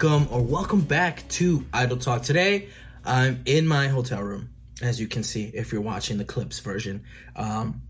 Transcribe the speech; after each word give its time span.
welcome 0.00 0.28
or 0.30 0.40
welcome 0.40 0.80
back 0.80 1.26
to 1.28 1.66
Idle 1.72 1.96
Talk. 1.96 2.22
Today, 2.22 2.68
I'm 3.04 3.42
in 3.46 3.66
my 3.66 3.88
hotel 3.88 4.22
room, 4.22 4.50
as 4.80 5.00
you 5.00 5.08
can 5.08 5.24
see 5.24 5.50
if 5.52 5.72
you're 5.72 5.80
watching 5.80 6.18
the 6.18 6.24
clips 6.24 6.60
version. 6.60 7.02
Um, 7.34 7.82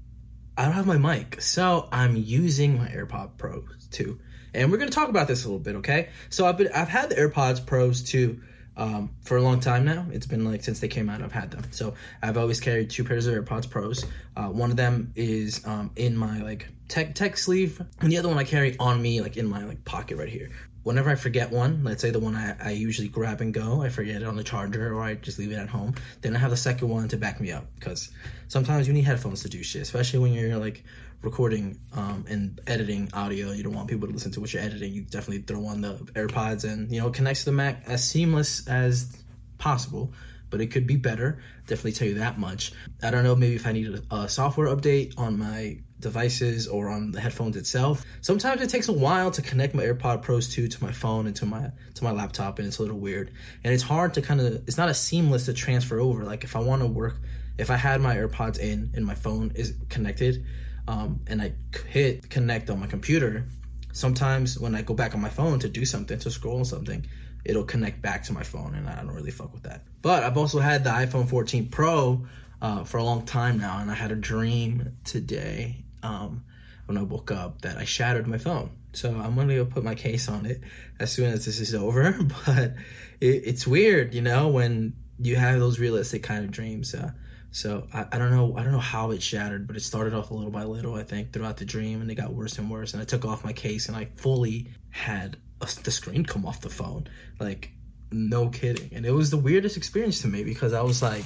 I 0.56 0.64
don't 0.64 0.72
have 0.72 0.86
my 0.86 0.96
mic, 0.96 1.42
so 1.42 1.86
I'm 1.92 2.16
using 2.16 2.78
my 2.78 2.88
AirPod 2.88 3.36
Pros 3.36 3.88
2, 3.90 4.18
and 4.54 4.72
we're 4.72 4.78
gonna 4.78 4.90
talk 4.90 5.10
about 5.10 5.28
this 5.28 5.44
a 5.44 5.48
little 5.48 5.58
bit, 5.58 5.74
okay? 5.76 6.08
So 6.30 6.46
I've 6.46 6.56
been 6.56 6.68
I've 6.74 6.88
had 6.88 7.10
the 7.10 7.16
AirPods 7.16 7.66
Pros 7.66 8.02
2 8.04 8.40
um, 8.78 9.10
for 9.24 9.36
a 9.36 9.42
long 9.42 9.60
time 9.60 9.84
now. 9.84 10.06
It's 10.10 10.26
been 10.26 10.46
like 10.46 10.64
since 10.64 10.80
they 10.80 10.88
came 10.88 11.10
out, 11.10 11.20
I've 11.20 11.32
had 11.32 11.50
them. 11.50 11.64
So 11.72 11.92
I've 12.22 12.38
always 12.38 12.58
carried 12.58 12.88
two 12.88 13.04
pairs 13.04 13.26
of 13.26 13.34
AirPods 13.34 13.68
Pros. 13.68 14.06
Uh, 14.34 14.46
one 14.46 14.70
of 14.70 14.78
them 14.78 15.12
is 15.14 15.66
um, 15.66 15.90
in 15.96 16.16
my 16.16 16.40
like 16.40 16.68
tech 16.86 17.14
tech 17.14 17.36
sleeve, 17.36 17.82
and 18.00 18.10
the 18.10 18.16
other 18.16 18.28
one 18.28 18.38
I 18.38 18.44
carry 18.44 18.78
on 18.78 19.02
me 19.02 19.20
like 19.20 19.36
in 19.36 19.46
my 19.46 19.64
like 19.64 19.84
pocket 19.84 20.16
right 20.16 20.28
here. 20.28 20.48
Whenever 20.82 21.10
I 21.10 21.16
forget 21.16 21.50
one, 21.50 21.84
let's 21.84 22.00
say 22.00 22.10
the 22.10 22.18
one 22.18 22.34
I, 22.34 22.56
I 22.62 22.70
usually 22.70 23.08
grab 23.08 23.40
and 23.40 23.52
go, 23.52 23.82
I 23.82 23.88
forget 23.88 24.22
it 24.22 24.28
on 24.28 24.36
the 24.36 24.44
charger 24.44 24.94
or 24.94 25.02
I 25.02 25.14
just 25.14 25.38
leave 25.38 25.52
it 25.52 25.56
at 25.56 25.68
home. 25.68 25.94
Then 26.22 26.34
I 26.34 26.38
have 26.38 26.50
the 26.50 26.56
second 26.56 26.88
one 26.88 27.08
to 27.08 27.16
back 27.16 27.40
me 27.40 27.52
up 27.52 27.66
because 27.74 28.10
sometimes 28.48 28.86
you 28.86 28.94
need 28.94 29.04
headphones 29.04 29.42
to 29.42 29.48
do 29.48 29.62
shit, 29.62 29.82
especially 29.82 30.20
when 30.20 30.32
you're 30.32 30.56
like 30.56 30.84
recording 31.22 31.78
um, 31.94 32.24
and 32.28 32.60
editing 32.66 33.10
audio. 33.12 33.52
You 33.52 33.62
don't 33.62 33.74
want 33.74 33.88
people 33.88 34.06
to 34.08 34.14
listen 34.14 34.30
to 34.32 34.40
what 34.40 34.52
you're 34.52 34.62
editing. 34.62 34.92
You 34.92 35.02
definitely 35.02 35.42
throw 35.42 35.66
on 35.66 35.80
the 35.80 35.94
AirPods 36.14 36.64
and 36.64 36.90
you 36.90 37.00
know 37.00 37.10
connects 37.10 37.40
to 37.40 37.50
the 37.50 37.56
Mac 37.56 37.82
as 37.86 38.08
seamless 38.08 38.66
as 38.68 39.16
possible. 39.58 40.12
But 40.50 40.60
it 40.60 40.68
could 40.68 40.86
be 40.86 40.96
better. 40.96 41.42
Definitely 41.66 41.92
tell 41.92 42.08
you 42.08 42.14
that 42.14 42.38
much. 42.38 42.72
I 43.02 43.10
don't 43.10 43.24
know. 43.24 43.34
Maybe 43.36 43.54
if 43.54 43.66
I 43.66 43.72
need 43.72 44.02
a, 44.10 44.28
software 44.28 44.68
update 44.68 45.18
on 45.18 45.38
my 45.38 45.78
devices 46.00 46.68
or 46.68 46.88
on 46.88 47.10
the 47.10 47.20
headphones 47.20 47.56
itself. 47.56 48.04
Sometimes 48.20 48.60
it 48.62 48.70
takes 48.70 48.88
a 48.88 48.92
while 48.92 49.30
to 49.32 49.42
connect 49.42 49.74
my 49.74 49.82
AirPod 49.82 50.22
Pros 50.22 50.48
2 50.54 50.68
to 50.68 50.84
my 50.84 50.92
phone 50.92 51.26
and 51.26 51.34
to 51.36 51.46
my 51.46 51.72
to 51.94 52.04
my 52.04 52.12
laptop 52.12 52.58
and 52.58 52.68
it's 52.68 52.78
a 52.78 52.82
little 52.82 52.98
weird. 52.98 53.32
And 53.64 53.74
it's 53.74 53.82
hard 53.82 54.14
to 54.14 54.22
kind 54.22 54.40
of 54.40 54.46
it's 54.68 54.78
not 54.78 54.88
as 54.88 55.00
seamless 55.00 55.46
to 55.46 55.52
transfer 55.52 55.98
over. 55.98 56.24
Like 56.24 56.44
if 56.44 56.54
I 56.54 56.60
want 56.60 56.82
to 56.82 56.86
work 56.86 57.16
if 57.58 57.70
I 57.70 57.76
had 57.76 58.00
my 58.00 58.16
AirPods 58.16 58.58
in 58.58 58.92
and 58.94 59.04
my 59.04 59.14
phone 59.14 59.52
is 59.54 59.74
connected, 59.88 60.46
um, 60.86 61.20
and 61.26 61.42
I 61.42 61.52
hit 61.88 62.30
connect 62.30 62.70
on 62.70 62.80
my 62.80 62.86
computer, 62.86 63.44
sometimes 63.92 64.58
when 64.58 64.74
I 64.74 64.82
go 64.82 64.94
back 64.94 65.14
on 65.14 65.20
my 65.20 65.28
phone 65.28 65.58
to 65.58 65.68
do 65.68 65.84
something, 65.84 66.18
to 66.20 66.30
scroll 66.30 66.64
something, 66.64 67.06
it'll 67.44 67.64
connect 67.64 68.02
back 68.02 68.24
to 68.24 68.32
my 68.32 68.42
phone, 68.42 68.74
and 68.74 68.88
I 68.88 68.96
don't 68.96 69.14
really 69.14 69.30
fuck 69.30 69.52
with 69.52 69.64
that. 69.64 69.82
But 70.02 70.22
I've 70.22 70.36
also 70.36 70.58
had 70.58 70.84
the 70.84 70.90
iPhone 70.90 71.28
14 71.28 71.68
Pro 71.68 72.26
uh, 72.60 72.84
for 72.84 72.98
a 72.98 73.04
long 73.04 73.24
time 73.24 73.58
now, 73.58 73.78
and 73.78 73.90
I 73.90 73.94
had 73.94 74.12
a 74.12 74.16
dream 74.16 74.96
today 75.04 75.84
um, 76.02 76.44
when 76.86 76.98
I 76.98 77.02
woke 77.02 77.30
up 77.30 77.62
that 77.62 77.76
I 77.76 77.84
shattered 77.84 78.26
my 78.26 78.38
phone. 78.38 78.70
So 78.92 79.10
I'm 79.10 79.34
gonna 79.34 79.54
go 79.54 79.64
put 79.64 79.84
my 79.84 79.94
case 79.94 80.28
on 80.28 80.46
it 80.46 80.60
as 80.98 81.12
soon 81.12 81.32
as 81.32 81.44
this 81.44 81.60
is 81.60 81.74
over. 81.74 82.18
But 82.46 82.74
it, 83.20 83.42
it's 83.44 83.66
weird, 83.66 84.14
you 84.14 84.22
know, 84.22 84.48
when 84.48 84.94
you 85.18 85.36
have 85.36 85.58
those 85.58 85.78
realistic 85.78 86.22
kind 86.22 86.44
of 86.44 86.50
dreams. 86.50 86.94
Uh, 86.94 87.12
so 87.50 87.86
I, 87.92 88.06
I 88.12 88.18
don't 88.18 88.30
know 88.30 88.54
I 88.56 88.62
don't 88.62 88.72
know 88.72 88.78
how 88.78 89.10
it 89.10 89.22
shattered, 89.22 89.66
but 89.66 89.76
it 89.76 89.80
started 89.80 90.14
off 90.14 90.30
a 90.30 90.34
little 90.34 90.50
by 90.50 90.64
little, 90.64 90.94
I 90.94 91.02
think, 91.02 91.32
throughout 91.32 91.56
the 91.56 91.64
dream, 91.64 92.00
and 92.00 92.10
it 92.10 92.14
got 92.14 92.32
worse 92.32 92.58
and 92.58 92.70
worse. 92.70 92.92
And 92.92 93.02
I 93.02 93.04
took 93.04 93.24
off 93.24 93.44
my 93.44 93.52
case, 93.52 93.88
and 93.88 93.96
I 93.96 94.08
fully 94.16 94.68
had 94.90 95.36
the 95.60 95.90
screen 95.90 96.24
come 96.24 96.46
off 96.46 96.60
the 96.60 96.70
phone, 96.70 97.08
like 97.40 97.70
no 98.10 98.48
kidding. 98.48 98.90
And 98.92 99.04
it 99.04 99.12
was 99.12 99.30
the 99.30 99.36
weirdest 99.36 99.76
experience 99.76 100.22
to 100.22 100.28
me 100.28 100.44
because 100.44 100.72
I 100.72 100.82
was 100.82 101.02
like, 101.02 101.24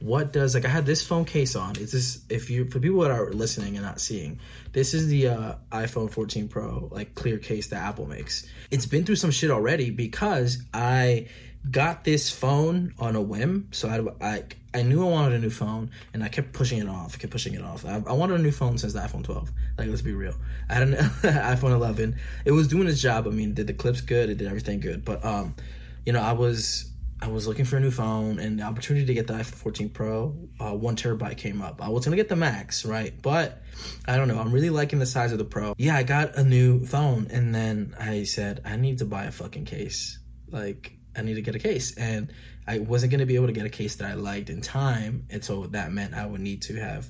what 0.00 0.32
does 0.32 0.54
like 0.54 0.64
I 0.64 0.68
had 0.68 0.86
this 0.86 1.04
phone 1.06 1.24
case 1.24 1.56
on? 1.56 1.76
Is 1.76 1.92
this 1.92 2.24
if 2.28 2.50
you 2.50 2.68
for 2.70 2.78
people 2.78 3.00
that 3.00 3.10
are 3.10 3.30
listening 3.32 3.76
and 3.76 3.84
not 3.84 4.00
seeing, 4.00 4.38
this 4.72 4.94
is 4.94 5.08
the 5.08 5.28
uh, 5.28 5.54
iPhone 5.72 6.10
14 6.10 6.48
Pro 6.48 6.88
like 6.90 7.14
clear 7.14 7.38
case 7.38 7.68
that 7.68 7.82
Apple 7.82 8.06
makes. 8.06 8.46
It's 8.70 8.86
been 8.86 9.04
through 9.04 9.16
some 9.16 9.30
shit 9.30 9.50
already 9.50 9.90
because 9.90 10.62
I 10.72 11.28
got 11.70 12.04
this 12.04 12.30
phone 12.30 12.94
on 12.98 13.16
a 13.16 13.22
whim. 13.22 13.68
So 13.72 13.88
I, 13.88 14.26
I, 14.26 14.44
I 14.74 14.82
knew 14.82 15.06
I 15.06 15.10
wanted 15.10 15.34
a 15.34 15.38
new 15.38 15.50
phone, 15.50 15.90
and 16.12 16.22
I 16.22 16.28
kept 16.28 16.52
pushing 16.52 16.78
it 16.78 16.88
off. 16.88 17.18
kept 17.18 17.32
pushing 17.32 17.54
it 17.54 17.62
off. 17.62 17.84
I, 17.84 18.02
I 18.06 18.12
wanted 18.12 18.40
a 18.40 18.42
new 18.42 18.52
phone 18.52 18.78
since 18.78 18.92
the 18.92 19.00
iPhone 19.00 19.24
12. 19.24 19.50
Like, 19.76 19.88
let's 19.88 20.02
be 20.02 20.12
real. 20.12 20.34
I 20.68 20.74
had 20.74 20.82
an 20.82 20.94
iPhone 21.22 21.72
11. 21.72 22.16
It 22.44 22.52
was 22.52 22.68
doing 22.68 22.88
its 22.88 23.00
job. 23.00 23.26
I 23.26 23.30
mean, 23.30 23.54
did 23.54 23.66
the 23.66 23.74
clips 23.74 24.00
good. 24.00 24.30
It 24.30 24.38
did 24.38 24.48
everything 24.48 24.80
good. 24.80 25.04
But 25.04 25.24
um, 25.24 25.54
you 26.04 26.12
know, 26.12 26.20
I 26.20 26.32
was 26.32 26.90
I 27.20 27.28
was 27.28 27.48
looking 27.48 27.64
for 27.64 27.76
a 27.76 27.80
new 27.80 27.90
phone, 27.90 28.38
and 28.38 28.58
the 28.58 28.62
opportunity 28.62 29.04
to 29.06 29.14
get 29.14 29.26
the 29.26 29.34
iPhone 29.34 29.54
14 29.54 29.88
Pro, 29.90 30.36
uh, 30.60 30.74
one 30.74 30.94
terabyte 30.94 31.36
came 31.36 31.60
up. 31.60 31.82
I 31.82 31.88
was 31.88 32.04
gonna 32.04 32.16
get 32.16 32.28
the 32.28 32.36
Max, 32.36 32.84
right? 32.84 33.20
But 33.20 33.62
I 34.06 34.16
don't 34.16 34.28
know. 34.28 34.38
I'm 34.38 34.52
really 34.52 34.70
liking 34.70 34.98
the 34.98 35.06
size 35.06 35.32
of 35.32 35.38
the 35.38 35.44
Pro. 35.44 35.74
Yeah, 35.78 35.96
I 35.96 36.04
got 36.04 36.36
a 36.36 36.44
new 36.44 36.84
phone, 36.86 37.28
and 37.30 37.54
then 37.54 37.94
I 37.98 38.24
said 38.24 38.60
I 38.64 38.76
need 38.76 38.98
to 38.98 39.04
buy 39.04 39.24
a 39.24 39.32
fucking 39.32 39.64
case. 39.64 40.18
Like 40.50 40.97
I 41.18 41.22
need 41.22 41.34
to 41.34 41.42
get 41.42 41.54
a 41.54 41.58
case. 41.58 41.96
And 41.96 42.32
I 42.66 42.78
wasn't 42.78 43.10
going 43.10 43.20
to 43.20 43.26
be 43.26 43.34
able 43.34 43.46
to 43.48 43.52
get 43.52 43.66
a 43.66 43.70
case 43.70 43.96
that 43.96 44.10
I 44.10 44.14
liked 44.14 44.50
in 44.50 44.60
time. 44.60 45.26
And 45.30 45.44
so 45.44 45.66
that 45.68 45.92
meant 45.92 46.14
I 46.14 46.24
would 46.26 46.40
need 46.40 46.62
to 46.62 46.76
have 46.76 47.08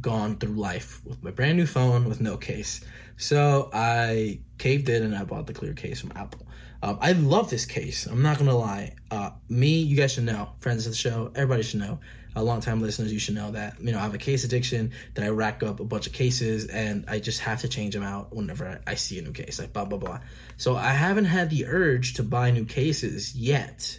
gone 0.00 0.36
through 0.36 0.54
life 0.54 1.00
with 1.04 1.22
my 1.22 1.30
brand 1.30 1.56
new 1.56 1.66
phone 1.66 2.08
with 2.08 2.20
no 2.20 2.36
case. 2.36 2.80
So 3.16 3.70
I 3.72 4.40
caved 4.58 4.88
in 4.88 5.02
and 5.02 5.14
I 5.14 5.24
bought 5.24 5.46
the 5.46 5.52
clear 5.52 5.72
case 5.72 6.00
from 6.00 6.12
Apple. 6.16 6.46
Um, 6.82 6.98
I 7.00 7.12
love 7.12 7.48
this 7.48 7.64
case. 7.64 8.06
I'm 8.06 8.20
not 8.20 8.38
gonna 8.38 8.56
lie. 8.56 8.94
Uh, 9.10 9.30
me, 9.48 9.78
you 9.78 9.96
guys 9.96 10.12
should 10.12 10.24
know. 10.24 10.50
Friends 10.60 10.86
of 10.86 10.92
the 10.92 10.98
show, 10.98 11.32
everybody 11.34 11.62
should 11.62 11.80
know. 11.80 12.00
A 12.36 12.42
long 12.42 12.60
time 12.60 12.80
listeners, 12.80 13.12
you 13.12 13.18
should 13.18 13.34
know 13.34 13.52
that. 13.52 13.80
You 13.80 13.92
know, 13.92 13.98
I 13.98 14.02
have 14.02 14.14
a 14.14 14.18
case 14.18 14.44
addiction. 14.44 14.92
That 15.14 15.24
I 15.24 15.28
rack 15.28 15.62
up 15.62 15.80
a 15.80 15.84
bunch 15.84 16.06
of 16.06 16.12
cases, 16.12 16.66
and 16.66 17.04
I 17.08 17.20
just 17.20 17.40
have 17.40 17.60
to 17.60 17.68
change 17.68 17.94
them 17.94 18.02
out 18.02 18.34
whenever 18.34 18.80
I 18.86 18.94
see 18.96 19.18
a 19.18 19.22
new 19.22 19.32
case. 19.32 19.58
Like 19.58 19.72
blah 19.72 19.84
blah 19.84 19.98
blah. 19.98 20.20
So 20.56 20.76
I 20.76 20.90
haven't 20.90 21.26
had 21.26 21.50
the 21.50 21.66
urge 21.66 22.14
to 22.14 22.22
buy 22.22 22.50
new 22.50 22.64
cases 22.64 23.34
yet. 23.36 23.98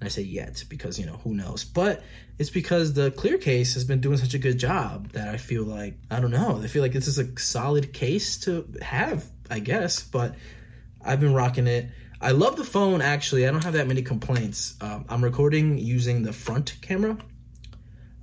And 0.00 0.06
I 0.06 0.08
say 0.08 0.22
yet 0.22 0.64
because 0.68 0.98
you 0.98 1.06
know 1.06 1.20
who 1.22 1.34
knows, 1.34 1.64
but 1.64 2.02
it's 2.38 2.50
because 2.50 2.92
the 2.94 3.12
clear 3.12 3.38
case 3.38 3.74
has 3.74 3.84
been 3.84 4.00
doing 4.00 4.16
such 4.16 4.34
a 4.34 4.38
good 4.38 4.58
job 4.58 5.12
that 5.12 5.28
I 5.28 5.36
feel 5.36 5.62
like 5.62 5.94
I 6.10 6.18
don't 6.18 6.32
know. 6.32 6.60
I 6.60 6.66
feel 6.66 6.82
like 6.82 6.92
this 6.92 7.06
is 7.06 7.18
a 7.18 7.38
solid 7.38 7.92
case 7.92 8.38
to 8.38 8.66
have, 8.82 9.24
I 9.48 9.60
guess. 9.60 10.02
But 10.02 10.34
I've 11.04 11.20
been 11.20 11.34
rocking 11.34 11.68
it. 11.68 11.88
I 12.20 12.30
love 12.32 12.56
the 12.56 12.64
phone 12.64 13.02
actually. 13.02 13.46
I 13.46 13.50
don't 13.50 13.64
have 13.64 13.74
that 13.74 13.86
many 13.86 14.02
complaints. 14.02 14.74
Um, 14.80 15.04
I'm 15.08 15.22
recording 15.22 15.78
using 15.78 16.22
the 16.22 16.32
front 16.32 16.80
camera. 16.80 17.16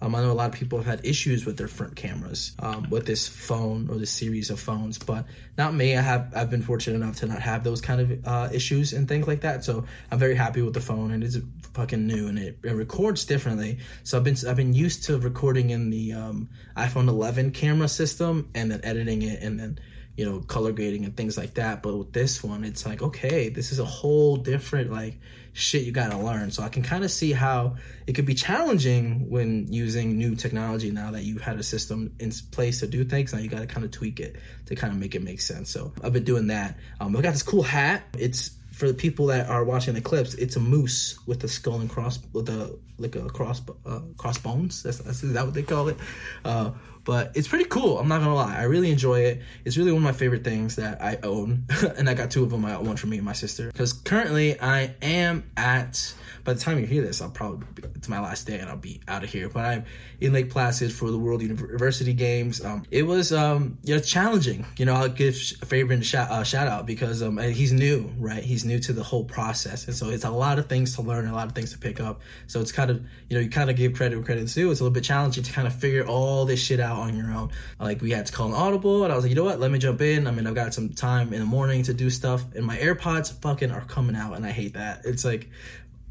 Um, 0.02 0.16
I 0.16 0.22
know 0.22 0.32
a 0.32 0.34
lot 0.34 0.54
of 0.54 0.56
people 0.56 0.78
have 0.78 0.88
had 0.88 1.06
issues 1.06 1.46
with 1.46 1.58
their 1.58 1.68
front 1.68 1.96
cameras 1.96 2.54
um, 2.60 2.90
with 2.90 3.06
this 3.06 3.28
phone 3.28 3.90
or 3.90 3.98
this 3.98 4.12
series 4.12 4.50
of 4.50 4.60
phones, 4.60 4.98
but 4.98 5.26
not 5.58 5.74
me. 5.74 5.98
I 5.98 6.02
have 6.02 6.32
I've 6.36 6.50
been 6.50 6.62
fortunate 6.62 6.96
enough 6.96 7.18
to 7.18 7.26
not 7.26 7.42
have 7.42 7.64
those 7.64 7.82
kind 7.82 8.02
of 8.02 8.28
uh, 8.28 8.50
issues 8.54 8.94
and 8.94 9.08
things 9.08 9.28
like 9.28 9.42
that. 9.42 9.64
So 9.64 9.86
I'm 10.10 10.20
very 10.20 10.36
happy 10.36 10.62
with 10.62 10.74
the 10.74 10.82
phone, 10.82 11.12
and 11.12 11.24
it's 11.24 11.38
fucking 11.74 12.08
new, 12.08 12.28
and 12.28 12.40
it, 12.40 12.60
it 12.64 12.72
records 12.72 13.26
differently. 13.26 13.80
So 14.04 14.18
I've 14.18 14.24
been 14.24 14.38
I've 14.48 14.56
been 14.56 14.74
used 14.74 15.04
to 15.06 15.20
recording 15.20 15.72
in 15.72 15.90
the 15.90 16.14
um, 16.14 16.50
iPhone 16.78 17.10
11 17.10 17.52
camera 17.52 17.90
system, 17.90 18.50
and 18.56 18.72
then 18.72 18.80
editing 18.84 19.22
it, 19.22 19.42
and 19.42 19.60
then 19.60 19.80
you 20.19 20.25
know, 20.25 20.41
color 20.41 20.74
grading 20.74 21.06
and 21.06 21.16
things 21.16 21.38
like 21.38 21.53
that. 21.53 21.81
But 21.81 21.96
with 21.96 22.12
this 22.12 22.44
one, 22.44 22.66
it's 22.66 22.85
like, 22.85 23.02
okay, 23.02 23.47
this 23.47 23.72
is 23.72 23.80
a 23.80 23.85
whole 23.85 24.35
different 24.35 24.91
like 24.91 25.18
shit 25.53 25.84
you 25.84 25.94
gotta 25.94 26.18
learn. 26.18 26.52
So 26.52 26.62
I 26.62 26.68
can 26.68 26.84
kind 26.84 27.06
of 27.06 27.09
see 27.09 27.31
how 27.31 27.78
it 28.06 28.16
could 28.16 28.25
be 28.25 28.34
challenging 28.34 29.30
when 29.30 29.72
using 29.72 30.18
new 30.18 30.35
technology 30.35 30.91
now 30.91 31.12
that 31.12 31.24
you've 31.24 31.41
had 31.41 31.57
a 31.57 31.63
system 31.63 32.13
in 32.19 32.34
place 32.52 32.81
to 32.81 32.88
do 32.88 33.06
things. 33.06 33.31
Now 33.31 33.40
you 33.40 33.47
gotta 33.47 33.66
kind 33.66 33.85
of 33.85 33.91
tweak 33.91 34.19
it 34.19 34.35
to 34.66 34.75
kind 34.75 34.91
of 34.91 35.00
make 35.00 35.16
it 35.16 35.24
make 35.24 35.40
sense. 35.40 35.69
So 35.69 35.94
I've 36.03 36.12
been 36.12 36.25
doing 36.25 36.47
that. 36.47 36.75
Um, 37.00 37.15
I 37.15 37.22
got 37.22 37.31
this 37.31 37.42
cool 37.42 37.63
hat. 37.63 38.04
It's 38.18 38.51
for 38.74 38.88
the 38.89 38.94
people 38.94 39.27
that 39.27 39.48
are 39.48 39.63
watching 39.63 39.94
the 39.94 40.01
clips, 40.01 40.33
it's 40.33 40.57
a 40.57 40.60
moose 40.60 41.18
with 41.25 41.42
a 41.45 41.48
skull 41.48 41.80
and 41.80 41.89
cross 41.89 42.19
with 42.33 42.50
a 42.50 42.77
like 42.98 43.15
a 43.15 43.30
cross 43.30 43.62
uh, 43.86 44.01
crossbones. 44.18 44.83
That's, 44.83 45.00
that's 45.00 45.24
is 45.24 45.31
that 45.31 45.45
what 45.45 45.54
they 45.54 45.63
call 45.63 45.88
it? 45.88 45.98
Uh, 46.44 46.72
but 47.10 47.32
it's 47.36 47.48
pretty 47.48 47.66
cool. 47.66 47.98
I'm 47.98 48.08
not 48.08 48.20
gonna 48.20 48.36
lie. 48.36 48.56
I 48.56 48.66
really 48.66 48.92
enjoy 48.92 49.22
it. 49.22 49.42
It's 49.66 49.78
really 49.78 49.92
one 49.92 50.02
of 50.02 50.04
my 50.04 50.12
favorite 50.12 50.44
things 50.44 50.76
that 50.76 51.02
I 51.02 51.18
own, 51.24 51.66
and 51.98 52.08
I 52.08 52.14
got 52.14 52.30
two 52.30 52.44
of 52.44 52.52
them. 52.52 52.64
I 52.66 52.74
got 52.74 52.84
one 52.84 52.98
for 52.98 53.08
me 53.08 53.18
and 53.18 53.26
my 53.26 53.34
sister. 53.34 53.66
Because 53.66 53.94
currently 53.94 54.62
I 54.62 54.94
am 55.02 55.50
at. 55.58 56.14
By 56.44 56.54
the 56.54 56.60
time 56.60 56.80
you 56.80 56.86
hear 56.86 57.02
this, 57.02 57.22
I'll 57.22 57.30
probably 57.30 57.66
be, 57.76 57.84
it's 57.96 58.08
my 58.08 58.20
last 58.20 58.48
day 58.48 58.60
and 58.60 58.70
I'll 58.70 58.78
be 58.78 59.02
out 59.08 59.24
of 59.24 59.30
here. 59.30 59.50
But 59.50 59.66
I'm 59.66 59.86
in 60.22 60.34
Lake 60.34 60.50
Placid 60.50 60.92
for 60.92 61.12
the 61.12 61.18
World 61.18 61.42
University 61.42 62.14
Games. 62.14 62.64
Um, 62.64 62.84
it 62.90 63.04
was 63.04 63.34
um, 63.34 63.78
yeah 63.84 64.00
challenging. 64.00 64.66
You 64.78 64.86
know, 64.86 64.94
I'll 64.94 65.10
give 65.10 65.36
Fabian 65.38 66.02
a 66.02 66.04
shout, 66.04 66.30
uh, 66.30 66.44
shout 66.44 66.68
out 66.68 66.86
because 66.86 67.22
um, 67.22 67.38
he's 67.40 67.74
new, 67.74 68.10
right? 68.20 68.44
He's 68.44 68.66
new 68.66 68.80
to 68.80 68.94
the 68.94 69.04
whole 69.04 69.26
process, 69.26 69.88
and 69.88 69.96
so 69.96 70.10
it's 70.10 70.26
a 70.26 70.30
lot 70.30 70.60
of 70.60 70.68
things 70.68 70.96
to 70.96 71.02
learn, 71.02 71.28
a 71.28 71.34
lot 71.34 71.48
of 71.48 71.54
things 71.54 71.72
to 71.72 71.78
pick 71.78 72.00
up. 72.00 72.22
So 72.48 72.62
it's 72.62 72.72
kind 72.72 72.92
of 72.92 72.98
you 73.30 73.36
know 73.36 73.40
you 73.40 73.50
kind 73.50 73.70
of 73.70 73.76
give 73.76 73.94
credit 73.96 74.16
where 74.16 74.26
credit's 74.26 74.54
due. 74.54 74.72
It's 74.72 74.80
a 74.80 74.84
little 74.84 74.94
bit 74.94 75.04
challenging 75.04 75.44
to 75.44 75.52
kind 75.52 75.68
of 75.68 75.76
figure 75.76 76.06
all 76.06 76.46
this 76.46 76.62
shit 76.62 76.80
out 76.80 76.99
on 77.00 77.18
your 77.18 77.31
own. 77.31 77.51
Like 77.80 78.01
we 78.01 78.12
had 78.12 78.25
to 78.28 78.34
call 78.34 78.48
an 78.50 78.54
audible, 78.54 79.04
and 79.04 79.12
I 79.12 79.16
was 79.16 79.25
like, 79.25 79.30
you 79.30 79.36
know 79.36 79.44
what? 79.44 79.60
Let 79.60 79.72
me 79.72 79.80
jump 79.80 80.01
in. 80.01 80.28
I 80.28 80.31
mean, 80.31 80.48
I've 80.48 80.56
got 80.56 80.74
some 80.74 80.90
time 80.90 81.34
in 81.34 81.40
the 81.40 81.46
morning 81.46 81.84
to 81.84 81.94
do 81.94 82.10
stuff, 82.10 82.44
and 82.56 82.66
my 82.66 82.78
AirPods 82.78 83.34
fucking 83.42 83.72
are 83.72 83.81
coming 83.81 84.16
out, 84.16 84.34
and 84.34 84.46
I 84.46 84.51
hate 84.51 84.74
that. 84.74 85.01
It's 85.06 85.25
like 85.25 85.50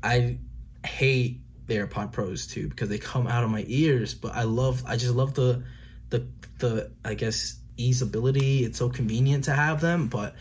I 0.03 0.39
hate 0.85 1.41
the 1.67 1.77
AirPod 1.77 2.13
Pros 2.13 2.47
too 2.47 2.69
because 2.69 2.89
they 2.89 2.99
come 2.99 3.27
out 3.27 3.45
of 3.45 3.51
my 3.51 3.65
ears, 3.67 4.15
but 4.15 4.35
I 4.35 4.43
love. 4.43 4.83
I 4.87 4.97
just 4.97 5.15
love 5.15 5.35
the 5.35 5.63
the 6.11 6.27
the 6.59 6.91
I 7.05 7.15
guess 7.15 7.59
easeability. 7.79 8.63
It's 8.63 8.79
so 8.79 8.89
convenient 8.89 9.45
to 9.45 9.53
have 9.53 9.81
them, 9.81 10.09
but 10.09 10.35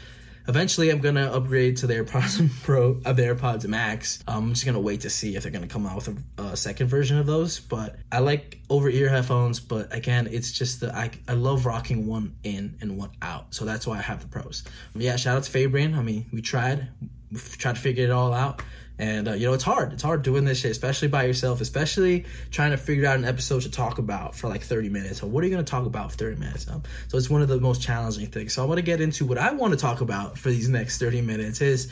eventually 0.47 0.89
I'm 0.89 0.99
gonna 0.99 1.31
upgrade 1.31 1.77
to 1.77 1.87
their 1.87 2.03
AirPods 2.05 2.63
Pro, 2.63 2.99
uh, 3.05 3.13
the 3.13 3.23
AirPods 3.23 3.65
Max. 3.67 4.19
I'm 4.27 4.53
just 4.53 4.65
gonna 4.65 4.79
wait 4.79 5.01
to 5.01 5.09
see 5.09 5.35
if 5.35 5.43
they're 5.43 5.51
gonna 5.51 5.67
come 5.67 5.85
out 5.85 5.95
with 5.95 6.07
a, 6.37 6.41
a 6.41 6.57
second 6.57 6.87
version 6.87 7.17
of 7.17 7.25
those. 7.25 7.59
But 7.59 7.97
I 8.11 8.19
like 8.19 8.61
over 8.69 8.89
ear 8.89 9.09
headphones, 9.09 9.59
but 9.59 9.93
again, 9.93 10.27
it's 10.31 10.51
just 10.51 10.81
that 10.81 10.93
I 10.93 11.11
I 11.27 11.33
love 11.33 11.65
rocking 11.65 12.07
one 12.07 12.35
in 12.43 12.77
and 12.81 12.97
one 12.97 13.11
out, 13.21 13.53
so 13.53 13.65
that's 13.65 13.85
why 13.85 13.97
I 13.97 14.01
have 14.01 14.21
the 14.21 14.27
pros. 14.27 14.63
Yeah, 14.95 15.15
shout 15.15 15.37
out 15.37 15.43
to 15.43 15.51
Fabian. 15.51 15.95
I 15.95 16.01
mean, 16.01 16.25
we 16.31 16.41
tried, 16.41 16.87
we 17.31 17.39
tried 17.39 17.75
to 17.75 17.81
figure 17.81 18.05
it 18.05 18.11
all 18.11 18.33
out. 18.33 18.61
And 18.99 19.27
uh, 19.27 19.33
you 19.33 19.45
know, 19.45 19.53
it's 19.53 19.63
hard. 19.63 19.93
It's 19.93 20.01
hard 20.01 20.23
doing 20.23 20.45
this 20.45 20.59
shit, 20.59 20.71
especially 20.71 21.07
by 21.07 21.25
yourself, 21.25 21.61
especially 21.61 22.25
trying 22.49 22.71
to 22.71 22.77
figure 22.77 23.05
out 23.05 23.17
an 23.17 23.25
episode 23.25 23.61
to 23.61 23.71
talk 23.71 23.99
about 23.99 24.35
for 24.35 24.47
like 24.47 24.63
30 24.63 24.89
minutes. 24.89 25.19
So, 25.19 25.27
what 25.27 25.43
are 25.43 25.47
you 25.47 25.53
going 25.53 25.63
to 25.63 25.69
talk 25.69 25.85
about 25.85 26.11
for 26.11 26.17
30 26.17 26.39
minutes? 26.39 26.67
Um, 26.69 26.83
so, 27.07 27.17
it's 27.17 27.29
one 27.29 27.41
of 27.41 27.47
the 27.47 27.59
most 27.59 27.81
challenging 27.81 28.27
things. 28.27 28.53
So, 28.53 28.63
I 28.63 28.65
want 28.65 28.79
to 28.79 28.83
get 28.83 28.99
into 28.99 29.25
what 29.25 29.37
I 29.37 29.51
want 29.51 29.73
to 29.73 29.77
talk 29.77 30.01
about 30.01 30.37
for 30.37 30.49
these 30.49 30.67
next 30.67 30.97
30 30.97 31.21
minutes 31.21 31.61
is 31.61 31.91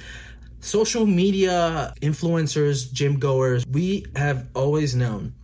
social 0.62 1.06
media 1.06 1.94
influencers, 2.02 2.92
gym 2.92 3.20
goers. 3.20 3.66
We 3.68 4.08
have 4.16 4.50
always 4.56 4.96
known 4.96 5.36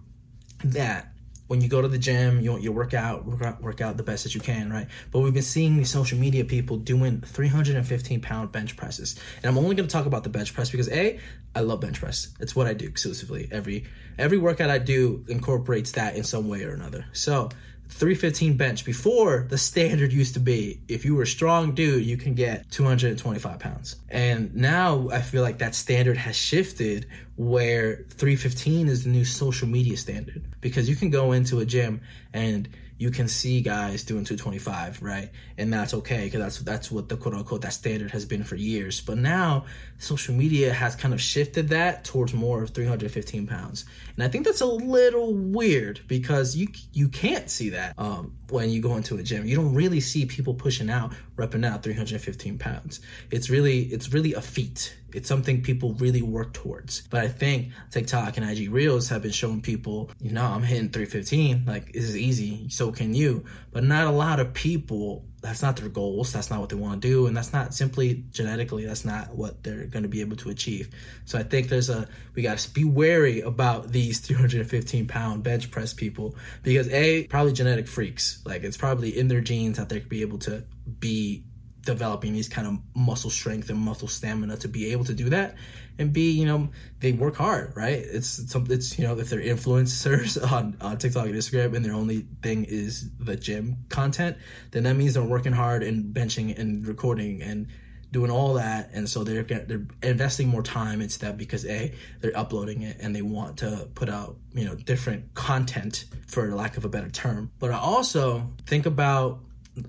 that 0.63 1.10
when 1.51 1.59
you 1.59 1.67
go 1.67 1.81
to 1.81 1.89
the 1.89 1.97
gym, 1.97 2.39
you 2.39 2.57
you 2.59 2.71
work 2.71 2.93
out, 2.93 3.25
work 3.25 3.81
out, 3.81 3.97
the 3.97 4.03
best 4.03 4.23
that 4.23 4.33
you 4.33 4.39
can, 4.39 4.71
right? 4.71 4.87
But 5.11 5.19
we've 5.19 5.33
been 5.33 5.43
seeing 5.43 5.75
these 5.75 5.89
social 5.89 6.17
media 6.17 6.45
people 6.45 6.77
doing 6.77 7.19
315 7.19 8.21
pound 8.21 8.53
bench 8.53 8.77
presses, 8.77 9.19
and 9.43 9.49
I'm 9.49 9.57
only 9.57 9.75
going 9.75 9.85
to 9.85 9.91
talk 9.91 10.05
about 10.05 10.23
the 10.23 10.29
bench 10.29 10.53
press 10.53 10.71
because 10.71 10.87
a, 10.87 11.19
I 11.53 11.59
love 11.59 11.81
bench 11.81 11.99
press. 11.99 12.29
It's 12.39 12.55
what 12.55 12.67
I 12.67 12.73
do 12.73 12.85
exclusively. 12.85 13.49
Every 13.51 13.83
every 14.17 14.37
workout 14.37 14.69
I 14.69 14.77
do 14.77 15.25
incorporates 15.27 15.91
that 15.91 16.15
in 16.15 16.23
some 16.23 16.47
way 16.47 16.63
or 16.63 16.71
another. 16.71 17.03
So 17.11 17.49
315 17.89 18.55
bench 18.55 18.85
before 18.85 19.45
the 19.49 19.57
standard 19.57 20.13
used 20.13 20.35
to 20.35 20.39
be 20.39 20.79
if 20.87 21.03
you 21.03 21.13
were 21.13 21.23
a 21.23 21.27
strong 21.27 21.75
dude 21.75 22.05
you 22.05 22.15
can 22.15 22.33
get 22.33 22.71
225 22.71 23.59
pounds 23.59 23.97
and 24.07 24.55
now 24.55 25.09
i 25.11 25.21
feel 25.21 25.43
like 25.43 25.57
that 25.57 25.75
standard 25.75 26.15
has 26.15 26.35
shifted 26.35 27.05
where 27.35 28.05
315 28.09 28.87
is 28.87 29.03
the 29.03 29.09
new 29.09 29.25
social 29.25 29.67
media 29.67 29.97
standard 29.97 30.45
because 30.61 30.89
you 30.89 30.95
can 30.95 31.09
go 31.09 31.31
into 31.31 31.59
a 31.59 31.65
gym 31.65 32.01
and 32.33 32.69
you 33.01 33.09
can 33.09 33.27
see 33.27 33.61
guys 33.61 34.03
doing 34.03 34.25
225, 34.25 35.01
right? 35.01 35.31
And 35.57 35.73
that's 35.73 35.91
okay 35.95 36.25
because 36.25 36.39
that's 36.39 36.59
that's 36.59 36.91
what 36.91 37.09
the 37.09 37.17
quote 37.17 37.33
unquote 37.33 37.63
that 37.63 37.73
standard 37.73 38.11
has 38.11 38.25
been 38.25 38.43
for 38.43 38.55
years. 38.55 39.01
But 39.01 39.17
now 39.17 39.65
social 39.97 40.35
media 40.35 40.71
has 40.71 40.95
kind 40.95 41.11
of 41.11 41.19
shifted 41.19 41.69
that 41.69 42.03
towards 42.03 42.31
more 42.31 42.61
of 42.61 42.69
315 42.69 43.47
pounds, 43.47 43.85
and 44.15 44.23
I 44.23 44.27
think 44.27 44.45
that's 44.45 44.61
a 44.61 44.67
little 44.67 45.33
weird 45.33 46.01
because 46.07 46.55
you 46.55 46.67
you 46.93 47.07
can't 47.07 47.49
see 47.49 47.69
that 47.69 47.95
um, 47.97 48.37
when 48.51 48.69
you 48.69 48.79
go 48.83 48.95
into 48.97 49.17
a 49.17 49.23
gym. 49.23 49.47
You 49.47 49.55
don't 49.55 49.73
really 49.73 49.99
see 49.99 50.27
people 50.27 50.53
pushing 50.53 50.91
out, 50.91 51.11
repping 51.37 51.65
out 51.65 51.81
315 51.81 52.59
pounds. 52.59 52.99
It's 53.31 53.49
really 53.49 53.79
it's 53.85 54.13
really 54.13 54.35
a 54.35 54.41
feat 54.41 54.95
it's 55.15 55.27
something 55.27 55.61
people 55.61 55.93
really 55.95 56.21
work 56.21 56.53
towards. 56.53 57.01
But 57.07 57.21
I 57.23 57.27
think 57.27 57.71
TikTok 57.91 58.37
and 58.37 58.49
IG 58.49 58.71
Reels 58.71 59.09
have 59.09 59.21
been 59.21 59.31
showing 59.31 59.61
people, 59.61 60.11
you 60.19 60.31
know, 60.31 60.45
I'm 60.45 60.63
hitting 60.63 60.89
315. 60.89 61.65
Like, 61.65 61.93
this 61.93 62.03
is 62.03 62.17
easy. 62.17 62.69
So 62.69 62.91
can 62.91 63.13
you. 63.13 63.45
But 63.71 63.83
not 63.83 64.07
a 64.07 64.11
lot 64.11 64.39
of 64.39 64.53
people, 64.53 65.25
that's 65.41 65.61
not 65.61 65.77
their 65.77 65.89
goals. 65.89 66.33
That's 66.33 66.49
not 66.49 66.59
what 66.59 66.69
they 66.69 66.75
want 66.75 67.01
to 67.01 67.07
do. 67.07 67.27
And 67.27 67.35
that's 67.35 67.53
not 67.53 67.73
simply 67.73 68.25
genetically, 68.31 68.85
that's 68.85 69.05
not 69.05 69.35
what 69.35 69.63
they're 69.63 69.85
going 69.85 70.03
to 70.03 70.09
be 70.09 70.21
able 70.21 70.37
to 70.37 70.49
achieve. 70.49 70.89
So 71.25 71.39
I 71.39 71.43
think 71.43 71.69
there's 71.69 71.89
a, 71.89 72.07
we 72.35 72.43
got 72.43 72.57
to 72.59 72.73
be 72.73 72.83
wary 72.83 73.41
about 73.41 73.91
these 73.91 74.19
315 74.19 75.07
pound 75.07 75.43
bench 75.43 75.71
press 75.71 75.93
people 75.93 76.35
because 76.63 76.87
A, 76.89 77.25
probably 77.27 77.53
genetic 77.53 77.87
freaks. 77.87 78.41
Like, 78.45 78.63
it's 78.63 78.77
probably 78.77 79.17
in 79.17 79.27
their 79.27 79.41
genes 79.41 79.77
that 79.77 79.89
they 79.89 79.99
could 79.99 80.09
be 80.09 80.21
able 80.21 80.39
to 80.39 80.63
be 80.99 81.43
developing 81.83 82.33
these 82.33 82.47
kind 82.47 82.67
of 82.67 82.77
muscle 82.95 83.29
strength 83.29 83.69
and 83.69 83.79
muscle 83.79 84.07
stamina 84.07 84.57
to 84.57 84.67
be 84.67 84.91
able 84.91 85.05
to 85.05 85.13
do 85.13 85.29
that. 85.29 85.55
And 85.99 86.13
b 86.13 86.31
you 86.31 86.45
know 86.45 86.69
they 86.99 87.11
work 87.11 87.35
hard 87.35 87.73
right? 87.75 87.97
It's 87.97 88.39
it's, 88.39 88.55
it's 88.55 88.97
you 88.97 89.07
know 89.07 89.17
if 89.17 89.29
they're 89.29 89.41
influencers 89.41 90.51
on, 90.51 90.77
on 90.81 90.97
tiktok 90.97 91.27
and 91.27 91.35
instagram 91.35 91.75
and 91.75 91.83
their 91.85 91.93
only 91.93 92.25
thing 92.41 92.65
is 92.65 93.09
the 93.19 93.35
gym 93.35 93.77
content 93.89 94.37
then 94.71 94.83
that 94.83 94.95
means 94.95 95.13
they're 95.13 95.23
working 95.23 95.51
hard 95.51 95.83
and 95.83 96.13
benching 96.13 96.57
and 96.57 96.87
recording 96.87 97.41
and 97.41 97.67
doing 98.11 98.29
all 98.29 98.55
that. 98.55 98.89
And 98.93 99.09
so 99.09 99.23
they're 99.23 99.43
they're 99.43 99.85
investing 100.03 100.47
more 100.47 100.61
time 100.61 101.01
into 101.01 101.19
that 101.19 101.37
because 101.37 101.65
a 101.65 101.93
they're 102.19 102.37
uploading 102.37 102.81
it 102.81 102.97
and 102.99 103.15
they 103.15 103.21
want 103.21 103.57
to 103.57 103.89
put 103.95 104.09
out 104.09 104.37
you 104.53 104.65
know 104.65 104.75
different 104.75 105.33
content 105.33 106.05
for 106.27 106.53
lack 106.53 106.77
of 106.77 106.85
a 106.85 106.89
better 106.89 107.09
term. 107.09 107.51
But 107.59 107.71
i 107.71 107.77
also 107.77 108.47
think 108.65 108.85
about 108.85 109.39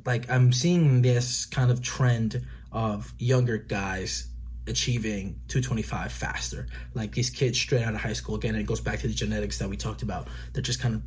like 0.05 0.31
I'm 0.31 0.52
seeing 0.52 1.02
this 1.02 1.46
kind 1.46 1.70
of 1.70 1.82
trend 1.82 2.44
of 2.70 3.12
younger 3.19 3.58
guys 3.58 4.29
achieving 4.67 5.40
225 5.49 6.12
faster. 6.12 6.67
Like 6.94 7.12
these 7.12 7.31
kids 7.31 7.58
straight 7.58 7.82
out 7.82 7.94
of 7.94 8.00
high 8.00 8.12
school. 8.12 8.37
Again, 8.37 8.55
it 8.55 8.64
goes 8.64 8.81
back 8.81 9.00
to 9.00 9.08
the 9.08 9.14
genetics 9.14 9.58
that 9.58 9.69
we 9.69 9.76
talked 9.76 10.02
about. 10.02 10.29
They're 10.52 10.62
just 10.62 10.81
kind 10.81 10.94
of 10.94 11.02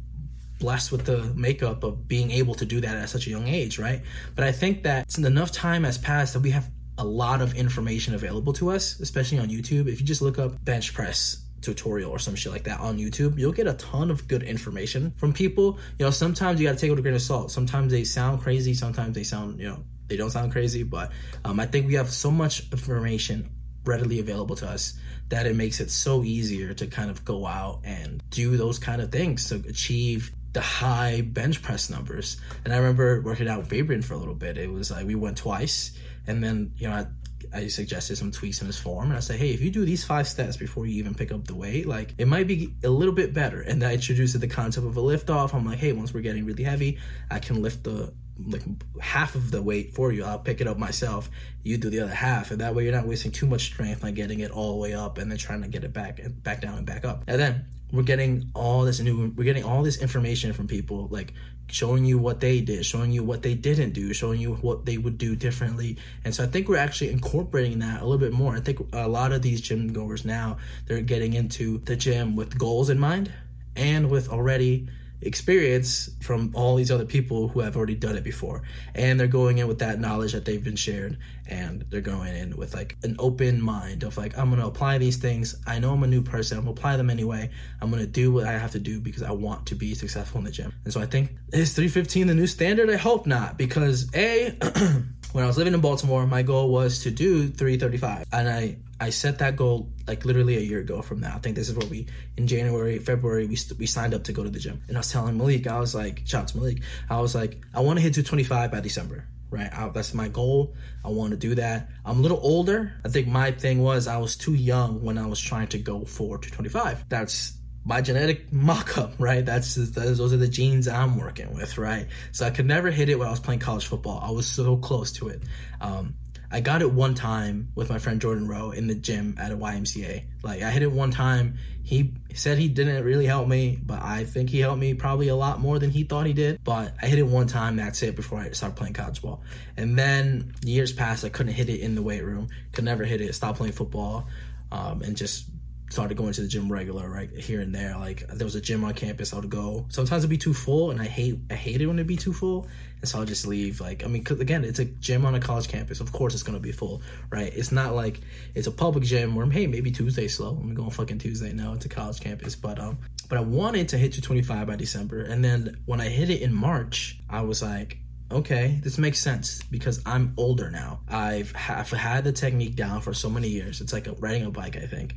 blessed 0.60 0.92
with 0.92 1.06
the 1.06 1.33
makeup 1.36 1.83
of 1.83 2.07
being 2.07 2.31
able 2.31 2.56
to 2.56 2.66
do 2.66 2.81
that 2.81 2.95
at 2.95 3.10
such 3.10 3.27
a 3.27 3.30
young 3.30 3.48
age, 3.48 3.80
right? 3.80 4.01
But 4.36 4.45
I 4.45 4.51
think 4.51 4.83
that 4.83 5.18
enough 5.18 5.51
time 5.51 5.83
has 5.83 5.98
passed 5.98 6.33
that 6.33 6.42
we 6.42 6.51
have 6.51 6.69
a 6.98 7.06
lot 7.06 7.42
of 7.42 7.56
information 7.56 8.13
available 8.13 8.54
to 8.54 8.72
us, 8.72 9.00
especially 9.00 9.39
on 9.39 9.50
YouTube. 9.50 9.88
If 9.88 10.00
you 10.00 10.06
just 10.06 10.22
look 10.22 10.39
up 10.39 10.63
bench 10.63 10.94
press 10.94 11.44
tutorial 11.65 12.12
or 12.12 12.19
some 12.19 12.35
shit 12.35 12.51
like 12.51 12.63
that 12.63 12.79
on 12.79 12.97
YouTube, 12.97 13.38
you'll 13.38 13.51
get 13.51 13.67
a 13.67 13.73
ton 13.73 14.12
of 14.12 14.27
good 14.27 14.44
information 14.44 15.13
from 15.17 15.33
people. 15.33 15.79
You 15.97 16.06
know, 16.06 16.12
sometimes 16.12 16.59
you 16.59 16.67
got 16.67 16.73
to 16.73 16.77
take 16.77 16.88
it 16.88 16.91
with 16.91 17.00
a 17.00 17.01
grain 17.01 17.15
of 17.15 17.21
salt. 17.21 17.51
Sometimes 17.51 17.91
they 17.91 18.03
sound 18.03 18.41
crazy. 18.41 18.73
Sometimes 18.73 19.15
they 19.15 19.23
sound, 19.23 19.59
you 19.59 19.67
know, 19.67 19.83
they 20.07 20.17
don't 20.17 20.29
sound 20.29 20.51
crazy. 20.51 20.83
But 20.83 21.12
um, 21.44 21.59
I 21.59 21.65
think 21.65 21.88
we 21.88 21.95
have 21.95 22.09
so 22.12 22.31
much 22.31 22.71
information 22.71 23.50
readily 23.83 24.19
available 24.19 24.56
to 24.57 24.67
us 24.67 24.94
that 25.29 25.45
it 25.45 25.56
makes 25.56 25.79
it 25.79 25.89
so 25.89 26.23
easier 26.23 26.73
to 26.73 26.88
kind 26.88 27.09
of 27.09 27.25
go 27.25 27.45
out 27.45 27.81
and 27.83 28.23
do 28.29 28.57
those 28.57 28.79
kind 28.79 29.01
of 29.01 29.12
things 29.12 29.50
to 29.50 29.56
achieve 29.67 30.31
the 30.53 30.62
high 30.62 31.21
bench 31.21 31.62
press 31.62 31.89
numbers. 31.89 32.38
And 32.63 32.73
I 32.73 32.77
remember 32.77 33.21
working 33.21 33.47
out 33.47 33.67
Fabian 33.67 34.01
for 34.01 34.13
a 34.13 34.17
little 34.17 34.35
bit. 34.35 34.57
It 34.57 34.71
was 34.71 34.91
like 34.91 35.06
we 35.06 35.15
went 35.15 35.38
twice, 35.38 35.91
and 36.27 36.44
then 36.44 36.73
you 36.77 36.88
know 36.88 37.07
I 37.53 37.67
suggested 37.67 38.17
some 38.17 38.31
tweaks 38.31 38.62
in 38.62 38.67
his 38.67 38.77
form, 38.77 39.10
and 39.10 39.17
I 39.17 39.19
said, 39.19 39.39
hey, 39.39 39.51
if 39.51 39.62
you 39.62 39.72
do 39.72 39.86
these 39.86 40.03
five 40.03 40.27
steps 40.27 40.58
before 40.58 40.86
you 40.86 40.96
even 41.00 41.13
pick 41.13 41.31
up 41.31 41.46
the 41.46 41.55
weight, 41.55 41.88
like 41.88 42.13
it 42.17 42.27
might 42.27 42.48
be 42.48 42.74
a 42.84 42.89
little 42.89 43.13
bit 43.13 43.34
better. 43.34 43.62
And 43.62 43.84
I 43.84 43.93
introduced 43.93 44.39
the 44.39 44.48
concept 44.48 44.86
of 44.86 44.98
a 44.98 45.01
lift 45.01 45.29
off. 45.29 45.53
I'm 45.53 45.65
like, 45.65 45.79
hey, 45.79 45.93
once 45.93 46.13
we're 46.13 46.22
getting 46.22 46.46
really 46.46 46.63
heavy, 46.63 46.98
I 47.29 47.39
can 47.39 47.62
lift 47.62 47.84
the 47.84 48.13
like 48.46 48.63
half 49.00 49.36
of 49.36 49.51
the 49.51 49.62
weight 49.62 49.93
for 49.93 50.12
you. 50.12 50.25
I'll 50.25 50.39
pick 50.39 50.60
it 50.60 50.67
up 50.67 50.77
myself. 50.77 51.29
You 51.63 51.77
do 51.77 51.89
the 51.89 52.01
other 52.01 52.13
half, 52.13 52.51
and 52.51 52.60
that 52.62 52.75
way 52.75 52.84
you're 52.84 52.93
not 52.93 53.08
wasting 53.08 53.31
too 53.31 53.46
much 53.46 53.63
strength 53.63 54.03
on 54.03 54.13
getting 54.13 54.41
it 54.41 54.51
all 54.51 54.74
the 54.74 54.77
way 54.77 54.93
up 54.93 55.17
and 55.17 55.31
then 55.31 55.38
trying 55.38 55.62
to 55.62 55.67
get 55.67 55.84
it 55.84 55.93
back 55.93 56.19
and 56.19 56.43
back 56.43 56.62
down 56.62 56.77
and 56.77 56.86
back 56.86 57.05
up. 57.05 57.24
And 57.27 57.39
then 57.39 57.65
we're 57.95 58.03
getting 58.03 58.49
all 58.53 58.83
this 58.83 58.99
new, 58.99 59.33
we're 59.35 59.43
getting 59.43 59.63
all 59.63 59.83
this 59.83 60.01
information 60.01 60.53
from 60.53 60.67
people, 60.67 61.07
like 61.09 61.33
showing 61.67 62.05
you 62.05 62.17
what 62.17 62.39
they 62.39 62.61
did, 62.61 62.85
showing 62.85 63.11
you 63.11 63.23
what 63.23 63.41
they 63.41 63.53
didn't 63.55 63.91
do, 63.91 64.13
showing 64.13 64.39
you 64.39 64.55
what 64.55 64.85
they 64.85 64.97
would 64.97 65.17
do 65.17 65.35
differently. 65.35 65.97
And 66.23 66.33
so 66.33 66.43
I 66.43 66.47
think 66.47 66.67
we're 66.67 66.77
actually 66.77 67.11
incorporating 67.11 67.79
that 67.79 68.01
a 68.01 68.05
little 68.05 68.19
bit 68.19 68.33
more. 68.33 68.55
I 68.55 68.59
think 68.59 68.79
a 68.93 69.07
lot 69.07 69.31
of 69.31 69.41
these 69.41 69.61
gym 69.61 69.91
goers 69.91 70.25
now, 70.25 70.57
they're 70.87 71.01
getting 71.01 71.33
into 71.33 71.79
the 71.79 71.95
gym 71.95 72.35
with 72.35 72.57
goals 72.57 72.89
in 72.89 72.99
mind 72.99 73.31
and 73.75 74.09
with 74.09 74.29
already 74.29 74.87
experience 75.22 76.10
from 76.22 76.51
all 76.53 76.75
these 76.75 76.91
other 76.91 77.05
people 77.05 77.48
who 77.48 77.62
have 77.62 77.75
already 77.75 77.95
done 77.95 78.15
it 78.15 78.24
before. 78.24 78.62
And 78.93 79.19
they're 79.19 79.27
going 79.27 79.57
in 79.57 79.67
with 79.67 79.79
that 79.79 80.00
knowledge 80.00 80.34
that 80.34 80.45
they've 80.45 80.63
been 80.63 80.75
shared 80.75 81.17
and 81.48 81.86
they're 81.89 82.01
going 82.01 82.36
in 82.36 82.57
with 82.57 82.74
like 82.74 82.98
an 83.03 83.15
open 83.19 83.62
mind 83.62 84.03
of 84.03 84.17
like 84.17 84.38
i'm 84.38 84.50
going 84.50 84.62
to 84.62 84.67
apply 84.67 84.98
these 84.98 85.17
things. 85.17 85.55
I 85.67 85.79
know 85.79 85.93
i'm 85.93 86.03
a 86.03 86.07
new 86.07 86.22
person. 86.22 86.57
I'm 86.57 86.65
going 86.65 86.75
to 86.75 86.79
apply 86.79 86.98
them 86.98 87.10
anyway. 87.10 87.50
I'm 87.81 87.89
going 87.91 88.01
to 88.01 88.07
do 88.07 88.31
what 88.31 88.45
i 88.45 88.51
have 88.53 88.72
to 88.72 88.79
do 88.79 89.00
because 89.00 89.24
i 89.24 89.31
want 89.31 89.67
to 89.67 89.75
be 89.75 89.93
successful 89.93 90.39
in 90.39 90.45
the 90.45 90.51
gym. 90.51 90.74
And 90.84 90.93
so 90.93 91.01
i 91.01 91.05
think 91.05 91.36
is 91.53 91.74
315 91.74 92.27
the 92.27 92.34
new 92.34 92.48
standard. 92.48 92.89
I 92.89 92.98
hope 92.98 93.27
not 93.27 93.57
because 93.57 94.10
a 94.15 94.51
when 95.31 95.43
i 95.43 95.48
was 95.48 95.57
living 95.57 95.74
in 95.74 95.81
baltimore 95.81 96.25
my 96.25 96.41
goal 96.41 96.69
was 96.69 97.03
to 97.03 97.12
do 97.12 97.48
335 97.48 98.25
and 98.31 98.50
i 98.50 98.77
I 98.99 99.09
set 99.09 99.39
that 99.39 99.55
goal 99.55 99.91
like 100.07 100.23
literally 100.23 100.57
a 100.57 100.61
year 100.61 100.79
ago 100.79 101.01
from 101.01 101.19
now. 101.19 101.35
I 101.35 101.39
think 101.39 101.55
this 101.55 101.69
is 101.69 101.75
what 101.75 101.89
we 101.89 102.07
in 102.37 102.47
January, 102.47 102.97
February 102.99 103.45
we 103.45 103.55
st- 103.55 103.79
we 103.79 103.85
signed 103.85 104.13
up 104.13 104.23
to 104.25 104.33
go 104.33 104.43
to 104.43 104.49
the 104.49 104.59
gym, 104.59 104.81
and 104.87 104.97
I 104.97 104.99
was 105.01 105.11
telling 105.11 105.37
Malik, 105.37 105.67
I 105.67 105.79
was 105.79 105.93
like, 105.93 106.21
shout 106.25 106.47
to 106.49 106.57
Malik, 106.57 106.81
I 107.09 107.19
was 107.19 107.35
like, 107.35 107.61
I 107.73 107.81
want 107.81 107.97
to 107.97 108.01
hit 108.01 108.13
225 108.13 108.71
by 108.71 108.79
December. 108.79 109.27
Right, 109.51 109.71
I, 109.71 109.87
that's 109.89 110.13
my 110.13 110.27
goal. 110.27 110.75
I 111.03 111.09
want 111.09 111.31
to 111.31 111.37
do 111.37 111.55
that. 111.55 111.89
I'm 112.03 112.19
a 112.19 112.21
little 112.21 112.39
older. 112.41 112.93
I 113.05 113.09
think 113.09 113.27
my 113.27 113.51
thing 113.51 113.81
was 113.81 114.07
I 114.07 114.17
was 114.17 114.35
too 114.35 114.53
young 114.53 115.03
when 115.03 115.17
I 115.17 115.27
was 115.27 115.39
trying 115.39 115.67
to 115.67 115.77
go 115.77 116.03
for 116.03 116.37
225. 116.37 117.07
That's 117.07 117.53
my 117.85 118.01
genetic 118.01 118.51
mock-up, 118.51 119.13
right? 119.19 119.45
That's, 119.45 119.75
that's, 119.75 120.17
those 120.17 120.33
are 120.33 120.37
the 120.37 120.47
genes 120.47 120.87
I'm 120.87 121.17
working 121.17 121.53
with, 121.53 121.77
right? 121.77 122.07
So 122.31 122.45
I 122.45 122.49
could 122.49 122.65
never 122.65 122.91
hit 122.91 123.07
it 123.07 123.17
when 123.17 123.27
I 123.27 123.31
was 123.31 123.39
playing 123.39 123.59
college 123.59 123.85
football. 123.85 124.19
I 124.21 124.31
was 124.31 124.47
so 124.47 124.75
close 124.77 125.13
to 125.13 125.29
it. 125.29 125.43
Um, 125.79 126.15
I 126.51 126.61
got 126.61 126.81
it 126.81 126.91
one 126.91 127.15
time 127.15 127.69
with 127.75 127.89
my 127.89 127.97
friend 127.97 128.21
Jordan 128.21 128.47
Rowe 128.47 128.71
in 128.71 128.87
the 128.87 128.95
gym 128.95 129.35
at 129.39 129.51
a 129.51 129.57
YMCA. 129.57 130.23
Like 130.43 130.61
I 130.61 130.71
hit 130.71 130.83
it 130.83 130.91
one 130.91 131.11
time. 131.11 131.57
He 131.83 132.13
said 132.33 132.57
he 132.57 132.67
didn't 132.67 133.03
really 133.03 133.25
help 133.25 133.47
me, 133.47 133.79
but 133.83 134.01
I 134.01 134.23
think 134.23 134.49
he 134.49 134.59
helped 134.59 134.79
me 134.79 134.93
probably 134.93 135.27
a 135.27 135.35
lot 135.35 135.59
more 135.59 135.77
than 135.77 135.91
he 135.91 136.03
thought 136.03 136.25
he 136.25 136.33
did. 136.33 136.63
But 136.63 136.93
I 137.01 137.07
hit 137.07 137.19
it 137.19 137.27
one 137.27 137.47
time. 137.47 137.75
That's 137.75 138.01
it 138.03 138.15
before 138.15 138.39
I 138.39 138.51
started 138.51 138.75
playing 138.75 138.93
college 138.93 139.21
ball. 139.21 139.43
And 139.77 139.97
then 139.97 140.53
years 140.63 140.91
passed. 140.91 141.23
I 141.25 141.29
couldn't 141.29 141.53
hit 141.53 141.69
it 141.69 141.81
in 141.81 141.95
the 141.95 142.01
weight 142.01 142.23
room. 142.23 142.47
Could 142.71 142.85
never 142.85 143.03
hit 143.03 143.21
it. 143.21 143.33
Stopped 143.35 143.57
playing 143.57 143.73
football, 143.73 144.27
um, 144.71 145.01
and 145.01 145.15
just 145.15 145.45
started 145.89 146.17
going 146.17 146.33
to 146.33 146.41
the 146.41 146.47
gym 146.47 146.71
regular, 146.71 147.09
right 147.09 147.29
here 147.31 147.61
and 147.61 147.73
there. 147.73 147.95
Like 147.97 148.27
there 148.27 148.45
was 148.45 148.55
a 148.55 148.61
gym 148.61 148.83
on 148.83 148.93
campus, 148.93 149.33
I 149.33 149.39
would 149.39 149.49
go. 149.49 149.85
Sometimes 149.89 150.23
it'd 150.23 150.29
be 150.29 150.37
too 150.37 150.53
full, 150.53 150.91
and 150.91 151.01
I 151.01 151.05
hate 151.05 151.39
I 151.49 151.55
hate 151.55 151.81
it 151.81 151.87
when 151.87 151.97
it'd 151.97 152.07
be 152.07 152.17
too 152.17 152.33
full, 152.33 152.67
so 153.05 153.19
I'll 153.19 153.25
just 153.25 153.47
leave. 153.47 153.81
Like 153.81 154.03
I 154.03 154.07
mean, 154.07 154.24
cause 154.24 154.39
again, 154.39 154.63
it's 154.63 154.79
a 154.79 154.85
gym 154.85 155.25
on 155.25 155.35
a 155.35 155.39
college 155.39 155.67
campus. 155.67 156.00
Of 156.00 156.12
course, 156.12 156.33
it's 156.33 156.43
gonna 156.43 156.59
be 156.59 156.71
full, 156.71 157.01
right? 157.29 157.51
It's 157.55 157.71
not 157.71 157.95
like 157.95 158.21
it's 158.53 158.67
a 158.67 158.71
public 158.71 159.03
gym 159.03 159.35
where 159.35 159.45
hey, 159.47 159.67
maybe 159.67 159.91
Tuesday's 159.91 160.35
slow. 160.35 160.50
I'm 160.50 160.74
going 160.74 160.91
fucking 160.91 161.19
Tuesday. 161.19 161.53
No, 161.53 161.74
it's 161.74 161.85
a 161.85 161.89
college 161.89 162.19
campus, 162.19 162.55
but 162.55 162.79
um, 162.79 162.97
but 163.29 163.38
I 163.38 163.41
wanted 163.41 163.89
to 163.89 163.97
hit 163.97 164.13
225 164.13 164.67
by 164.67 164.75
December, 164.75 165.24
and 165.24 165.43
then 165.43 165.77
when 165.85 166.01
I 166.01 166.09
hit 166.09 166.29
it 166.29 166.41
in 166.41 166.53
March, 166.53 167.19
I 167.29 167.41
was 167.41 167.62
like, 167.62 167.97
okay, 168.31 168.79
this 168.83 168.97
makes 168.97 169.19
sense 169.19 169.62
because 169.63 170.01
I'm 170.05 170.33
older 170.38 170.71
now. 170.71 171.01
I've 171.07 171.51
have 171.53 171.89
had 171.89 172.24
the 172.24 172.31
technique 172.31 172.75
down 172.75 173.01
for 173.01 173.13
so 173.13 173.29
many 173.29 173.50
years. 173.50 173.81
It's 173.81 173.93
like 173.93 174.07
a, 174.07 174.13
riding 174.13 174.45
a 174.45 174.51
bike, 174.51 174.75
I 174.77 174.88
think. 174.88 175.15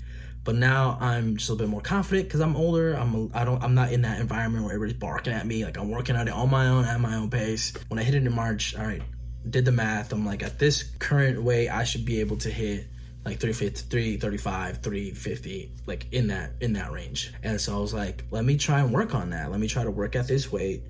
But 0.48 0.56
now 0.56 0.96
I'm 0.98 1.36
just 1.36 1.50
a 1.50 1.52
little 1.52 1.66
bit 1.66 1.70
more 1.70 1.82
confident 1.82 2.26
because 2.26 2.40
I'm 2.40 2.56
older. 2.56 2.94
I'm 2.94 3.30
I 3.34 3.44
don't 3.44 3.62
I'm 3.62 3.74
not 3.74 3.92
in 3.92 4.00
that 4.00 4.18
environment 4.18 4.64
where 4.64 4.72
everybody's 4.72 4.98
barking 4.98 5.34
at 5.34 5.46
me. 5.46 5.62
Like 5.62 5.76
I'm 5.76 5.90
working 5.90 6.16
at 6.16 6.26
it 6.26 6.32
on 6.32 6.48
my 6.48 6.68
own 6.68 6.86
at 6.86 6.98
my 7.02 7.16
own 7.16 7.28
pace. 7.28 7.74
When 7.88 8.00
I 8.00 8.02
hit 8.02 8.14
it 8.14 8.24
in 8.24 8.32
March, 8.32 8.74
all 8.74 8.86
right, 8.86 9.02
did 9.50 9.66
the 9.66 9.72
math. 9.72 10.10
I'm 10.10 10.24
like 10.24 10.42
at 10.42 10.58
this 10.58 10.84
current 11.00 11.42
way, 11.42 11.68
I 11.68 11.84
should 11.84 12.06
be 12.06 12.20
able 12.20 12.38
to 12.38 12.50
hit 12.50 12.86
like 13.26 13.40
350, 13.40 13.90
335, 13.90 14.82
350, 14.82 15.72
like 15.84 16.06
in 16.12 16.28
that 16.28 16.52
in 16.62 16.72
that 16.72 16.92
range. 16.92 17.30
And 17.42 17.60
so 17.60 17.76
I 17.76 17.80
was 17.80 17.92
like, 17.92 18.24
let 18.30 18.42
me 18.42 18.56
try 18.56 18.80
and 18.80 18.90
work 18.90 19.14
on 19.14 19.28
that. 19.28 19.50
Let 19.50 19.60
me 19.60 19.68
try 19.68 19.84
to 19.84 19.90
work 19.90 20.16
at 20.16 20.28
this 20.28 20.50
weight 20.50 20.82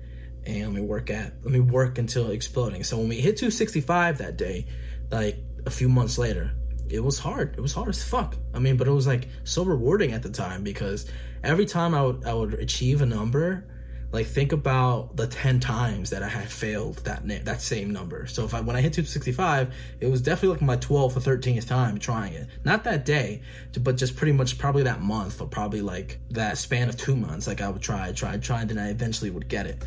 and 0.45 0.73
let 0.73 0.73
me 0.73 0.87
work 0.87 1.09
at 1.09 1.33
let 1.43 1.51
me 1.51 1.59
work 1.59 1.97
until 1.97 2.31
exploding. 2.31 2.85
So 2.85 2.97
when 2.97 3.09
we 3.09 3.17
hit 3.17 3.35
265 3.35 4.19
that 4.19 4.37
day, 4.37 4.67
like 5.11 5.35
a 5.65 5.69
few 5.69 5.89
months 5.89 6.17
later, 6.17 6.53
it 6.89 7.03
was 7.03 7.19
hard. 7.19 7.55
It 7.57 7.61
was 7.61 7.73
hard 7.73 7.89
as 7.89 8.03
fuck. 8.03 8.35
I 8.53 8.59
mean, 8.59 8.77
but 8.77 8.87
it 8.87 8.91
was 8.91 9.07
like 9.07 9.27
so 9.43 9.63
rewarding 9.63 10.11
at 10.11 10.23
the 10.23 10.29
time 10.29 10.63
because 10.63 11.05
every 11.43 11.65
time 11.65 11.93
I 11.93 12.03
would 12.03 12.25
I 12.25 12.33
would 12.33 12.55
achieve 12.55 13.01
a 13.01 13.05
number, 13.05 13.65
like 14.11 14.25
think 14.25 14.51
about 14.51 15.15
the 15.15 15.27
10 15.27 15.59
times 15.59 16.09
that 16.09 16.23
I 16.23 16.27
had 16.27 16.51
failed 16.51 16.97
that 17.05 17.27
that 17.45 17.61
same 17.61 17.91
number. 17.91 18.25
So 18.25 18.43
if 18.45 18.53
I 18.53 18.61
when 18.61 18.75
I 18.75 18.81
hit 18.81 18.93
265, 18.93 19.73
it 19.99 20.07
was 20.07 20.21
definitely 20.21 20.57
like 20.57 20.61
my 20.61 20.77
12th 20.77 21.17
or 21.17 21.37
13th 21.37 21.67
time 21.67 21.99
trying 21.99 22.33
it. 22.33 22.47
Not 22.63 22.83
that 22.85 23.05
day, 23.05 23.41
but 23.79 23.97
just 23.97 24.15
pretty 24.15 24.33
much 24.33 24.57
probably 24.57 24.83
that 24.83 25.01
month 25.01 25.41
or 25.41 25.47
probably 25.47 25.81
like 25.81 26.19
that 26.31 26.57
span 26.57 26.89
of 26.89 26.97
2 26.97 27.15
months 27.15 27.45
like 27.47 27.61
I 27.61 27.69
would 27.69 27.81
try, 27.81 28.11
try, 28.11 28.37
try 28.37 28.61
and 28.61 28.69
then 28.69 28.79
I 28.79 28.89
eventually 28.89 29.29
would 29.29 29.47
get 29.47 29.67
it. 29.67 29.83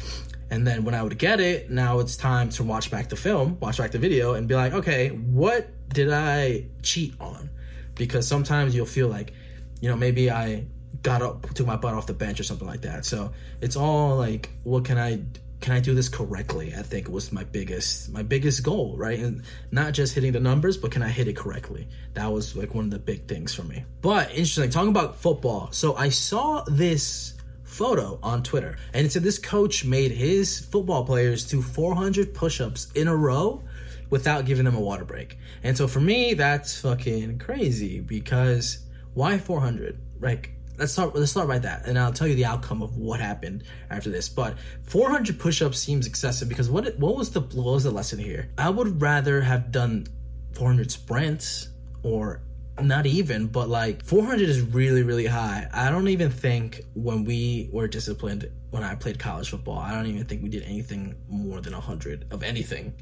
And 0.52 0.66
then 0.66 0.84
when 0.84 0.94
I 0.94 1.02
would 1.02 1.16
get 1.16 1.40
it, 1.40 1.70
now 1.70 2.00
it's 2.00 2.14
time 2.14 2.50
to 2.50 2.62
watch 2.62 2.90
back 2.90 3.08
the 3.08 3.16
film, 3.16 3.58
watch 3.58 3.78
back 3.78 3.90
the 3.90 3.98
video, 3.98 4.34
and 4.34 4.46
be 4.46 4.54
like, 4.54 4.74
okay, 4.74 5.08
what 5.08 5.66
did 5.88 6.12
I 6.12 6.66
cheat 6.82 7.14
on? 7.18 7.48
Because 7.94 8.28
sometimes 8.28 8.74
you'll 8.74 8.84
feel 8.84 9.08
like, 9.08 9.32
you 9.80 9.88
know, 9.88 9.96
maybe 9.96 10.30
I 10.30 10.66
got 11.02 11.22
up, 11.22 11.54
took 11.54 11.66
my 11.66 11.76
butt 11.76 11.94
off 11.94 12.06
the 12.06 12.12
bench 12.12 12.38
or 12.38 12.42
something 12.42 12.68
like 12.68 12.82
that. 12.82 13.06
So 13.06 13.32
it's 13.62 13.76
all 13.76 14.16
like, 14.16 14.50
what 14.62 14.84
can 14.84 14.98
I 14.98 15.22
can 15.62 15.72
I 15.72 15.80
do 15.80 15.94
this 15.94 16.10
correctly? 16.10 16.74
I 16.76 16.82
think 16.82 17.08
was 17.08 17.32
my 17.32 17.44
biggest 17.44 18.12
my 18.12 18.22
biggest 18.22 18.62
goal, 18.62 18.94
right? 18.98 19.18
And 19.18 19.44
not 19.70 19.94
just 19.94 20.14
hitting 20.14 20.32
the 20.32 20.40
numbers, 20.40 20.76
but 20.76 20.90
can 20.90 21.02
I 21.02 21.08
hit 21.08 21.28
it 21.28 21.36
correctly? 21.36 21.88
That 22.12 22.30
was 22.30 22.54
like 22.54 22.74
one 22.74 22.84
of 22.84 22.90
the 22.90 22.98
big 22.98 23.26
things 23.26 23.54
for 23.54 23.62
me. 23.62 23.86
But 24.02 24.28
interesting, 24.32 24.68
talking 24.68 24.90
about 24.90 25.16
football. 25.16 25.72
So 25.72 25.94
I 25.94 26.10
saw 26.10 26.62
this 26.64 27.31
photo 27.72 28.18
on 28.22 28.42
Twitter. 28.42 28.76
And 28.92 29.06
it 29.06 29.12
said 29.12 29.22
this 29.22 29.38
coach 29.38 29.84
made 29.84 30.12
his 30.12 30.60
football 30.60 31.04
players 31.04 31.48
do 31.48 31.62
400 31.62 32.34
push 32.34 32.60
ups 32.60 32.92
in 32.94 33.08
a 33.08 33.16
row 33.16 33.62
without 34.10 34.44
giving 34.44 34.64
them 34.64 34.76
a 34.76 34.80
water 34.80 35.04
break. 35.04 35.38
And 35.62 35.76
so 35.76 35.88
for 35.88 36.00
me, 36.00 36.34
that's 36.34 36.80
fucking 36.80 37.38
crazy 37.38 38.00
because 38.00 38.84
why 39.14 39.38
400? 39.38 39.98
Like, 40.20 40.52
let's 40.78 40.92
start 40.92 41.14
let's 41.14 41.30
start 41.30 41.46
by 41.46 41.58
that 41.58 41.86
and 41.86 41.98
i'll 41.98 42.14
tell 42.14 42.26
you 42.26 42.34
the 42.34 42.46
outcome 42.46 42.80
of 42.80 42.96
what 42.96 43.20
happened 43.20 43.62
after 43.90 44.08
this 44.08 44.30
but 44.30 44.56
400 44.84 45.38
push-ups 45.38 45.78
seems 45.78 46.06
excessive 46.06 46.48
because 46.48 46.70
what 46.70 46.98
what 46.98 47.14
was 47.14 47.30
the 47.30 47.40
what 47.40 47.74
was 47.74 47.84
the 47.84 47.90
lesson 47.90 48.18
here 48.18 48.48
i 48.56 48.70
would 48.70 49.00
rather 49.00 49.42
have 49.42 49.70
done 49.70 50.06
400 50.54 50.90
sprints 50.90 51.68
or 52.02 52.40
not 52.80 53.06
even, 53.06 53.46
but 53.46 53.68
like 53.68 54.04
400 54.04 54.48
is 54.48 54.60
really, 54.60 55.02
really 55.02 55.26
high. 55.26 55.68
I 55.72 55.90
don't 55.90 56.08
even 56.08 56.30
think 56.30 56.82
when 56.94 57.24
we 57.24 57.68
were 57.72 57.86
disciplined, 57.86 58.50
when 58.70 58.82
I 58.82 58.94
played 58.94 59.18
college 59.18 59.50
football, 59.50 59.78
I 59.78 59.94
don't 59.94 60.06
even 60.06 60.24
think 60.24 60.42
we 60.42 60.48
did 60.48 60.62
anything 60.62 61.16
more 61.28 61.60
than 61.60 61.74
100 61.74 62.26
of 62.30 62.42
anything. 62.42 62.94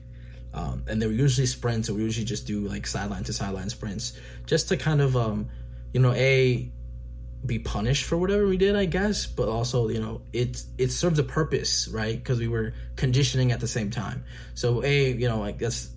Um, 0.53 0.85
and 0.89 1.01
they 1.01 1.07
were 1.07 1.13
usually 1.13 1.47
sprints, 1.47 1.87
so 1.87 1.95
we 1.95 2.03
usually 2.03 2.27
just 2.27 2.47
do 2.47 2.67
like 2.67 2.87
sideline 2.87 3.23
to 3.25 3.33
sideline 3.33 3.71
sprints 3.71 4.15
just 4.47 4.69
to 4.69 4.77
kind 4.77 5.01
of, 5.01 5.17
um, 5.17 5.49
you 5.93 6.01
know, 6.01 6.13
a 6.13 6.73
be 7.47 7.59
punished 7.59 8.05
for 8.05 8.19
whatever 8.19 8.47
we 8.47 8.57
did, 8.57 8.77
I 8.77 8.85
guess, 8.85 9.27
but 9.27 9.49
also, 9.49 9.89
you 9.89 10.01
know, 10.01 10.23
it 10.33 10.63
it 10.77 10.91
serves 10.91 11.19
a 11.19 11.23
purpose, 11.23 11.89
right? 11.89 12.17
Because 12.17 12.39
we 12.39 12.49
were 12.49 12.75
conditioning 12.97 13.53
at 13.53 13.61
the 13.61 13.69
same 13.69 13.91
time. 13.91 14.25
So 14.55 14.83
a, 14.85 15.13
you 15.13 15.29
know, 15.29 15.39
like 15.39 15.59
that's 15.59 15.89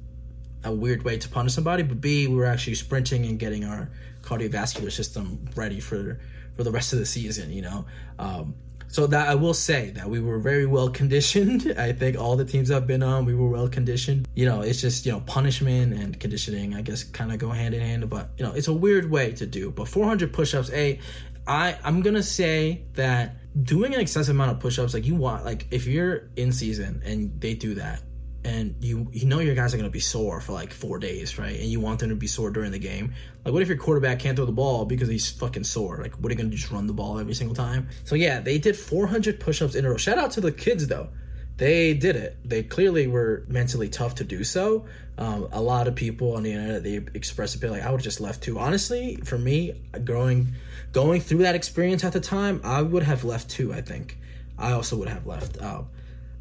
a 0.63 0.71
weird 0.71 1.03
way 1.03 1.17
to 1.17 1.29
punish 1.29 1.53
somebody, 1.53 1.83
but 1.83 1.99
B, 2.01 2.27
we 2.27 2.35
were 2.35 2.45
actually 2.45 2.75
sprinting 2.75 3.25
and 3.25 3.37
getting 3.39 3.63
our 3.63 3.89
cardiovascular 4.21 4.91
system 4.91 5.47
ready 5.55 5.79
for 5.79 6.19
for 6.55 6.63
the 6.63 6.71
rest 6.71 6.93
of 6.93 6.99
the 6.99 7.05
season. 7.05 7.51
You 7.51 7.63
know, 7.63 7.85
um, 8.19 8.55
so 8.87 9.07
that 9.07 9.27
I 9.27 9.35
will 9.35 9.53
say 9.53 9.89
that 9.91 10.09
we 10.09 10.19
were 10.19 10.39
very 10.39 10.65
well 10.65 10.89
conditioned. 10.89 11.73
I 11.79 11.91
think 11.91 12.17
all 12.17 12.35
the 12.35 12.45
teams 12.45 12.71
I've 12.71 12.87
been 12.87 13.03
on, 13.03 13.25
we 13.25 13.33
were 13.33 13.49
well 13.49 13.67
conditioned. 13.67 14.27
You 14.35 14.45
know, 14.45 14.61
it's 14.61 14.81
just 14.81 15.05
you 15.05 15.11
know 15.11 15.21
punishment 15.21 15.93
and 15.93 16.19
conditioning. 16.19 16.75
I 16.75 16.81
guess 16.81 17.03
kind 17.03 17.31
of 17.31 17.39
go 17.39 17.49
hand 17.49 17.73
in 17.73 17.81
hand, 17.81 18.09
but 18.09 18.29
you 18.37 18.45
know, 18.45 18.53
it's 18.53 18.67
a 18.67 18.73
weird 18.73 19.09
way 19.09 19.31
to 19.33 19.45
do. 19.45 19.71
But 19.71 19.87
400 19.87 20.31
push-ups, 20.31 20.71
a, 20.71 20.99
I 21.47 21.77
I'm 21.83 22.01
gonna 22.01 22.23
say 22.23 22.83
that 22.93 23.35
doing 23.63 23.93
an 23.93 23.99
excessive 23.99 24.35
amount 24.35 24.51
of 24.51 24.59
push-ups, 24.59 24.93
like 24.93 25.05
you 25.05 25.15
want, 25.15 25.43
like 25.43 25.67
if 25.71 25.85
you're 25.85 26.29
in 26.35 26.51
season 26.51 27.01
and 27.05 27.39
they 27.41 27.53
do 27.53 27.75
that 27.75 28.01
and 28.45 28.75
you 28.81 29.07
you 29.11 29.25
know 29.25 29.39
your 29.39 29.55
guys 29.55 29.73
are 29.73 29.77
going 29.77 29.89
to 29.89 29.93
be 29.93 29.99
sore 29.99 30.41
for 30.41 30.51
like 30.51 30.73
four 30.73 30.99
days, 30.99 31.39
right? 31.39 31.59
And 31.59 31.65
you 31.65 31.79
want 31.79 31.99
them 31.99 32.09
to 32.09 32.15
be 32.15 32.27
sore 32.27 32.49
during 32.49 32.71
the 32.71 32.79
game. 32.79 33.13
Like, 33.45 33.53
what 33.53 33.61
if 33.61 33.67
your 33.67 33.77
quarterback 33.77 34.19
can't 34.19 34.35
throw 34.35 34.45
the 34.45 34.51
ball 34.51 34.85
because 34.85 35.07
he's 35.07 35.29
fucking 35.31 35.63
sore? 35.63 35.99
Like, 36.01 36.15
what 36.15 36.29
are 36.29 36.33
you 36.33 36.37
going 36.37 36.51
to 36.51 36.57
just 36.57 36.71
run 36.71 36.87
the 36.87 36.93
ball 36.93 37.19
every 37.19 37.33
single 37.33 37.55
time? 37.55 37.89
So 38.03 38.15
yeah, 38.15 38.39
they 38.39 38.57
did 38.57 38.75
400 38.75 39.39
push-ups 39.39 39.75
in 39.75 39.85
a 39.85 39.89
row. 39.89 39.97
Shout 39.97 40.17
out 40.17 40.31
to 40.31 40.41
the 40.41 40.51
kids 40.51 40.87
though. 40.87 41.09
They 41.57 41.93
did 41.93 42.15
it. 42.15 42.37
They 42.43 42.63
clearly 42.63 43.07
were 43.07 43.45
mentally 43.47 43.87
tough 43.87 44.15
to 44.15 44.23
do 44.23 44.43
so. 44.43 44.85
Um, 45.17 45.47
a 45.51 45.61
lot 45.61 45.87
of 45.87 45.93
people 45.93 46.35
on 46.35 46.41
the 46.41 46.51
internet 46.51 46.83
they 46.83 46.95
express 47.13 47.53
a 47.53 47.59
bit 47.59 47.69
like 47.69 47.83
I 47.83 47.91
would 47.91 47.99
have 47.99 48.03
just 48.03 48.19
left 48.19 48.41
too. 48.41 48.57
Honestly, 48.57 49.17
for 49.17 49.37
me, 49.37 49.79
growing 50.03 50.53
going 50.91 51.21
through 51.21 51.39
that 51.39 51.53
experience 51.53 52.03
at 52.03 52.13
the 52.13 52.19
time, 52.19 52.61
I 52.63 52.81
would 52.81 53.03
have 53.03 53.23
left 53.23 53.49
too. 53.49 53.71
I 53.73 53.81
think 53.81 54.17
I 54.57 54.71
also 54.71 54.97
would 54.97 55.09
have 55.09 55.27
left. 55.27 55.57
Uh, 55.61 55.83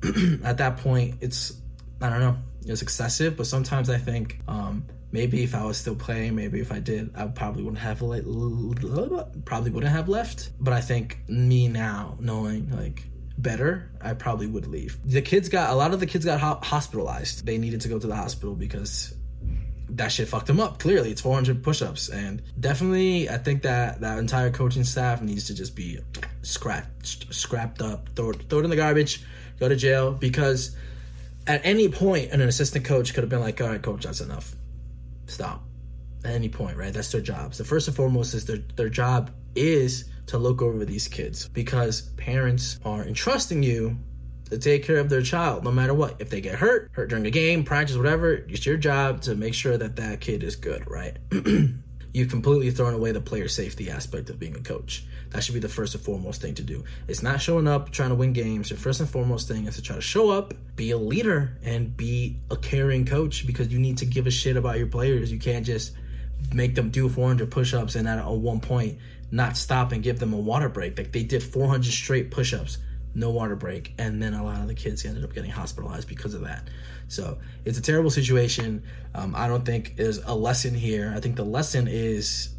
at 0.44 0.58
that 0.58 0.78
point, 0.78 1.16
it's 1.20 1.52
I 2.02 2.10
don't 2.10 2.20
know. 2.20 2.36
It 2.66 2.70
was 2.70 2.82
excessive, 2.82 3.36
but 3.36 3.46
sometimes 3.46 3.88
I 3.88 3.98
think 3.98 4.40
um, 4.48 4.84
maybe 5.12 5.44
if 5.44 5.54
I 5.54 5.64
was 5.64 5.76
still 5.76 5.94
playing, 5.94 6.34
maybe 6.34 6.60
if 6.60 6.72
I 6.72 6.80
did, 6.80 7.10
I 7.16 7.26
probably 7.26 7.62
wouldn't 7.62 7.80
have 7.82 8.02
le- 8.02 8.22
probably 9.44 9.70
wouldn't 9.70 9.92
have 9.92 10.08
left. 10.08 10.50
But 10.60 10.74
I 10.74 10.80
think 10.80 11.18
me 11.28 11.68
now, 11.68 12.16
knowing 12.20 12.70
like 12.76 13.04
better, 13.38 13.90
I 14.00 14.14
probably 14.14 14.46
would 14.48 14.66
leave. 14.66 14.98
The 15.04 15.22
kids 15.22 15.48
got 15.48 15.70
a 15.70 15.74
lot 15.74 15.94
of 15.94 16.00
the 16.00 16.06
kids 16.06 16.24
got 16.24 16.40
ho- 16.40 16.60
hospitalized. 16.62 17.46
They 17.46 17.58
needed 17.58 17.80
to 17.82 17.88
go 17.88 17.98
to 17.98 18.06
the 18.06 18.16
hospital 18.16 18.54
because 18.54 19.14
that 19.90 20.08
shit 20.08 20.26
fucked 20.28 20.46
them 20.46 20.58
up. 20.58 20.78
Clearly, 20.78 21.10
it's 21.10 21.20
400 21.20 21.62
push-ups, 21.62 22.08
and 22.08 22.42
definitely, 22.58 23.28
I 23.28 23.38
think 23.38 23.62
that 23.62 24.00
that 24.00 24.18
entire 24.18 24.50
coaching 24.50 24.84
staff 24.84 25.20
needs 25.22 25.46
to 25.48 25.54
just 25.54 25.76
be 25.76 26.00
scrapped, 26.42 27.32
scrapped 27.32 27.82
up, 27.82 28.08
throw 28.16 28.32
throw 28.32 28.60
it 28.60 28.64
in 28.64 28.70
the 28.70 28.76
garbage, 28.76 29.22
go 29.60 29.68
to 29.68 29.76
jail 29.76 30.12
because 30.12 30.74
at 31.46 31.60
any 31.64 31.88
point, 31.88 32.30
an 32.30 32.40
assistant 32.40 32.84
coach 32.84 33.14
could 33.14 33.22
have 33.22 33.30
been 33.30 33.40
like, 33.40 33.60
all 33.60 33.68
right, 33.68 33.82
coach, 33.82 34.04
that's 34.04 34.20
enough. 34.20 34.54
Stop. 35.26 35.62
At 36.24 36.32
any 36.32 36.48
point, 36.48 36.76
right? 36.76 36.92
That's 36.92 37.10
their 37.10 37.20
job. 37.20 37.54
So 37.54 37.64
first 37.64 37.88
and 37.88 37.96
foremost 37.96 38.34
is 38.34 38.46
their, 38.46 38.58
their 38.76 38.88
job 38.88 39.30
is 39.54 40.04
to 40.26 40.38
look 40.38 40.62
over 40.62 40.84
these 40.84 41.08
kids 41.08 41.48
because 41.48 42.02
parents 42.16 42.78
are 42.84 43.04
entrusting 43.04 43.62
you 43.62 43.98
to 44.50 44.58
take 44.58 44.84
care 44.84 44.98
of 44.98 45.08
their 45.08 45.22
child 45.22 45.64
no 45.64 45.72
matter 45.72 45.94
what. 45.94 46.16
If 46.20 46.30
they 46.30 46.40
get 46.40 46.56
hurt, 46.56 46.90
hurt 46.92 47.08
during 47.08 47.26
a 47.26 47.30
game, 47.30 47.64
practice, 47.64 47.96
whatever, 47.96 48.32
it's 48.34 48.64
your 48.64 48.76
job 48.76 49.22
to 49.22 49.34
make 49.34 49.54
sure 49.54 49.76
that 49.76 49.96
that 49.96 50.20
kid 50.20 50.42
is 50.42 50.56
good, 50.56 50.88
right? 50.88 51.16
you've 52.12 52.30
completely 52.30 52.70
thrown 52.70 52.94
away 52.94 53.12
the 53.12 53.20
player 53.20 53.48
safety 53.48 53.90
aspect 53.90 54.30
of 54.30 54.38
being 54.38 54.54
a 54.54 54.60
coach. 54.60 55.04
That 55.32 55.42
should 55.42 55.54
be 55.54 55.60
the 55.60 55.68
first 55.68 55.94
and 55.94 56.04
foremost 56.04 56.42
thing 56.42 56.54
to 56.56 56.62
do. 56.62 56.84
It's 57.08 57.22
not 57.22 57.40
showing 57.40 57.66
up 57.66 57.90
trying 57.90 58.10
to 58.10 58.14
win 58.14 58.32
games. 58.32 58.70
Your 58.70 58.78
first 58.78 59.00
and 59.00 59.08
foremost 59.08 59.48
thing 59.48 59.66
is 59.66 59.76
to 59.76 59.82
try 59.82 59.96
to 59.96 60.02
show 60.02 60.30
up, 60.30 60.52
be 60.76 60.90
a 60.90 60.98
leader, 60.98 61.56
and 61.62 61.96
be 61.96 62.36
a 62.50 62.56
caring 62.56 63.06
coach 63.06 63.46
because 63.46 63.68
you 63.68 63.78
need 63.78 63.98
to 63.98 64.06
give 64.06 64.26
a 64.26 64.30
shit 64.30 64.56
about 64.56 64.76
your 64.76 64.88
players. 64.88 65.32
You 65.32 65.38
can't 65.38 65.64
just 65.64 65.92
make 66.52 66.74
them 66.74 66.90
do 66.90 67.08
400 67.08 67.50
push-ups 67.50 67.94
and 67.94 68.06
at 68.06 68.24
one 68.26 68.60
point 68.60 68.98
not 69.30 69.56
stop 69.56 69.92
and 69.92 70.02
give 70.02 70.18
them 70.18 70.34
a 70.34 70.38
water 70.38 70.68
break. 70.68 70.98
Like 70.98 71.12
they 71.12 71.22
did 71.22 71.42
400 71.42 71.90
straight 71.90 72.30
push-ups, 72.30 72.76
no 73.14 73.30
water 73.30 73.56
break, 73.56 73.94
and 73.98 74.22
then 74.22 74.34
a 74.34 74.44
lot 74.44 74.60
of 74.60 74.68
the 74.68 74.74
kids 74.74 75.04
ended 75.06 75.24
up 75.24 75.32
getting 75.32 75.50
hospitalized 75.50 76.08
because 76.08 76.34
of 76.34 76.42
that. 76.42 76.68
So 77.08 77.38
it's 77.64 77.78
a 77.78 77.82
terrible 77.82 78.10
situation. 78.10 78.82
Um, 79.14 79.34
I 79.34 79.48
don't 79.48 79.64
think 79.64 79.96
there's 79.96 80.18
a 80.18 80.34
lesson 80.34 80.74
here. 80.74 81.12
I 81.16 81.20
think 81.20 81.36
the 81.36 81.44
lesson 81.44 81.88
is 81.88 82.50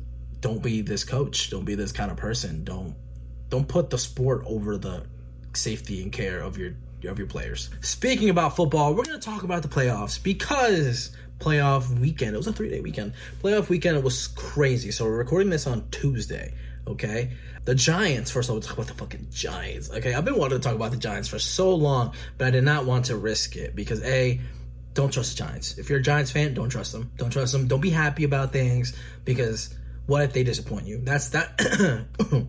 don't 0.44 0.62
be 0.62 0.82
this 0.82 1.06
coach. 1.06 1.50
Don't 1.50 1.64
be 1.64 1.74
this 1.74 1.94
kind 1.94 2.12
of 2.12 2.18
person. 2.18 2.66
Don't 2.66 2.96
don't 3.50 3.68
put 3.68 3.90
the 3.90 3.98
sport 3.98 4.44
over 4.46 4.78
the 4.78 5.06
safety 5.54 6.04
and 6.04 6.12
care 6.12 6.42
of 6.42 6.58
your 6.58 6.74
of 7.06 7.18
your 7.18 7.28
players. 7.28 7.70
Speaking 7.82 8.30
about 8.30 8.56
football, 8.56 8.94
we're 8.94 9.06
going 9.06 9.20
to 9.20 9.26
talk 9.26 9.44
about 9.44 9.62
the 9.62 9.68
playoffs 9.70 10.22
because 10.22 11.16
playoff 11.40 11.90
weekend. 11.98 12.36
It 12.36 12.38
was 12.38 12.48
a 12.48 12.54
three 12.54 12.70
day 12.70 12.82
weekend. 12.82 13.14
Playoff 13.42 13.70
weekend 13.70 14.04
was 14.04 14.28
crazy. 14.28 14.92
So 14.92 15.06
we're 15.06 15.18
recording 15.18 15.50
this 15.50 15.66
on 15.66 15.90
Tuesday. 15.92 16.54
Okay, 16.86 17.32
the 17.64 17.74
Giants. 17.74 18.30
First, 18.30 18.50
of 18.50 18.56
all, 18.56 18.62
talk 18.62 18.74
about 18.74 18.88
the 18.88 18.96
fucking 18.96 19.28
Giants. 19.32 19.90
Okay, 19.92 20.14
I've 20.14 20.26
been 20.26 20.38
wanting 20.38 20.60
to 20.60 20.64
talk 20.64 20.76
about 20.76 20.92
the 20.92 20.98
Giants 20.98 21.30
for 21.30 21.40
so 21.40 21.74
long, 21.74 22.14
but 22.38 22.48
I 22.48 22.52
did 22.52 22.66
not 22.66 22.84
want 22.84 23.06
to 23.06 23.16
risk 23.16 23.56
it 23.56 23.78
because 23.78 24.04
a 24.04 24.42
don't 24.94 25.14
trust 25.14 25.38
the 25.38 25.46
Giants. 25.46 25.78
If 25.78 25.90
you're 25.90 26.00
a 26.00 26.04
Giants 26.04 26.32
fan, 26.32 26.54
don't 26.54 26.68
trust 26.68 26.92
them. 26.92 27.12
Don't 27.16 27.30
trust 27.30 27.54
them. 27.54 27.68
Don't 27.70 27.80
be 27.80 27.92
happy 27.92 28.26
about 28.26 28.52
things 28.52 28.94
because 29.24 29.74
what 30.06 30.24
if 30.24 30.34
they 30.34 30.44
disappoint 30.44 30.88
you? 30.88 31.00
That's 31.04 31.30
that. 31.30 31.58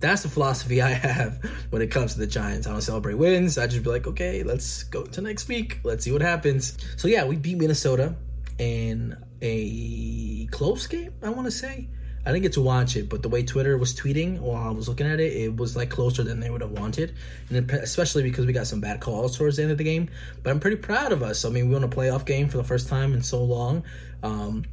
that's 0.00 0.22
the 0.22 0.28
philosophy 0.28 0.82
I 0.82 0.90
have 0.90 1.42
when 1.70 1.82
it 1.82 1.90
comes 1.90 2.14
to 2.14 2.18
the 2.18 2.26
Giants. 2.26 2.66
I 2.66 2.72
don't 2.72 2.82
celebrate 2.82 3.14
wins. 3.14 3.58
I 3.58 3.66
just 3.66 3.82
be 3.82 3.90
like, 3.90 4.06
okay, 4.06 4.42
let's 4.42 4.84
go 4.84 5.04
to 5.04 5.20
next 5.20 5.48
week. 5.48 5.80
Let's 5.82 6.04
see 6.04 6.12
what 6.12 6.22
happens. 6.22 6.76
So 6.96 7.08
yeah, 7.08 7.24
we 7.24 7.36
beat 7.36 7.58
Minnesota 7.58 8.14
in 8.58 9.16
a 9.42 10.46
close 10.46 10.86
game. 10.86 11.12
I 11.22 11.30
want 11.30 11.46
to 11.46 11.50
say. 11.50 11.88
I 12.26 12.32
didn't 12.32 12.42
get 12.42 12.54
to 12.54 12.62
watch 12.62 12.96
it, 12.96 13.10
but 13.10 13.22
the 13.22 13.28
way 13.28 13.42
Twitter 13.42 13.76
was 13.76 13.94
tweeting 13.94 14.40
while 14.40 14.68
I 14.68 14.70
was 14.70 14.88
looking 14.88 15.06
at 15.06 15.20
it, 15.20 15.34
it 15.34 15.56
was 15.56 15.76
like 15.76 15.90
closer 15.90 16.22
than 16.22 16.40
they 16.40 16.48
would 16.48 16.62
have 16.62 16.70
wanted, 16.70 17.14
and 17.50 17.70
especially 17.70 18.22
because 18.22 18.46
we 18.46 18.54
got 18.54 18.66
some 18.66 18.80
bad 18.80 19.00
calls 19.00 19.36
towards 19.36 19.58
the 19.58 19.62
end 19.62 19.72
of 19.72 19.76
the 19.76 19.84
game. 19.84 20.08
But 20.42 20.48
I'm 20.48 20.58
pretty 20.58 20.78
proud 20.78 21.12
of 21.12 21.22
us. 21.22 21.44
I 21.44 21.50
mean, 21.50 21.68
we 21.68 21.74
won 21.74 21.84
a 21.84 21.88
playoff 21.88 22.24
game 22.24 22.48
for 22.48 22.56
the 22.56 22.64
first 22.64 22.88
time 22.88 23.12
in 23.12 23.22
so 23.22 23.44
long. 23.44 23.84
Um, 24.22 24.64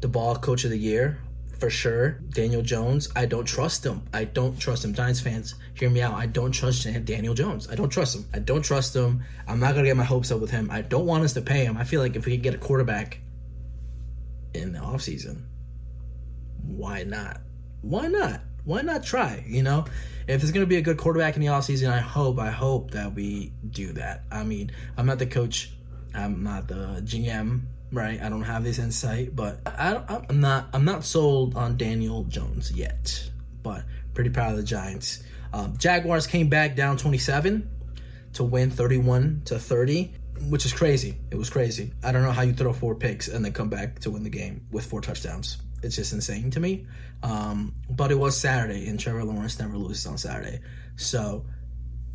Daboll 0.00 0.40
coach 0.40 0.64
of 0.64 0.70
the 0.70 0.78
year 0.78 1.20
for 1.58 1.70
sure. 1.70 2.20
Daniel 2.30 2.62
Jones, 2.62 3.08
I 3.16 3.26
don't 3.26 3.44
trust 3.44 3.84
him. 3.84 4.02
I 4.12 4.24
don't 4.24 4.58
trust 4.58 4.84
him. 4.84 4.94
Giants 4.94 5.20
fans, 5.20 5.54
hear 5.74 5.90
me 5.90 6.00
out. 6.00 6.14
I 6.14 6.26
don't 6.26 6.52
trust 6.52 6.86
Daniel 7.04 7.34
Jones. 7.34 7.68
I 7.70 7.74
don't 7.74 7.88
trust 7.88 8.16
him. 8.16 8.26
I 8.32 8.38
don't 8.38 8.62
trust 8.62 8.94
him. 8.94 9.22
I'm 9.46 9.60
not 9.60 9.74
gonna 9.74 9.86
get 9.86 9.96
my 9.96 10.04
hopes 10.04 10.30
up 10.30 10.40
with 10.40 10.50
him. 10.50 10.70
I 10.70 10.82
don't 10.82 11.06
want 11.06 11.24
us 11.24 11.32
to 11.34 11.42
pay 11.42 11.64
him. 11.64 11.76
I 11.76 11.84
feel 11.84 12.00
like 12.00 12.16
if 12.16 12.26
we 12.26 12.32
could 12.32 12.42
get 12.42 12.54
a 12.54 12.58
quarterback 12.58 13.20
in 14.54 14.72
the 14.72 14.78
offseason, 14.78 15.42
why 16.62 17.02
not? 17.02 17.40
Why 17.82 18.06
not? 18.06 18.40
Why 18.64 18.82
not 18.82 19.02
try? 19.02 19.44
You 19.46 19.62
know, 19.62 19.86
if 20.26 20.40
there's 20.40 20.52
gonna 20.52 20.66
be 20.66 20.76
a 20.76 20.82
good 20.82 20.98
quarterback 20.98 21.36
in 21.36 21.40
the 21.40 21.48
offseason, 21.48 21.90
I 21.90 22.00
hope, 22.00 22.38
I 22.38 22.50
hope 22.50 22.92
that 22.92 23.14
we 23.14 23.52
do 23.68 23.92
that. 23.94 24.24
I 24.30 24.44
mean, 24.44 24.70
I'm 24.96 25.06
not 25.06 25.18
the 25.18 25.26
coach. 25.26 25.72
I'm 26.14 26.42
not 26.42 26.68
the 26.68 27.02
GM 27.04 27.62
right? 27.92 28.20
I 28.20 28.28
don't 28.28 28.42
have 28.42 28.64
this 28.64 28.78
insight, 28.78 29.34
but 29.34 29.60
I 29.66 30.02
am 30.28 30.40
not 30.40 30.68
I'm 30.72 30.84
not 30.84 31.04
sold 31.04 31.56
on 31.56 31.76
Daniel 31.76 32.24
Jones 32.24 32.72
yet. 32.72 33.30
But 33.62 33.84
pretty 34.14 34.30
proud 34.30 34.52
of 34.52 34.56
the 34.56 34.62
Giants. 34.62 35.22
Um, 35.52 35.76
Jaguars 35.78 36.26
came 36.26 36.48
back 36.48 36.76
down 36.76 36.96
27 36.96 37.68
to 38.34 38.44
win 38.44 38.70
31 38.70 39.42
to 39.46 39.58
30, 39.58 40.12
which 40.48 40.66
is 40.66 40.72
crazy. 40.72 41.16
It 41.30 41.36
was 41.36 41.50
crazy. 41.50 41.92
I 42.02 42.12
don't 42.12 42.22
know 42.22 42.32
how 42.32 42.42
you 42.42 42.52
throw 42.52 42.72
four 42.72 42.94
picks 42.94 43.28
and 43.28 43.44
then 43.44 43.52
come 43.52 43.68
back 43.68 43.98
to 44.00 44.10
win 44.10 44.22
the 44.22 44.30
game 44.30 44.66
with 44.70 44.86
four 44.86 45.00
touchdowns. 45.00 45.58
It's 45.82 45.96
just 45.96 46.12
insane 46.12 46.50
to 46.52 46.60
me. 46.60 46.86
Um, 47.22 47.74
but 47.88 48.10
it 48.10 48.18
was 48.18 48.38
Saturday, 48.38 48.88
and 48.88 48.98
Trevor 48.98 49.24
Lawrence 49.24 49.58
never 49.58 49.76
loses 49.76 50.06
on 50.06 50.18
Saturday. 50.18 50.60
So, 50.96 51.46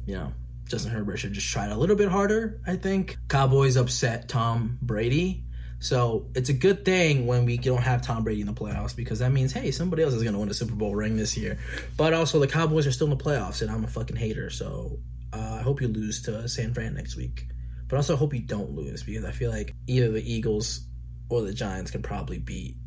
you 0.05 0.15
know, 0.15 0.33
Justin 0.65 0.91
Herbert 0.91 1.17
should 1.17 1.33
just 1.33 1.49
try 1.49 1.65
it 1.65 1.71
a 1.71 1.77
little 1.77 1.95
bit 1.95 2.09
harder, 2.09 2.61
I 2.67 2.75
think. 2.75 3.17
Cowboys 3.27 3.75
upset 3.75 4.29
Tom 4.29 4.77
Brady 4.81 5.43
so 5.83 6.27
it's 6.33 6.47
a 6.47 6.53
good 6.53 6.85
thing 6.85 7.27
when 7.27 7.43
we 7.43 7.57
don't 7.57 7.81
have 7.81 8.01
Tom 8.01 8.23
Brady 8.23 8.39
in 8.39 8.47
the 8.47 8.53
playoffs 8.53 8.95
because 8.95 9.19
that 9.19 9.33
means, 9.33 9.51
hey, 9.51 9.69
somebody 9.69 10.01
else 10.01 10.13
is 10.13 10.23
going 10.23 10.31
to 10.31 10.39
win 10.39 10.47
a 10.47 10.53
Super 10.53 10.75
Bowl 10.75 10.95
ring 10.95 11.17
this 11.17 11.35
year. 11.35 11.59
But 11.97 12.13
also, 12.13 12.39
the 12.39 12.47
Cowboys 12.47 12.87
are 12.87 12.91
still 12.93 13.11
in 13.11 13.17
the 13.17 13.21
playoffs, 13.21 13.61
and 13.61 13.69
I'm 13.69 13.83
a 13.83 13.87
fucking 13.87 14.15
hater. 14.15 14.49
So 14.49 14.99
uh, 15.33 15.57
I 15.59 15.61
hope 15.61 15.81
you 15.81 15.89
lose 15.89 16.21
to 16.21 16.47
San 16.47 16.73
Fran 16.73 16.93
next 16.93 17.17
week. 17.17 17.47
But 17.89 17.97
also, 17.97 18.15
I 18.15 18.17
hope 18.17 18.33
you 18.33 18.39
don't 18.39 18.71
lose 18.71 19.03
because 19.03 19.25
I 19.25 19.31
feel 19.31 19.51
like 19.51 19.75
either 19.85 20.09
the 20.09 20.23
Eagles 20.23 20.87
or 21.27 21.41
the 21.41 21.53
Giants 21.53 21.91
can 21.91 22.01
probably 22.01 22.39
beat 22.39 22.77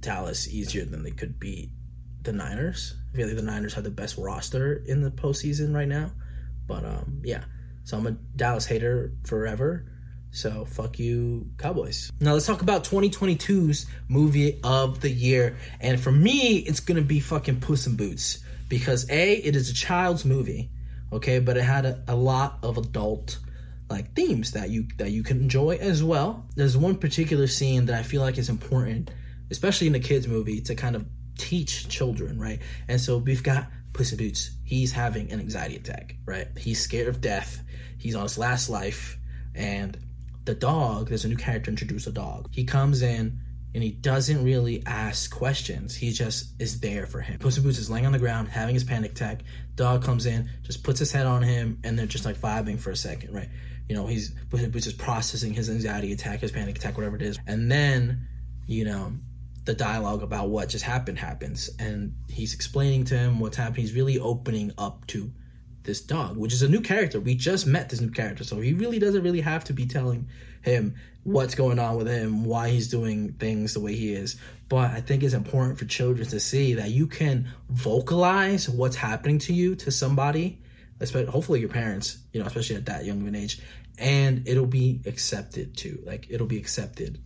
Dallas 0.00 0.48
easier 0.48 0.84
than 0.84 1.04
they 1.04 1.12
could 1.12 1.38
beat 1.38 1.70
the 2.22 2.32
Niners. 2.32 2.96
I 3.12 3.16
feel 3.16 3.28
like 3.28 3.36
the 3.36 3.42
Niners 3.42 3.74
have 3.74 3.84
the 3.84 3.90
best 3.92 4.18
roster 4.18 4.82
in 4.86 5.02
the 5.02 5.12
postseason 5.12 5.72
right 5.72 5.86
now. 5.86 6.10
But 6.66 6.84
um, 6.84 7.20
yeah, 7.22 7.44
so 7.84 7.96
I'm 7.96 8.08
a 8.08 8.10
Dallas 8.10 8.66
hater 8.66 9.12
forever. 9.24 9.86
So 10.30 10.64
fuck 10.64 10.98
you, 10.98 11.50
Cowboys. 11.58 12.12
Now 12.20 12.34
let's 12.34 12.46
talk 12.46 12.62
about 12.62 12.84
2022's 12.84 13.86
movie 14.08 14.60
of 14.62 15.00
the 15.00 15.10
year. 15.10 15.56
And 15.80 16.00
for 16.00 16.12
me, 16.12 16.58
it's 16.58 16.80
gonna 16.80 17.02
be 17.02 17.20
fucking 17.20 17.60
Puss 17.60 17.86
in 17.86 17.96
Boots. 17.96 18.40
Because 18.68 19.08
A, 19.10 19.34
it 19.34 19.56
is 19.56 19.70
a 19.70 19.74
child's 19.74 20.26
movie, 20.26 20.70
okay, 21.10 21.38
but 21.38 21.56
it 21.56 21.62
had 21.62 21.86
a, 21.86 22.02
a 22.06 22.14
lot 22.14 22.58
of 22.62 22.76
adult 22.76 23.38
like 23.88 24.14
themes 24.14 24.52
that 24.52 24.68
you 24.68 24.86
that 24.98 25.10
you 25.10 25.22
can 25.22 25.40
enjoy 25.40 25.76
as 25.76 26.04
well. 26.04 26.46
There's 26.54 26.76
one 26.76 26.96
particular 26.96 27.46
scene 27.46 27.86
that 27.86 27.98
I 27.98 28.02
feel 28.02 28.20
like 28.20 28.36
is 28.36 28.50
important, 28.50 29.10
especially 29.50 29.86
in 29.86 29.94
a 29.94 30.00
kids 30.00 30.28
movie, 30.28 30.60
to 30.62 30.74
kind 30.74 30.96
of 30.96 31.06
teach 31.38 31.88
children, 31.88 32.38
right? 32.38 32.60
And 32.88 33.00
so 33.00 33.16
we've 33.16 33.42
got 33.42 33.68
Puss 33.94 34.12
in 34.12 34.18
Boots. 34.18 34.50
He's 34.64 34.92
having 34.92 35.32
an 35.32 35.40
anxiety 35.40 35.76
attack, 35.76 36.16
right? 36.26 36.48
He's 36.58 36.80
scared 36.80 37.08
of 37.08 37.22
death. 37.22 37.62
He's 37.96 38.14
on 38.14 38.24
his 38.24 38.36
last 38.36 38.68
life, 38.68 39.18
and 39.54 39.96
the 40.48 40.54
dog, 40.54 41.10
there's 41.10 41.26
a 41.26 41.28
new 41.28 41.36
character 41.36 41.70
introduced 41.70 42.06
a 42.06 42.10
dog. 42.10 42.48
He 42.50 42.64
comes 42.64 43.02
in 43.02 43.38
and 43.74 43.82
he 43.82 43.90
doesn't 43.90 44.42
really 44.42 44.82
ask 44.86 45.30
questions. 45.30 45.94
He 45.94 46.10
just 46.10 46.58
is 46.58 46.80
there 46.80 47.04
for 47.04 47.20
him. 47.20 47.38
Puss 47.38 47.58
in 47.58 47.64
Boots 47.64 47.76
is 47.76 47.90
laying 47.90 48.06
on 48.06 48.12
the 48.12 48.18
ground 48.18 48.48
having 48.48 48.74
his 48.74 48.82
panic 48.82 49.10
attack. 49.10 49.42
Dog 49.74 50.02
comes 50.02 50.24
in, 50.24 50.48
just 50.62 50.82
puts 50.82 50.98
his 51.00 51.12
head 51.12 51.26
on 51.26 51.42
him, 51.42 51.78
and 51.84 51.98
they're 51.98 52.06
just 52.06 52.24
like 52.24 52.36
vibing 52.36 52.80
for 52.80 52.90
a 52.90 52.96
second, 52.96 53.34
right? 53.34 53.50
You 53.90 53.94
know, 53.94 54.06
he's 54.06 54.30
Puss 54.48 54.62
in 54.62 54.70
Boots 54.70 54.86
is 54.86 54.94
processing 54.94 55.52
his 55.52 55.68
anxiety 55.68 56.12
attack, 56.12 56.40
his 56.40 56.50
panic 56.50 56.78
attack, 56.78 56.96
whatever 56.96 57.16
it 57.16 57.22
is, 57.22 57.38
and 57.46 57.70
then 57.70 58.26
you 58.66 58.86
know 58.86 59.12
the 59.64 59.74
dialogue 59.74 60.22
about 60.22 60.48
what 60.48 60.70
just 60.70 60.84
happened 60.84 61.18
happens, 61.18 61.68
and 61.78 62.14
he's 62.30 62.54
explaining 62.54 63.04
to 63.04 63.18
him 63.18 63.38
what's 63.38 63.58
happening. 63.58 63.82
He's 63.82 63.92
really 63.92 64.18
opening 64.18 64.72
up 64.78 65.06
to 65.08 65.30
this 65.88 66.00
dog, 66.00 66.36
which 66.36 66.52
is 66.52 66.62
a 66.62 66.68
new 66.68 66.80
character. 66.80 67.18
We 67.18 67.34
just 67.34 67.66
met 67.66 67.88
this 67.88 68.00
new 68.00 68.10
character, 68.10 68.44
so 68.44 68.60
he 68.60 68.74
really 68.74 69.00
doesn't 69.00 69.22
really 69.24 69.40
have 69.40 69.64
to 69.64 69.72
be 69.72 69.86
telling 69.86 70.28
him 70.62 70.94
what's 71.24 71.54
going 71.54 71.78
on 71.78 71.96
with 71.96 72.06
him, 72.06 72.44
why 72.44 72.68
he's 72.68 72.88
doing 72.88 73.32
things 73.32 73.74
the 73.74 73.80
way 73.80 73.94
he 73.94 74.12
is. 74.12 74.36
But 74.68 74.90
I 74.90 75.00
think 75.00 75.22
it's 75.22 75.34
important 75.34 75.78
for 75.78 75.86
children 75.86 76.28
to 76.28 76.38
see 76.38 76.74
that 76.74 76.90
you 76.90 77.06
can 77.06 77.48
vocalize 77.70 78.68
what's 78.68 78.96
happening 78.96 79.38
to 79.40 79.52
you 79.52 79.74
to 79.76 79.90
somebody, 79.90 80.58
especially 81.00 81.32
hopefully 81.32 81.60
your 81.60 81.70
parents, 81.70 82.18
you 82.32 82.40
know, 82.40 82.46
especially 82.46 82.76
at 82.76 82.86
that 82.86 83.04
young 83.04 83.22
of 83.22 83.26
an 83.26 83.34
age, 83.34 83.60
and 83.98 84.46
it'll 84.46 84.66
be 84.66 85.00
accepted 85.06 85.76
too. 85.76 86.02
Like 86.04 86.26
it'll 86.28 86.46
be 86.46 86.58
accepted 86.58 87.18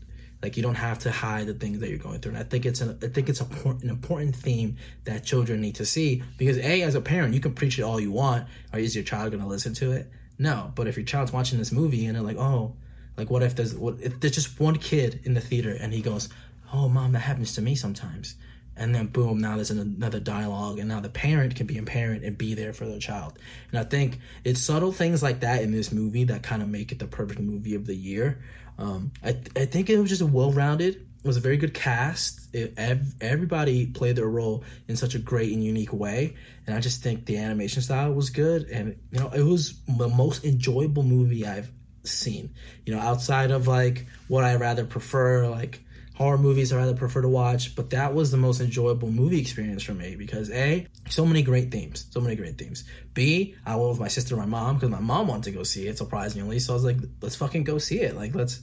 like 0.42 0.56
you 0.56 0.62
don't 0.62 0.74
have 0.74 0.98
to 1.00 1.10
hide 1.10 1.46
the 1.46 1.54
things 1.54 1.78
that 1.78 1.88
you're 1.88 1.98
going 1.98 2.18
through. 2.18 2.32
And 2.32 2.38
I 2.38 2.42
think 2.42 2.66
it's 2.66 2.80
an 2.80 2.98
I 3.02 3.06
think 3.06 3.28
it's 3.28 3.40
a, 3.40 3.46
an 3.64 3.88
important 3.88 4.34
theme 4.34 4.76
that 5.04 5.24
children 5.24 5.60
need 5.60 5.76
to 5.76 5.86
see 5.86 6.22
because 6.36 6.58
a 6.58 6.82
as 6.82 6.94
a 6.94 7.00
parent 7.00 7.34
you 7.34 7.40
can 7.40 7.54
preach 7.54 7.78
it 7.78 7.82
all 7.82 8.00
you 8.00 8.10
want. 8.10 8.46
Or 8.72 8.78
is 8.78 8.94
your 8.94 9.04
child 9.04 9.30
going 9.30 9.42
to 9.42 9.48
listen 9.48 9.72
to 9.74 9.92
it? 9.92 10.10
No. 10.38 10.72
But 10.74 10.88
if 10.88 10.96
your 10.96 11.06
child's 11.06 11.32
watching 11.32 11.58
this 11.58 11.70
movie 11.70 12.06
and 12.06 12.16
they're 12.16 12.22
like, 12.22 12.38
oh, 12.38 12.74
like 13.16 13.30
what 13.30 13.42
if 13.42 13.54
there's 13.54 13.74
what 13.74 13.96
if 14.00 14.18
there's 14.20 14.34
just 14.34 14.58
one 14.58 14.76
kid 14.76 15.20
in 15.24 15.34
the 15.34 15.40
theater 15.40 15.76
and 15.78 15.92
he 15.92 16.02
goes, 16.02 16.28
oh 16.72 16.88
mom, 16.88 17.12
that 17.12 17.20
happens 17.20 17.54
to 17.54 17.62
me 17.62 17.74
sometimes. 17.74 18.34
And 18.74 18.94
then 18.94 19.08
boom, 19.08 19.38
now 19.38 19.56
there's 19.56 19.70
another 19.70 20.18
dialogue, 20.18 20.78
and 20.78 20.88
now 20.88 21.00
the 21.00 21.10
parent 21.10 21.56
can 21.56 21.66
be 21.66 21.76
a 21.76 21.82
parent 21.82 22.24
and 22.24 22.38
be 22.38 22.54
there 22.54 22.72
for 22.72 22.86
their 22.86 22.98
child. 22.98 23.38
And 23.70 23.78
I 23.78 23.84
think 23.84 24.18
it's 24.44 24.60
subtle 24.60 24.92
things 24.92 25.22
like 25.22 25.40
that 25.40 25.62
in 25.62 25.72
this 25.72 25.92
movie 25.92 26.24
that 26.24 26.42
kind 26.42 26.62
of 26.62 26.68
make 26.68 26.90
it 26.90 26.98
the 26.98 27.06
perfect 27.06 27.40
movie 27.40 27.74
of 27.74 27.84
the 27.84 27.94
year. 27.94 28.42
Um, 28.78 29.12
I, 29.22 29.36
I 29.56 29.66
think 29.66 29.90
it 29.90 29.98
was 29.98 30.08
just 30.08 30.22
a 30.22 30.26
well-rounded. 30.26 30.94
It 30.94 31.26
was 31.26 31.36
a 31.36 31.40
very 31.40 31.56
good 31.56 31.74
cast. 31.74 32.54
It, 32.54 32.74
ev- 32.76 33.14
everybody 33.20 33.86
played 33.86 34.16
their 34.16 34.28
role 34.28 34.64
in 34.88 34.96
such 34.96 35.14
a 35.14 35.18
great 35.18 35.52
and 35.52 35.62
unique 35.62 35.92
way, 35.92 36.36
and 36.66 36.74
I 36.74 36.80
just 36.80 37.02
think 37.02 37.26
the 37.26 37.38
animation 37.38 37.82
style 37.82 38.12
was 38.12 38.30
good. 38.30 38.64
And 38.64 38.96
you 39.10 39.20
know, 39.20 39.28
it 39.28 39.42
was 39.42 39.74
the 39.86 40.08
most 40.08 40.44
enjoyable 40.44 41.04
movie 41.04 41.46
I've 41.46 41.70
seen. 42.04 42.54
You 42.84 42.94
know, 42.94 43.00
outside 43.00 43.50
of 43.50 43.68
like 43.68 44.06
what 44.28 44.44
I 44.44 44.56
rather 44.56 44.84
prefer, 44.84 45.46
like 45.48 45.84
horror 46.14 46.38
movies 46.38 46.72
I 46.72 46.76
rather 46.76 46.94
prefer 46.94 47.22
to 47.22 47.28
watch, 47.28 47.74
but 47.74 47.90
that 47.90 48.14
was 48.14 48.30
the 48.30 48.36
most 48.36 48.60
enjoyable 48.60 49.10
movie 49.10 49.40
experience 49.40 49.82
for 49.82 49.94
me 49.94 50.14
because 50.16 50.50
A, 50.50 50.86
so 51.08 51.24
many 51.24 51.42
great 51.42 51.70
themes, 51.70 52.06
so 52.10 52.20
many 52.20 52.36
great 52.36 52.58
themes. 52.58 52.84
B, 53.14 53.54
I 53.64 53.76
went 53.76 53.90
with 53.90 54.00
my 54.00 54.08
sister 54.08 54.34
and 54.34 54.50
my 54.50 54.58
mom 54.58 54.76
because 54.76 54.90
my 54.90 55.00
mom 55.00 55.28
wanted 55.28 55.44
to 55.44 55.50
go 55.52 55.62
see 55.62 55.86
it, 55.86 55.98
surprisingly. 55.98 56.58
So 56.58 56.72
I 56.72 56.74
was 56.74 56.84
like, 56.84 56.98
let's 57.20 57.36
fucking 57.36 57.64
go 57.64 57.78
see 57.78 58.00
it. 58.00 58.14
Like, 58.16 58.34
let's, 58.34 58.60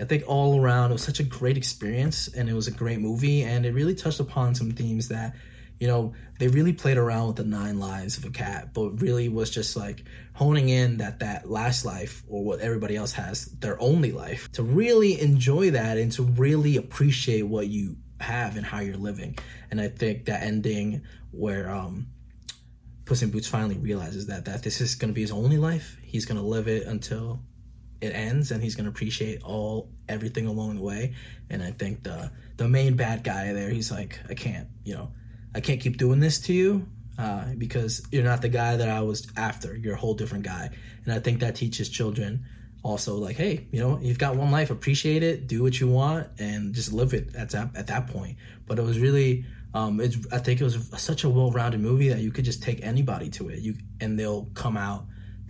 I 0.00 0.04
think 0.04 0.24
all 0.26 0.60
around 0.60 0.90
it 0.90 0.94
was 0.94 1.02
such 1.02 1.20
a 1.20 1.24
great 1.24 1.56
experience 1.56 2.28
and 2.28 2.48
it 2.48 2.54
was 2.54 2.66
a 2.66 2.72
great 2.72 2.98
movie 2.98 3.42
and 3.42 3.64
it 3.64 3.74
really 3.74 3.94
touched 3.94 4.20
upon 4.20 4.54
some 4.54 4.72
themes 4.72 5.08
that 5.08 5.34
you 5.78 5.86
know, 5.86 6.12
they 6.38 6.48
really 6.48 6.72
played 6.72 6.96
around 6.96 7.28
with 7.28 7.36
the 7.36 7.44
nine 7.44 7.78
lives 7.78 8.16
of 8.16 8.24
a 8.24 8.30
cat, 8.30 8.72
but 8.72 9.00
really 9.00 9.28
was 9.28 9.50
just 9.50 9.76
like 9.76 10.04
honing 10.34 10.68
in 10.68 10.98
that 10.98 11.20
that 11.20 11.48
last 11.48 11.84
life 11.84 12.22
or 12.28 12.44
what 12.44 12.60
everybody 12.60 12.96
else 12.96 13.12
has, 13.12 13.46
their 13.46 13.80
only 13.80 14.12
life, 14.12 14.50
to 14.52 14.62
really 14.62 15.20
enjoy 15.20 15.70
that 15.70 15.98
and 15.98 16.12
to 16.12 16.22
really 16.22 16.76
appreciate 16.76 17.42
what 17.42 17.68
you 17.68 17.96
have 18.20 18.56
and 18.56 18.66
how 18.66 18.80
you're 18.80 18.96
living. 18.96 19.38
And 19.70 19.80
I 19.80 19.88
think 19.88 20.26
that 20.26 20.42
ending 20.42 21.02
where 21.30 21.70
um 21.70 22.08
Puss 23.04 23.22
in 23.22 23.30
Boots 23.30 23.48
finally 23.48 23.78
realizes 23.78 24.26
that 24.26 24.44
that 24.46 24.62
this 24.62 24.80
is 24.80 24.94
going 24.94 25.10
to 25.10 25.14
be 25.14 25.22
his 25.22 25.32
only 25.32 25.56
life. 25.56 25.96
He's 26.02 26.26
going 26.26 26.38
to 26.38 26.46
live 26.46 26.68
it 26.68 26.86
until 26.86 27.40
it 28.00 28.14
ends 28.14 28.50
and 28.50 28.62
he's 28.62 28.74
going 28.74 28.84
to 28.84 28.90
appreciate 28.90 29.42
all 29.42 29.90
everything 30.08 30.46
along 30.46 30.76
the 30.76 30.82
way 30.82 31.14
and 31.50 31.62
i 31.62 31.70
think 31.70 32.02
the 32.02 32.30
the 32.56 32.68
main 32.68 32.96
bad 32.96 33.24
guy 33.24 33.52
there 33.52 33.70
he's 33.70 33.90
like 33.90 34.20
i 34.30 34.34
can't 34.34 34.68
you 34.84 34.94
know 34.94 35.10
I 35.58 35.60
can't 35.60 35.80
keep 35.80 35.96
doing 35.96 36.20
this 36.20 36.38
to 36.42 36.52
you 36.52 36.86
uh, 37.18 37.46
because 37.58 38.06
you're 38.12 38.22
not 38.22 38.42
the 38.42 38.48
guy 38.48 38.76
that 38.76 38.88
I 38.88 39.00
was 39.00 39.26
after. 39.36 39.74
You're 39.74 39.94
a 39.94 39.98
whole 39.98 40.14
different 40.14 40.44
guy. 40.44 40.70
And 41.04 41.12
I 41.12 41.18
think 41.18 41.40
that 41.40 41.56
teaches 41.56 41.88
children 41.88 42.44
also 42.84 43.16
like, 43.16 43.34
hey, 43.34 43.66
you 43.72 43.80
know, 43.80 43.98
you've 44.00 44.20
got 44.20 44.36
one 44.36 44.52
life, 44.52 44.70
appreciate 44.70 45.24
it, 45.24 45.48
do 45.48 45.64
what 45.64 45.80
you 45.80 45.88
want, 45.88 46.28
and 46.38 46.72
just 46.72 46.92
live 46.92 47.12
it 47.12 47.34
at 47.34 47.50
that, 47.50 47.70
at 47.74 47.88
that 47.88 48.06
point. 48.06 48.36
But 48.68 48.78
it 48.78 48.82
was 48.82 49.00
really, 49.00 49.46
um, 49.74 49.98
it's, 49.98 50.16
I 50.30 50.38
think 50.38 50.60
it 50.60 50.64
was 50.64 50.78
such 50.96 51.24
a 51.24 51.28
well-rounded 51.28 51.80
movie 51.80 52.08
that 52.10 52.20
you 52.20 52.30
could 52.30 52.44
just 52.44 52.62
take 52.62 52.86
anybody 52.86 53.28
to 53.30 53.48
it, 53.48 53.58
you 53.58 53.74
and 54.00 54.16
they'll 54.16 54.44
come 54.54 54.76
out 54.76 55.06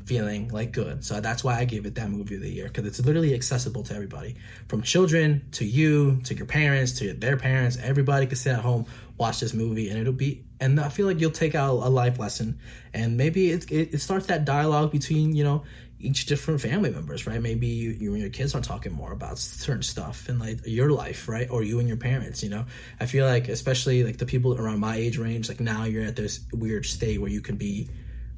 feeling 0.08 0.48
like 0.48 0.72
good. 0.72 1.04
So 1.04 1.20
that's 1.20 1.44
why 1.44 1.58
I 1.58 1.66
gave 1.66 1.84
it 1.84 1.94
that 1.96 2.08
movie 2.08 2.36
of 2.36 2.40
the 2.40 2.50
year 2.50 2.64
because 2.64 2.86
it's 2.86 2.98
literally 2.98 3.34
accessible 3.34 3.82
to 3.84 3.94
everybody, 3.94 4.36
from 4.66 4.82
children 4.82 5.46
to 5.52 5.66
you 5.66 6.20
to 6.24 6.34
your 6.34 6.46
parents 6.46 6.98
to 7.00 7.12
their 7.12 7.36
parents. 7.36 7.76
Everybody 7.76 8.26
can 8.26 8.36
sit 8.36 8.54
at 8.54 8.60
home, 8.60 8.86
watch 9.18 9.40
this 9.40 9.52
movie, 9.52 9.90
and 9.90 10.00
it'll 10.00 10.14
be. 10.14 10.44
And 10.60 10.80
I 10.80 10.88
feel 10.88 11.06
like 11.06 11.20
you'll 11.20 11.30
take 11.30 11.54
out 11.54 11.74
a 11.74 11.90
life 11.90 12.18
lesson, 12.18 12.58
and 12.94 13.16
maybe 13.16 13.50
it, 13.50 13.70
it, 13.70 13.94
it 13.94 13.98
starts 13.98 14.26
that 14.26 14.44
dialogue 14.44 14.90
between 14.90 15.36
you 15.36 15.44
know 15.44 15.62
each 16.00 16.26
different 16.26 16.60
family 16.60 16.90
members, 16.90 17.26
right? 17.26 17.42
Maybe 17.42 17.66
you, 17.66 17.90
you 17.90 18.12
and 18.12 18.20
your 18.20 18.30
kids 18.30 18.54
are 18.54 18.60
talking 18.60 18.92
more 18.92 19.12
about 19.12 19.36
certain 19.36 19.82
stuff 19.82 20.28
in 20.28 20.38
like 20.38 20.60
your 20.64 20.90
life, 20.90 21.28
right? 21.28 21.50
Or 21.50 21.62
you 21.64 21.80
and 21.80 21.88
your 21.88 21.96
parents, 21.96 22.40
you 22.40 22.50
know? 22.50 22.66
I 23.00 23.06
feel 23.06 23.26
like, 23.26 23.48
especially 23.48 24.04
like 24.04 24.16
the 24.16 24.24
people 24.24 24.54
around 24.54 24.78
my 24.78 24.94
age 24.94 25.18
range, 25.18 25.48
like 25.48 25.58
now 25.58 25.84
you're 25.84 26.04
at 26.04 26.14
this 26.14 26.38
weird 26.52 26.86
state 26.86 27.20
where 27.20 27.30
you 27.30 27.40
can 27.40 27.56
be 27.56 27.88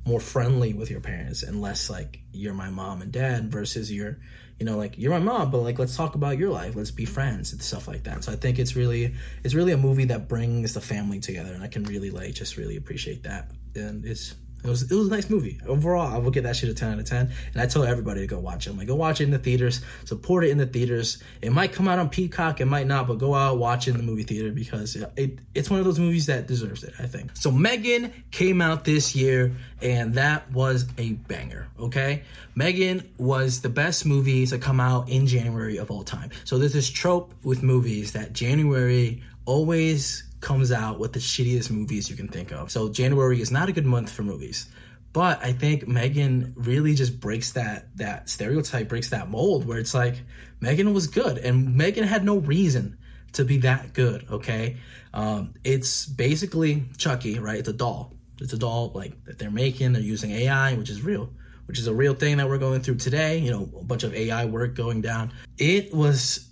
more 0.05 0.21
friendly 0.21 0.73
with 0.73 0.91
your 0.91 1.01
parents 1.01 1.43
and 1.43 1.61
less 1.61 1.91
like 1.91 2.21
you're 2.33 2.55
my 2.55 2.71
mom 2.71 3.03
and 3.03 3.13
dad 3.13 3.51
versus 3.51 3.93
you're 3.93 4.19
you 4.59 4.65
know 4.67 4.77
like 4.77 4.97
you're 4.97 5.13
my 5.13 5.19
mom 5.19 5.51
but 5.51 5.59
like 5.59 5.79
let's 5.79 5.97
talk 5.97 6.15
about 6.15 6.39
your 6.39 6.51
life. 6.51 6.75
Let's 6.75 6.91
be 6.91 7.05
friends 7.05 7.53
and 7.53 7.63
stuff 7.63 7.87
like 7.87 8.05
that. 8.05 8.25
So 8.25 8.33
i 8.33 8.37
think 8.37 8.59
it's 8.59 8.77
really 8.77 9.15
it's 9.45 9.55
really 9.55 9.73
a 9.73 9.77
movie 9.79 10.07
that 10.07 10.29
brings 10.29 10.75
the 10.75 10.81
family 10.81 11.21
together 11.21 11.53
and 11.53 11.63
i 11.63 11.69
can 11.69 11.85
really 11.85 12.11
like 12.11 12.35
just 12.35 12.57
really 12.57 12.77
appreciate 12.77 13.25
that. 13.25 13.51
And 13.75 14.05
it's 14.05 14.35
it 14.63 14.69
was 14.69 14.91
it 14.91 14.95
was 14.95 15.09
a 15.09 15.11
nice 15.11 15.31
movie. 15.31 15.59
Overall, 15.67 16.15
I 16.15 16.19
will 16.19 16.31
give 16.31 16.45
that 16.45 16.57
shit 16.57 16.69
a 16.69 16.75
10 16.75 16.93
out 16.93 16.99
of 16.99 17.05
10. 17.05 17.33
And 17.53 17.63
I 17.63 17.67
tell 17.67 17.85
everybody 17.85 18.21
to 18.21 18.27
go 18.27 18.39
watch 18.39 18.67
it. 18.67 18.71
I'm 18.71 18.77
like, 18.77 18.89
go 18.89 18.95
watch 18.95 19.21
it 19.21 19.25
in 19.25 19.31
the 19.31 19.39
theaters, 19.39 19.81
support 20.05 20.45
it 20.45 20.51
in 20.51 20.59
the 20.59 20.67
theaters. 20.67 21.23
It 21.41 21.53
might 21.53 21.73
come 21.73 21.89
out 21.89 21.99
on 21.99 22.11
Peacock, 22.11 22.61
it 22.61 22.67
might 22.67 22.87
not, 22.87 23.07
but 23.07 23.19
go 23.19 23.35
out, 23.35 23.59
watch 23.59 23.89
it 23.89 23.93
in 23.93 23.97
the 23.97 24.03
movie 24.03 24.23
theater 24.23 24.53
because 24.53 24.97
it, 25.17 25.39
it's 25.55 25.71
one 25.71 25.79
of 25.79 25.87
those 25.87 25.99
movies 25.99 26.27
that 26.27 26.47
deserves 26.47 26.85
it, 26.85 26.95
I 26.99 27.07
think. 27.07 27.31
So 27.35 27.51
Megan 27.51 28.13
came 28.31 28.61
out 28.61 28.85
this 28.85 29.17
year, 29.17 29.53
and 29.81 30.15
that 30.15 30.51
was 30.53 30.87
a 30.99 31.13
banger, 31.13 31.69
okay? 31.79 32.23
Megan 32.55 33.09
was 33.19 33.63
the 33.63 33.69
best 33.69 34.05
movie 34.05 34.47
to 34.47 34.59
come 34.59 34.81
out 34.81 35.09
in 35.09 35.27
January 35.27 35.79
of 35.79 35.91
all 35.91 36.03
time. 36.03 36.31
So 36.45 36.59
there's 36.59 36.73
this 36.73 36.91
trope 36.91 37.33
with 37.43 37.63
movies 37.63 38.13
that 38.13 38.33
January 38.33 39.23
always 39.47 40.25
comes 40.41 40.73
out 40.73 40.99
with 40.99 41.13
the 41.13 41.21
shittiest 41.21 41.71
movies 41.71 42.11
you 42.11 42.17
can 42.17 42.29
think 42.29 42.51
of. 42.53 42.71
So 42.71 42.89
January 42.89 43.41
is 43.41 43.51
not 43.51 43.69
a 43.69 43.73
good 43.73 43.87
month 43.87 44.11
for 44.11 44.23
movies. 44.23 44.69
But 45.13 45.43
I 45.43 45.53
think 45.53 45.89
Megan 45.89 46.55
really 46.57 46.95
just 46.95 47.19
breaks 47.19 47.53
that 47.53 47.89
that 47.97 48.29
stereotype, 48.29 48.89
breaks 48.89 49.11
that 49.11 49.29
mold 49.29 49.67
where 49.67 49.79
it's 49.79 49.93
like 49.93 50.23
Megan 50.61 50.95
was 50.95 51.09
good 51.09 51.39
and 51.39 51.77
Megan 51.77 52.05
had 52.05 52.25
no 52.25 52.39
reason 52.39 52.97
to 53.33 53.45
be 53.45 53.59
that 53.59 53.93
good, 53.93 54.27
okay? 54.31 54.77
Um, 55.13 55.55
it's 55.65 56.07
basically 56.07 56.85
Chucky, 56.97 57.39
right? 57.39 57.59
It's 57.59 57.69
a 57.69 57.73
doll. 57.73 58.15
It's 58.41 58.53
a 58.53 58.59
doll 58.59 58.93
like 58.95 59.25
that 59.25 59.39
they're 59.39 59.51
making, 59.51 59.93
they're 59.93 60.03
using 60.03 60.31
AI, 60.31 60.75
which 60.75 60.91
is 60.91 61.03
real, 61.03 61.31
which 61.67 61.79
is 61.79 61.87
a 61.87 61.95
real 61.95 62.15
thing 62.15 62.37
that 62.39 62.49
we're 62.49 62.59
going 62.59 62.81
through 62.81 62.97
today, 62.97 63.39
you 63.39 63.51
know, 63.51 63.69
a 63.79 63.85
bunch 63.85 64.05
of 64.05 64.15
AI 64.15 64.45
work 64.45 64.75
going 64.75 65.01
down. 65.01 65.33
It 65.59 65.93
was 65.93 66.49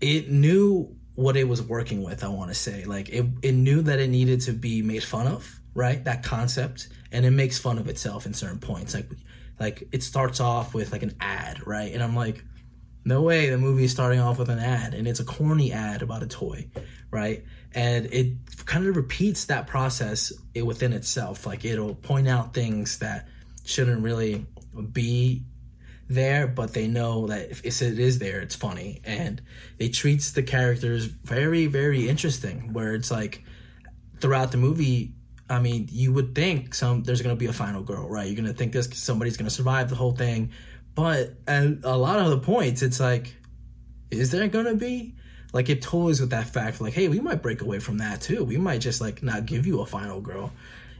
it 0.00 0.30
knew 0.30 0.96
what 1.20 1.36
it 1.36 1.44
was 1.44 1.62
working 1.62 2.02
with, 2.02 2.24
I 2.24 2.28
want 2.28 2.50
to 2.50 2.54
say. 2.54 2.84
Like 2.84 3.10
it, 3.10 3.26
it 3.42 3.52
knew 3.52 3.82
that 3.82 4.00
it 4.00 4.08
needed 4.08 4.40
to 4.42 4.52
be 4.52 4.80
made 4.80 5.04
fun 5.04 5.26
of, 5.26 5.60
right? 5.74 6.02
That 6.04 6.22
concept, 6.22 6.88
and 7.12 7.26
it 7.26 7.30
makes 7.30 7.58
fun 7.58 7.78
of 7.78 7.88
itself 7.88 8.24
in 8.24 8.32
certain 8.32 8.58
points. 8.58 8.94
Like, 8.94 9.10
like 9.58 9.88
it 9.92 10.02
starts 10.02 10.40
off 10.40 10.72
with 10.72 10.92
like 10.92 11.02
an 11.02 11.14
ad, 11.20 11.66
right? 11.66 11.92
And 11.92 12.02
I'm 12.02 12.16
like, 12.16 12.42
no 13.04 13.20
way, 13.20 13.50
the 13.50 13.58
movie 13.58 13.84
is 13.84 13.92
starting 13.92 14.18
off 14.18 14.38
with 14.38 14.48
an 14.48 14.58
ad, 14.58 14.94
and 14.94 15.06
it's 15.06 15.20
a 15.20 15.24
corny 15.24 15.72
ad 15.72 16.00
about 16.00 16.22
a 16.22 16.26
toy, 16.26 16.68
right? 17.10 17.44
And 17.74 18.06
it 18.06 18.36
kind 18.64 18.86
of 18.86 18.96
repeats 18.96 19.44
that 19.46 19.66
process 19.66 20.32
within 20.54 20.94
itself. 20.94 21.46
Like 21.46 21.66
it'll 21.66 21.94
point 21.94 22.28
out 22.28 22.54
things 22.54 22.98
that 23.00 23.28
shouldn't 23.64 24.02
really 24.02 24.46
be 24.92 25.44
there, 26.10 26.46
but 26.46 26.74
they 26.74 26.88
know 26.88 27.28
that 27.28 27.50
if 27.50 27.64
it 27.64 27.98
is 27.98 28.18
there, 28.18 28.40
it's 28.40 28.56
funny, 28.56 29.00
and 29.04 29.40
it 29.78 29.90
treats 29.90 30.32
the 30.32 30.42
characters 30.42 31.06
very, 31.06 31.66
very 31.66 32.08
interesting. 32.08 32.72
Where 32.72 32.94
it's 32.94 33.10
like 33.10 33.44
throughout 34.18 34.52
the 34.52 34.58
movie, 34.58 35.14
I 35.48 35.60
mean, 35.60 35.88
you 35.90 36.12
would 36.12 36.34
think 36.34 36.74
some 36.74 37.04
there's 37.04 37.22
gonna 37.22 37.36
be 37.36 37.46
a 37.46 37.52
final 37.52 37.82
girl, 37.82 38.08
right? 38.08 38.26
You're 38.26 38.36
gonna 38.36 38.52
think 38.52 38.72
this 38.72 38.88
somebody's 38.94 39.36
gonna 39.36 39.50
survive 39.50 39.88
the 39.88 39.96
whole 39.96 40.12
thing, 40.12 40.50
but 40.94 41.34
at 41.46 41.64
a 41.84 41.96
lot 41.96 42.18
of 42.18 42.30
the 42.30 42.38
points, 42.38 42.82
it's 42.82 43.00
like, 43.00 43.34
is 44.10 44.30
there 44.30 44.48
gonna 44.48 44.74
be? 44.74 45.14
Like 45.52 45.68
it 45.68 45.82
toys 45.82 46.20
with 46.20 46.30
that 46.30 46.46
fact, 46.46 46.80
like, 46.80 46.92
hey, 46.92 47.08
we 47.08 47.20
might 47.20 47.42
break 47.42 47.60
away 47.62 47.78
from 47.78 47.98
that 47.98 48.20
too. 48.20 48.44
We 48.44 48.56
might 48.56 48.80
just 48.80 49.00
like 49.00 49.22
not 49.22 49.46
give 49.46 49.66
you 49.66 49.80
a 49.80 49.86
final 49.86 50.20
girl. 50.20 50.52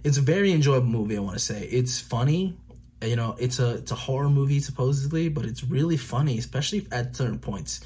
It's 0.03 0.17
a 0.17 0.23
very 0.23 0.53
enjoyable 0.53 0.87
movie. 0.87 1.17
I 1.17 1.21
want 1.21 1.37
to 1.37 1.45
say 1.45 1.63
it's 1.65 2.01
funny 2.01 2.57
you 3.03 3.17
know 3.17 3.35
it's 3.39 3.59
a 3.59 3.77
it's 3.77 3.91
a 3.91 3.97
horror 3.97 4.29
movie 4.29 4.61
supposedly 4.61 5.29
but 5.29 5.45
it's 5.45 5.65
really 5.65 5.97
funny 5.97 6.39
especially 6.39 6.87
at 6.93 7.17
certain 7.17 7.39
points. 7.39 7.81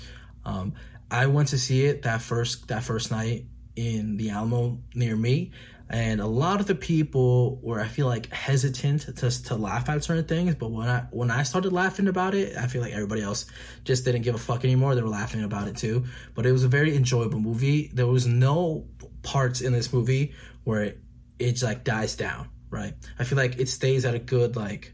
Um, 0.45 0.75
i 1.11 1.27
went 1.27 1.49
to 1.49 1.59
see 1.59 1.87
it 1.87 2.03
that 2.03 2.21
first 2.21 2.69
that 2.69 2.83
first 2.83 3.11
night 3.11 3.47
in 3.77 4.17
the 4.17 4.31
alamo 4.31 4.79
near 4.95 5.17
me 5.17 5.53
and 5.91 6.21
a 6.21 6.27
lot 6.27 6.61
of 6.61 6.67
the 6.67 6.75
people 6.75 7.59
were 7.63 7.81
i 7.81 7.87
feel 7.87 8.07
like 8.07 8.31
hesitant 8.31 9.03
to, 9.17 9.43
to 9.45 9.55
laugh 9.55 9.89
at 9.89 10.03
certain 10.05 10.25
things 10.25 10.55
but 10.55 10.71
when 10.71 10.89
i 10.89 11.01
when 11.11 11.31
i 11.31 11.43
started 11.43 11.73
laughing 11.73 12.09
about 12.09 12.35
it 12.35 12.57
i 12.57 12.67
feel 12.67 12.83
like 12.83 12.93
everybody 12.93 13.23
else 13.23 13.47
just 13.85 14.05
didn't 14.05 14.23
give 14.23 14.35
a 14.35 14.39
fuck 14.39 14.65
anymore. 14.65 14.95
They 14.95 15.03
were 15.03 15.09
laughing 15.09 15.43
about 15.43 15.69
it 15.69 15.77
too 15.77 16.05
but 16.35 16.47
it 16.47 16.53
was 16.53 16.65
a 16.65 16.69
very 16.69 16.97
enjoyable 16.97 17.41
movie. 17.41 17.91
There 17.93 18.07
was 18.07 18.27
no 18.27 18.87
parts 19.23 19.61
in 19.61 19.73
this 19.73 19.93
movie 19.93 20.35
where 20.65 20.83
it, 20.83 21.01
it 21.39 21.63
like 21.63 21.85
dies 21.85 22.17
down 22.17 22.49
right? 22.75 22.95
I 23.19 23.25
feel 23.25 23.39
like 23.39 23.59
it 23.59 23.69
stays 23.69 24.05
at 24.05 24.15
a 24.15 24.19
good 24.19 24.57
like 24.57 24.93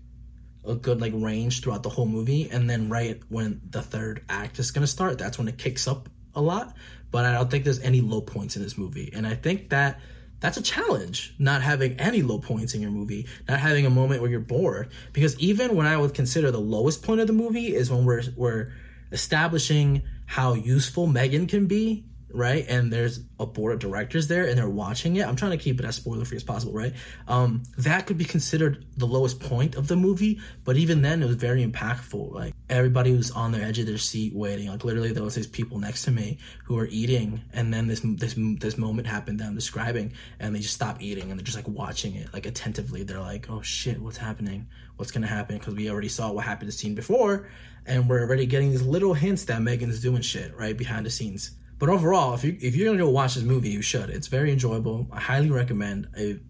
a 0.64 0.74
good 0.74 1.00
like 1.00 1.12
range 1.14 1.62
throughout 1.62 1.82
the 1.82 1.88
whole 1.88 2.06
movie 2.06 2.48
and 2.50 2.68
then 2.68 2.88
right 2.88 3.20
when 3.28 3.60
the 3.70 3.82
third 3.82 4.22
act 4.28 4.58
is 4.58 4.70
going 4.70 4.82
to 4.82 4.86
start 4.86 5.18
that's 5.18 5.38
when 5.38 5.48
it 5.48 5.56
kicks 5.56 5.88
up 5.88 6.08
a 6.34 6.40
lot 6.40 6.76
but 7.10 7.24
i 7.24 7.32
don't 7.32 7.50
think 7.50 7.64
there's 7.64 7.80
any 7.80 8.00
low 8.00 8.20
points 8.20 8.56
in 8.56 8.62
this 8.62 8.76
movie 8.76 9.10
and 9.14 9.26
i 9.26 9.34
think 9.34 9.70
that 9.70 10.00
that's 10.40 10.56
a 10.56 10.62
challenge 10.62 11.34
not 11.38 11.62
having 11.62 11.98
any 11.98 12.22
low 12.22 12.38
points 12.38 12.74
in 12.74 12.80
your 12.80 12.90
movie 12.90 13.26
not 13.48 13.58
having 13.58 13.86
a 13.86 13.90
moment 13.90 14.20
where 14.20 14.30
you're 14.30 14.40
bored 14.40 14.90
because 15.12 15.38
even 15.38 15.74
when 15.74 15.86
i 15.86 15.96
would 15.96 16.14
consider 16.14 16.50
the 16.50 16.60
lowest 16.60 17.02
point 17.02 17.20
of 17.20 17.26
the 17.26 17.32
movie 17.32 17.74
is 17.74 17.90
when 17.90 18.04
we're 18.04 18.22
we're 18.36 18.72
establishing 19.12 20.02
how 20.26 20.52
useful 20.52 21.06
megan 21.06 21.46
can 21.46 21.66
be 21.66 22.04
right? 22.32 22.64
And 22.68 22.92
there's 22.92 23.20
a 23.38 23.46
board 23.46 23.72
of 23.72 23.78
directors 23.78 24.28
there 24.28 24.46
and 24.46 24.58
they're 24.58 24.68
watching 24.68 25.16
it. 25.16 25.26
I'm 25.26 25.36
trying 25.36 25.52
to 25.52 25.56
keep 25.56 25.78
it 25.78 25.86
as 25.86 25.96
spoiler 25.96 26.24
free 26.24 26.36
as 26.36 26.44
possible, 26.44 26.72
right? 26.72 26.92
Um, 27.28 27.62
that 27.78 28.06
could 28.06 28.18
be 28.18 28.24
considered 28.24 28.84
the 28.96 29.06
lowest 29.06 29.40
point 29.40 29.76
of 29.76 29.88
the 29.88 29.96
movie, 29.96 30.40
but 30.64 30.76
even 30.76 31.02
then 31.02 31.22
it 31.22 31.26
was 31.26 31.36
very 31.36 31.66
impactful. 31.66 32.32
Like 32.32 32.54
everybody 32.68 33.12
was 33.12 33.30
on 33.30 33.52
the 33.52 33.58
edge 33.58 33.78
of 33.78 33.86
their 33.86 33.98
seat 33.98 34.34
waiting. 34.34 34.68
Like 34.68 34.84
literally 34.84 35.12
there 35.12 35.22
was 35.22 35.34
these 35.34 35.46
people 35.46 35.78
next 35.78 36.04
to 36.04 36.10
me 36.10 36.38
who 36.64 36.74
were 36.74 36.88
eating 36.90 37.42
and 37.52 37.72
then 37.72 37.86
this 37.86 38.00
this 38.04 38.34
this 38.36 38.78
moment 38.78 39.06
happened 39.06 39.40
that 39.40 39.46
I'm 39.46 39.54
describing 39.54 40.12
and 40.38 40.54
they 40.54 40.60
just 40.60 40.74
stop 40.74 41.02
eating 41.02 41.30
and 41.30 41.38
they're 41.38 41.44
just 41.44 41.56
like 41.56 41.68
watching 41.68 42.14
it 42.14 42.32
like 42.32 42.46
attentively. 42.46 43.02
They're 43.02 43.20
like, 43.20 43.50
"Oh 43.50 43.62
shit, 43.62 44.00
what's 44.00 44.16
happening? 44.16 44.68
What's 44.96 45.10
going 45.10 45.22
to 45.22 45.28
happen?" 45.28 45.58
because 45.58 45.74
we 45.74 45.90
already 45.90 46.08
saw 46.08 46.32
what 46.32 46.44
happened 46.44 46.68
the 46.68 46.72
scene 46.72 46.94
before 46.94 47.48
and 47.86 48.08
we're 48.08 48.20
already 48.20 48.46
getting 48.46 48.70
these 48.70 48.82
little 48.82 49.14
hints 49.14 49.44
that 49.46 49.62
Megan's 49.62 50.00
doing 50.00 50.22
shit, 50.22 50.56
right? 50.56 50.76
Behind 50.76 51.06
the 51.06 51.10
scenes 51.10 51.52
But 51.80 51.88
overall, 51.88 52.34
if 52.34 52.44
you 52.44 52.56
if 52.60 52.76
you're 52.76 52.86
gonna 52.86 53.02
go 53.02 53.08
watch 53.08 53.34
this 53.34 53.42
movie, 53.42 53.70
you 53.70 53.80
should. 53.80 54.10
It's 54.10 54.28
very 54.28 54.52
enjoyable. 54.52 55.08
I 55.10 55.18
highly 55.18 55.50
recommend. 55.50 56.08
It, 56.14 56.42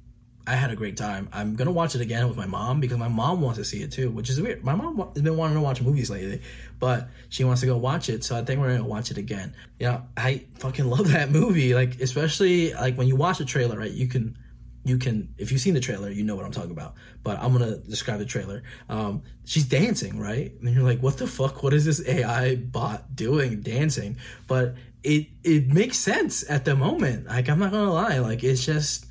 I 0.45 0.57
had 0.57 0.73
a 0.73 0.77
great 0.77 0.97
time. 0.97 1.29
I'm 1.33 1.55
gonna 1.55 1.71
watch 1.71 1.95
it 1.95 2.01
again 2.01 2.27
with 2.27 2.37
my 2.37 2.47
mom 2.47 2.81
because 2.81 2.99
my 2.99 3.07
mom 3.07 3.41
wants 3.41 3.57
to 3.61 3.65
see 3.65 3.81
it 3.81 3.93
too, 3.93 4.11
which 4.11 4.29
is 4.29 4.41
weird. 4.41 4.65
My 4.65 4.75
mom 4.75 4.99
has 5.15 5.23
been 5.23 5.37
wanting 5.37 5.57
to 5.57 5.63
watch 5.63 5.81
movies 5.81 6.11
lately, 6.11 6.43
but 6.81 7.09
she 7.29 7.45
wants 7.45 7.61
to 7.61 7.69
go 7.69 7.77
watch 7.77 8.09
it, 8.09 8.25
so 8.25 8.37
I 8.37 8.43
think 8.43 8.61
we're 8.61 8.77
gonna 8.77 8.85
watch 8.85 9.13
it 9.13 9.19
again. 9.19 9.55
Yeah, 9.79 10.01
I 10.17 10.47
fucking 10.59 10.87
love 10.91 11.13
that 11.13 11.31
movie. 11.31 11.75
Like 11.77 12.01
especially 12.01 12.75
like 12.75 12.97
when 12.97 13.07
you 13.07 13.15
watch 13.15 13.39
the 13.39 13.45
trailer, 13.45 13.79
right? 13.79 13.93
You 13.93 14.09
can 14.09 14.37
you 14.85 14.99
can 14.99 15.35
if 15.39 15.53
you've 15.53 15.61
seen 15.61 15.75
the 15.75 15.81
trailer 15.81 16.11
you 16.11 16.25
know 16.25 16.35
what 16.35 16.45
i'm 16.45 16.53
talking 16.53 16.71
about 16.71 16.95
but 17.23 17.39
i'm 17.41 17.53
gonna 17.53 17.77
describe 17.77 18.19
the 18.19 18.25
trailer 18.25 18.63
um, 18.89 19.23
she's 19.45 19.65
dancing 19.65 20.19
right 20.19 20.53
and 20.61 20.75
you're 20.75 20.83
like 20.83 21.01
what 21.01 21.19
the 21.19 21.27
fuck 21.27 21.63
what 21.63 21.75
is 21.75 21.85
this 21.85 22.07
ai 22.09 22.57
bot 22.57 23.15
doing 23.15 23.61
dancing 23.61 24.17
but 24.47 24.75
it 25.03 25.27
it 25.43 25.69
makes 25.69 25.99
sense 25.99 26.49
at 26.51 26.65
the 26.65 26.77
moment 26.77 27.27
like 27.27 27.49
i'm 27.49 27.59
not 27.59 27.71
gonna 27.71 27.93
lie 27.93 28.19
like 28.19 28.45
it's 28.45 28.65
just 28.65 29.07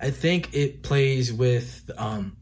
i 0.00 0.10
think 0.10 0.52
it 0.52 0.82
plays 0.82 1.32
with 1.32 1.90
um 1.96 2.36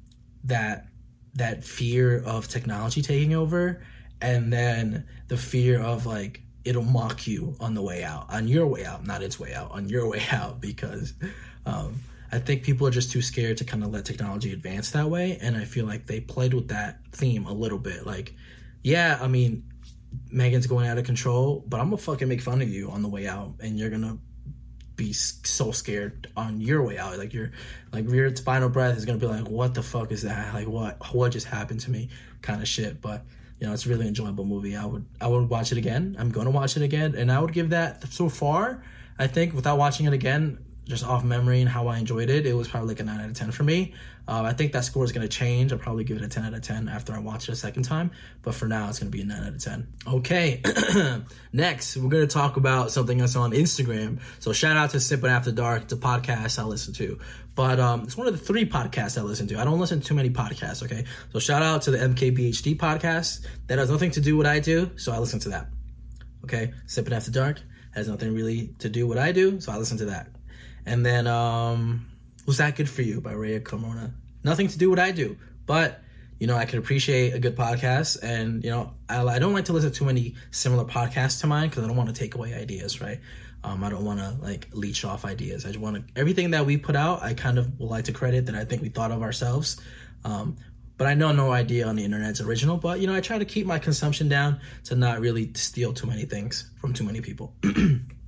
that 0.45 0.87
that 1.35 1.65
fear 1.65 2.23
of 2.25 2.49
technology 2.49 3.03
taking 3.03 3.35
over 3.35 3.83
and 4.21 4.53
then 4.53 5.07
the 5.29 5.37
fear 5.37 5.81
of 5.81 6.07
like 6.07 6.41
it'll 6.65 6.83
mock 6.83 7.27
you 7.27 7.55
on 7.61 7.75
the 7.75 7.83
way 7.83 8.03
out 8.03 8.27
on 8.31 8.49
your 8.49 8.67
way 8.67 8.85
out 8.85 9.07
not 9.07 9.23
its 9.23 9.39
way 9.39 9.53
out 9.53 9.71
on 9.73 9.89
your 9.89 10.07
way 10.11 10.23
out 10.31 10.61
because 10.61 11.15
um 11.67 12.01
I 12.33 12.39
think 12.39 12.63
people 12.63 12.87
are 12.87 12.91
just 12.91 13.13
too 13.13 13.21
scared 13.21 13.59
to 13.59 13.65
kind 13.65 13.85
of 13.85 13.93
let 13.93 14.07
technology 14.07 14.55
advance 14.55 14.91
that 14.93 15.11
way. 15.11 15.37
And 15.43 15.55
I 15.55 15.67
feel 15.67 15.85
like 15.85 16.07
they 16.07 16.19
played 16.19 16.55
with 16.55 16.69
that 16.69 16.99
theme 17.13 17.45
a 17.45 17.53
little 17.53 17.77
bit. 17.77 18.07
Like, 18.07 18.35
yeah, 18.83 19.19
I 19.21 19.29
mean, 19.29 19.71
Megan's 20.31 20.67
going 20.67 20.87
out 20.87 20.99
of 20.99 21.05
control, 21.05 21.65
but 21.67 21.81
I'm 21.81 21.87
gonna 21.87 21.99
fucking 21.99 22.29
make 22.29 22.41
fun 22.41 22.63
of 22.63 22.69
you 22.69 22.91
on 22.91 23.03
the 23.03 23.09
way 23.09 23.27
out, 23.27 23.55
and 23.61 23.79
you're 23.79 23.91
gonna 23.91 24.19
be 24.97 25.13
so 25.13 25.73
scared 25.73 26.31
on 26.37 26.61
your 26.61 26.83
way 26.83 26.99
out. 26.99 27.19
Like, 27.19 27.33
you're 27.33 27.53
like 27.93 28.09
your 28.09 28.35
final 28.37 28.69
breath 28.69 28.97
is 28.97 29.05
gonna 29.05 29.19
be 29.19 29.27
like, 29.27 29.49
what 29.49 29.75
the 29.75 29.83
fuck 29.83 30.13
is 30.13 30.23
that? 30.23 30.55
Like, 30.55 30.69
what 30.69 31.15
what 31.15 31.33
just 31.33 31.47
happened 31.47 31.81
to 31.81 31.91
me? 31.91 32.11
Kind 32.41 32.63
of 32.63 32.69
shit. 32.69 33.01
But 33.01 33.25
you 33.59 33.67
know, 33.67 33.73
it's 33.73 33.87
a 33.87 33.89
really 33.89 34.09
enjoyable 34.09 34.45
movie. 34.45 34.77
I 34.77 34.85
would 34.85 35.05
I 35.21 35.29
would 35.29 35.49
watch 35.49 35.73
it 35.73 35.79
again. 35.79 36.17
I'm 36.19 36.31
gonna 36.31 36.51
watch 36.51 36.77
it 36.77 36.83
again, 36.83 37.15
and 37.15 37.31
I 37.31 37.39
would 37.39 37.53
give 37.53 37.71
that 37.71 38.13
so 38.13 38.29
far. 38.29 38.83
I 39.19 39.27
think 39.27 39.55
without 39.55 39.79
watching 39.79 40.07
it 40.07 40.13
again, 40.13 40.59
just 40.87 41.05
off 41.05 41.23
memory 41.23 41.61
and 41.61 41.69
how 41.69 41.87
I 41.87 41.99
enjoyed 41.99 42.29
it, 42.29 42.45
it 42.45 42.55
was 42.55 42.69
probably 42.69 42.89
like 42.89 43.01
a 43.01 43.05
9 43.05 43.21
out 43.21 43.29
of 43.29 43.35
10 43.35 43.53
for 43.53 43.63
me. 43.63 43.95
Uh, 44.27 44.43
I 44.43 44.53
think 44.53 44.73
that 44.73 44.85
score 44.85 45.05
is 45.05 45.13
going 45.13 45.27
to 45.27 45.29
change. 45.29 45.73
I'll 45.73 45.79
probably 45.79 46.05
give 46.05 46.17
it 46.17 46.23
a 46.23 46.29
10 46.29 46.45
out 46.45 46.55
of 46.55 46.63
10 46.63 46.89
after 46.89 47.13
I 47.13 47.19
watch 47.19 47.49
it 47.49 47.53
a 47.53 47.57
second 47.57 47.85
time. 47.85 48.11
But 48.43 48.55
for 48.55 48.67
now, 48.67 48.89
it's 48.89 48.99
going 48.99 49.11
to 49.11 49.17
be 49.17 49.23
a 49.23 49.25
9 49.25 49.43
out 49.43 49.49
of 49.49 49.63
10. 49.63 49.87
Okay. 50.07 50.63
Next, 51.53 51.97
we're 51.97 52.09
going 52.09 52.27
to 52.27 52.33
talk 52.33 52.57
about 52.57 52.91
something 52.91 53.19
that's 53.19 53.37
on 53.37 53.53
Instagram. 53.53 54.21
So 54.41 54.53
shout 54.53 54.77
out 54.77 54.91
to 54.91 55.01
Sipping 55.01 55.31
After 55.31 55.53
Dark. 55.53 55.91
A 55.93 55.97
podcast 55.97 56.59
I 56.59 56.65
listen 56.65 56.95
to. 56.95 57.19
But 57.55 57.79
um, 57.81 58.03
it's 58.05 58.17
one 58.17 58.27
of 58.27 58.33
the 58.33 58.45
three 58.45 58.65
podcasts 58.65 59.19
I 59.19 59.23
listen 59.23 59.47
to. 59.49 59.61
I 59.61 59.65
don't 59.65 59.79
listen 59.79 60.01
to 60.01 60.07
too 60.07 60.15
many 60.15 60.31
podcasts, 60.31 60.83
okay? 60.83 61.05
So 61.33 61.39
shout 61.39 61.63
out 61.63 61.83
to 61.83 61.91
the 61.91 61.99
MKBHD 61.99 62.77
podcast. 62.77 63.47
That 63.67 63.79
has 63.79 63.91
nothing 63.91 64.11
to 64.13 64.21
do 64.21 64.37
with 64.37 64.47
what 64.47 64.53
I 64.53 64.61
do, 64.61 64.91
so 64.97 65.13
I 65.13 65.19
listen 65.19 65.39
to 65.41 65.51
that. 65.51 65.67
Okay? 66.45 66.73
Sipping 66.87 67.13
After 67.13 67.31
Dark 67.31 67.61
has 67.93 68.09
nothing 68.09 68.35
really 68.35 68.75
to 68.79 68.89
do 68.89 69.07
what 69.07 69.19
I 69.19 69.33
do, 69.33 69.61
so 69.61 69.71
I 69.71 69.77
listen 69.77 69.99
to 69.99 70.07
that. 70.07 70.29
And 70.87 71.05
then 71.05 71.27
um, 71.27 72.07
Was 72.47 72.59
That 72.59 72.77
Good 72.77 72.89
For 72.89 73.03
You 73.03 73.21
by 73.21 73.33
Raya 73.35 73.61
Carmona. 73.61 74.13
Nothing 74.45 74.69
to 74.69 74.79
do 74.79 74.91
what 74.91 74.99
I 74.99 75.13
do, 75.13 75.37
but 75.67 76.01
you 76.41 76.49
know, 76.49 76.57
I 76.57 76.65
can 76.65 76.81
appreciate 76.81 77.35
a 77.35 77.39
good 77.39 77.55
podcast, 77.55 78.21
and 78.21 78.65
you 78.65 78.71
know, 78.71 78.95
I, 79.09 79.25
I 79.25 79.39
don't 79.39 79.53
like 79.53 79.67
to 79.67 79.73
listen 79.73 79.93
to 79.93 80.05
many 80.05 80.35
similar 80.51 80.85
podcasts 80.85 81.41
to 81.43 81.47
mine 81.47 81.69
because 81.69 81.85
I 81.85 81.87
don't 81.87 81.97
want 81.97 82.09
to 82.09 82.15
take 82.15 82.35
away 82.35 82.53
ideas, 82.55 83.01
right? 83.01 83.21
Um, 83.63 83.85
I 83.85 83.91
don't 83.91 84.05
want 84.05 84.19
to 84.19 84.37
like 84.43 84.67
leech 84.73 85.05
off 85.05 85.25
ideas. 85.25 85.65
I 85.65 85.69
just 85.69 85.79
want 85.79 85.97
to 85.97 86.21
everything 86.21 86.51
that 86.51 86.67
we 86.67 86.79
put 86.79 86.97
out. 86.97 87.23
I 87.23 87.35
kind 87.35 87.59
of 87.59 87.79
would 87.79 87.89
like 87.89 88.07
to 88.07 88.13
credit 88.13 88.47
that 88.47 88.57
I 88.57 88.65
think 88.65 88.83
we 88.83 88.89
thought 88.89 89.13
of 89.13 89.23
ourselves. 89.23 89.81
Um, 90.25 90.57
but 90.99 91.07
I 91.07 91.15
know 91.15 91.33
no 91.33 91.53
idea 91.53 91.87
on 91.87 91.97
the 91.97 92.05
internet's 92.05 92.41
original. 92.41 92.77
But 92.77 93.01
you 93.01 93.07
know, 93.07 93.15
I 93.15 93.21
try 93.21 93.39
to 93.39 93.45
keep 93.45 93.67
my 93.67 93.79
consumption 93.79 94.29
down 94.29 94.61
to 94.85 94.97
not 94.97 95.21
really 95.21 95.53
steal 95.55 95.93
too 95.93 96.07
many 96.07 96.25
things 96.25 96.71
from 96.81 96.93
too 96.93 97.05
many 97.05 97.21
people. 97.21 97.55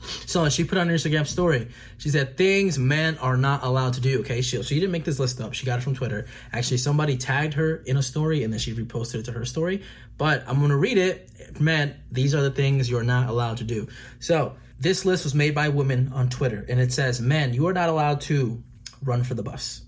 So 0.00 0.48
she 0.48 0.64
put 0.64 0.78
on 0.78 0.88
her 0.88 0.94
Instagram 0.94 1.26
story. 1.26 1.68
She 1.98 2.08
said 2.08 2.36
things 2.36 2.78
men 2.78 3.18
are 3.18 3.36
not 3.36 3.62
allowed 3.62 3.94
to 3.94 4.00
do. 4.00 4.20
Okay, 4.20 4.40
she, 4.40 4.62
she 4.62 4.76
didn't 4.76 4.92
make 4.92 5.04
this 5.04 5.18
list 5.18 5.40
up. 5.40 5.52
She 5.54 5.66
got 5.66 5.78
it 5.78 5.82
from 5.82 5.94
Twitter. 5.94 6.26
Actually, 6.52 6.78
somebody 6.78 7.16
tagged 7.16 7.54
her 7.54 7.76
in 7.86 7.96
a 7.96 8.02
story 8.02 8.42
and 8.42 8.52
then 8.52 8.60
she 8.60 8.74
reposted 8.74 9.16
it 9.16 9.24
to 9.26 9.32
her 9.32 9.44
story. 9.44 9.82
But 10.16 10.44
I'm 10.46 10.60
gonna 10.60 10.76
read 10.76 10.98
it. 10.98 11.60
Man, 11.60 11.94
these 12.10 12.34
are 12.34 12.42
the 12.42 12.50
things 12.50 12.88
you 12.88 12.98
are 12.98 13.04
not 13.04 13.28
allowed 13.28 13.58
to 13.58 13.64
do. 13.64 13.88
So 14.20 14.54
this 14.78 15.04
list 15.04 15.24
was 15.24 15.34
made 15.34 15.54
by 15.54 15.68
women 15.68 16.10
on 16.14 16.28
Twitter, 16.30 16.64
and 16.68 16.80
it 16.80 16.92
says, 16.92 17.20
"Men, 17.20 17.52
you 17.52 17.66
are 17.66 17.72
not 17.72 17.88
allowed 17.88 18.22
to 18.22 18.62
run 19.02 19.24
for 19.24 19.34
the 19.34 19.42
bus. 19.42 19.82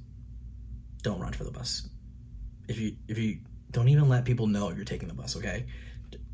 Don't 1.03 1.21
run 1.21 1.33
for 1.33 1.45
the 1.45 1.51
bus. 1.51 1.89
If 2.69 2.79
you 2.79 2.97
if 3.09 3.19
you 3.19 3.39
don't 3.71 3.89
even 3.89 4.09
let 4.09 4.25
people 4.25 4.47
know 4.47 4.71
you're 4.71 4.85
taking 4.85 5.09
the 5.09 5.15
bus. 5.15 5.37
Okay." 5.37 5.67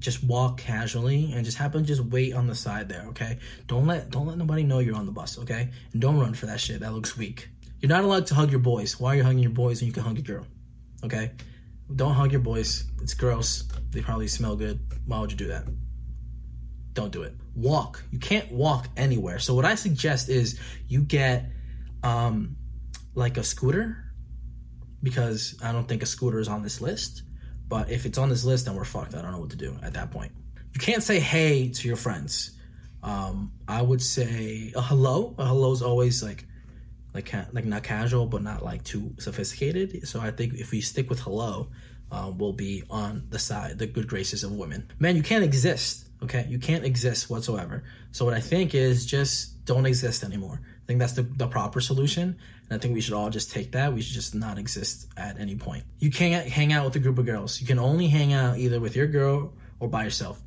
Just 0.00 0.22
walk 0.22 0.58
casually 0.58 1.32
and 1.32 1.44
just 1.44 1.58
happen 1.58 1.84
just 1.84 2.02
wait 2.02 2.32
on 2.34 2.46
the 2.46 2.54
side 2.54 2.88
there, 2.88 3.04
okay? 3.08 3.38
Don't 3.66 3.86
let 3.86 4.10
don't 4.10 4.26
let 4.26 4.38
nobody 4.38 4.62
know 4.62 4.78
you're 4.78 4.96
on 4.96 5.06
the 5.06 5.12
bus, 5.12 5.38
okay? 5.38 5.70
And 5.92 6.00
don't 6.00 6.18
run 6.18 6.34
for 6.34 6.46
that 6.46 6.60
shit. 6.60 6.80
That 6.80 6.92
looks 6.92 7.16
weak. 7.16 7.48
You're 7.80 7.88
not 7.88 8.04
allowed 8.04 8.26
to 8.28 8.34
hug 8.34 8.50
your 8.50 8.60
boys. 8.60 8.98
Why 8.98 9.14
are 9.14 9.16
you 9.16 9.24
hugging 9.24 9.38
your 9.42 9.50
boys 9.50 9.80
when 9.80 9.86
you 9.86 9.92
can 9.92 10.02
hug 10.02 10.18
a 10.18 10.22
girl? 10.22 10.46
Okay? 11.04 11.32
Don't 11.94 12.14
hug 12.14 12.32
your 12.32 12.40
boys. 12.40 12.84
It's 13.00 13.14
gross. 13.14 13.64
They 13.90 14.02
probably 14.02 14.28
smell 14.28 14.56
good. 14.56 14.80
Why 15.06 15.20
would 15.20 15.30
you 15.30 15.38
do 15.38 15.48
that? 15.48 15.64
Don't 16.92 17.12
do 17.12 17.22
it. 17.22 17.34
Walk. 17.54 18.02
You 18.10 18.18
can't 18.18 18.50
walk 18.50 18.88
anywhere. 18.96 19.38
So 19.38 19.54
what 19.54 19.64
I 19.64 19.76
suggest 19.76 20.28
is 20.28 20.58
you 20.88 21.02
get 21.02 21.46
um 22.02 22.56
like 23.14 23.36
a 23.36 23.42
scooter 23.42 24.04
because 25.02 25.58
I 25.62 25.72
don't 25.72 25.88
think 25.88 26.02
a 26.02 26.06
scooter 26.06 26.38
is 26.38 26.48
on 26.48 26.62
this 26.62 26.80
list 26.80 27.22
but 27.68 27.90
if 27.90 28.06
it's 28.06 28.18
on 28.18 28.28
this 28.28 28.44
list, 28.44 28.64
then 28.64 28.74
we're 28.74 28.84
fucked. 28.84 29.14
I 29.14 29.22
don't 29.22 29.32
know 29.32 29.40
what 29.40 29.50
to 29.50 29.56
do 29.56 29.76
at 29.82 29.94
that 29.94 30.10
point. 30.10 30.32
You 30.72 30.80
can't 30.80 31.02
say 31.02 31.20
hey 31.20 31.68
to 31.68 31.88
your 31.88 31.96
friends. 31.96 32.52
Um, 33.02 33.52
I 33.66 33.82
would 33.82 34.02
say 34.02 34.72
a 34.74 34.82
hello. 34.82 35.34
A 35.38 35.46
hello 35.46 35.72
is 35.72 35.82
always 35.82 36.22
like, 36.22 36.46
like, 37.14 37.32
like 37.52 37.64
not 37.64 37.82
casual, 37.82 38.26
but 38.26 38.42
not 38.42 38.64
like 38.64 38.84
too 38.84 39.14
sophisticated. 39.18 40.08
So 40.08 40.20
I 40.20 40.30
think 40.30 40.54
if 40.54 40.70
we 40.70 40.80
stick 40.80 41.08
with 41.08 41.20
hello, 41.20 41.68
uh, 42.10 42.32
we'll 42.34 42.52
be 42.52 42.84
on 42.90 43.26
the 43.30 43.38
side, 43.38 43.78
the 43.78 43.86
good 43.86 44.08
graces 44.08 44.44
of 44.44 44.52
women. 44.52 44.90
Man, 44.98 45.16
you 45.16 45.22
can't 45.22 45.44
exist. 45.44 46.06
Okay, 46.22 46.46
you 46.48 46.58
can't 46.58 46.84
exist 46.84 47.30
whatsoever. 47.30 47.84
So 48.12 48.24
what 48.24 48.34
I 48.34 48.40
think 48.40 48.74
is 48.74 49.06
just 49.06 49.64
don't 49.64 49.86
exist 49.86 50.24
anymore. 50.24 50.60
Think 50.88 51.00
that's 51.00 51.12
the, 51.12 51.22
the 51.22 51.46
proper 51.46 51.82
solution. 51.82 52.38
And 52.70 52.78
I 52.78 52.78
think 52.78 52.94
we 52.94 53.02
should 53.02 53.12
all 53.12 53.28
just 53.28 53.52
take 53.52 53.72
that. 53.72 53.92
We 53.92 54.00
should 54.00 54.14
just 54.14 54.34
not 54.34 54.56
exist 54.56 55.06
at 55.18 55.38
any 55.38 55.54
point. 55.54 55.84
You 55.98 56.10
can't 56.10 56.48
hang 56.48 56.72
out 56.72 56.86
with 56.86 56.96
a 56.96 56.98
group 56.98 57.18
of 57.18 57.26
girls. 57.26 57.60
You 57.60 57.66
can 57.66 57.78
only 57.78 58.06
hang 58.06 58.32
out 58.32 58.56
either 58.56 58.80
with 58.80 58.96
your 58.96 59.06
girl 59.06 59.52
or 59.80 59.88
by 59.88 60.04
yourself. 60.04 60.40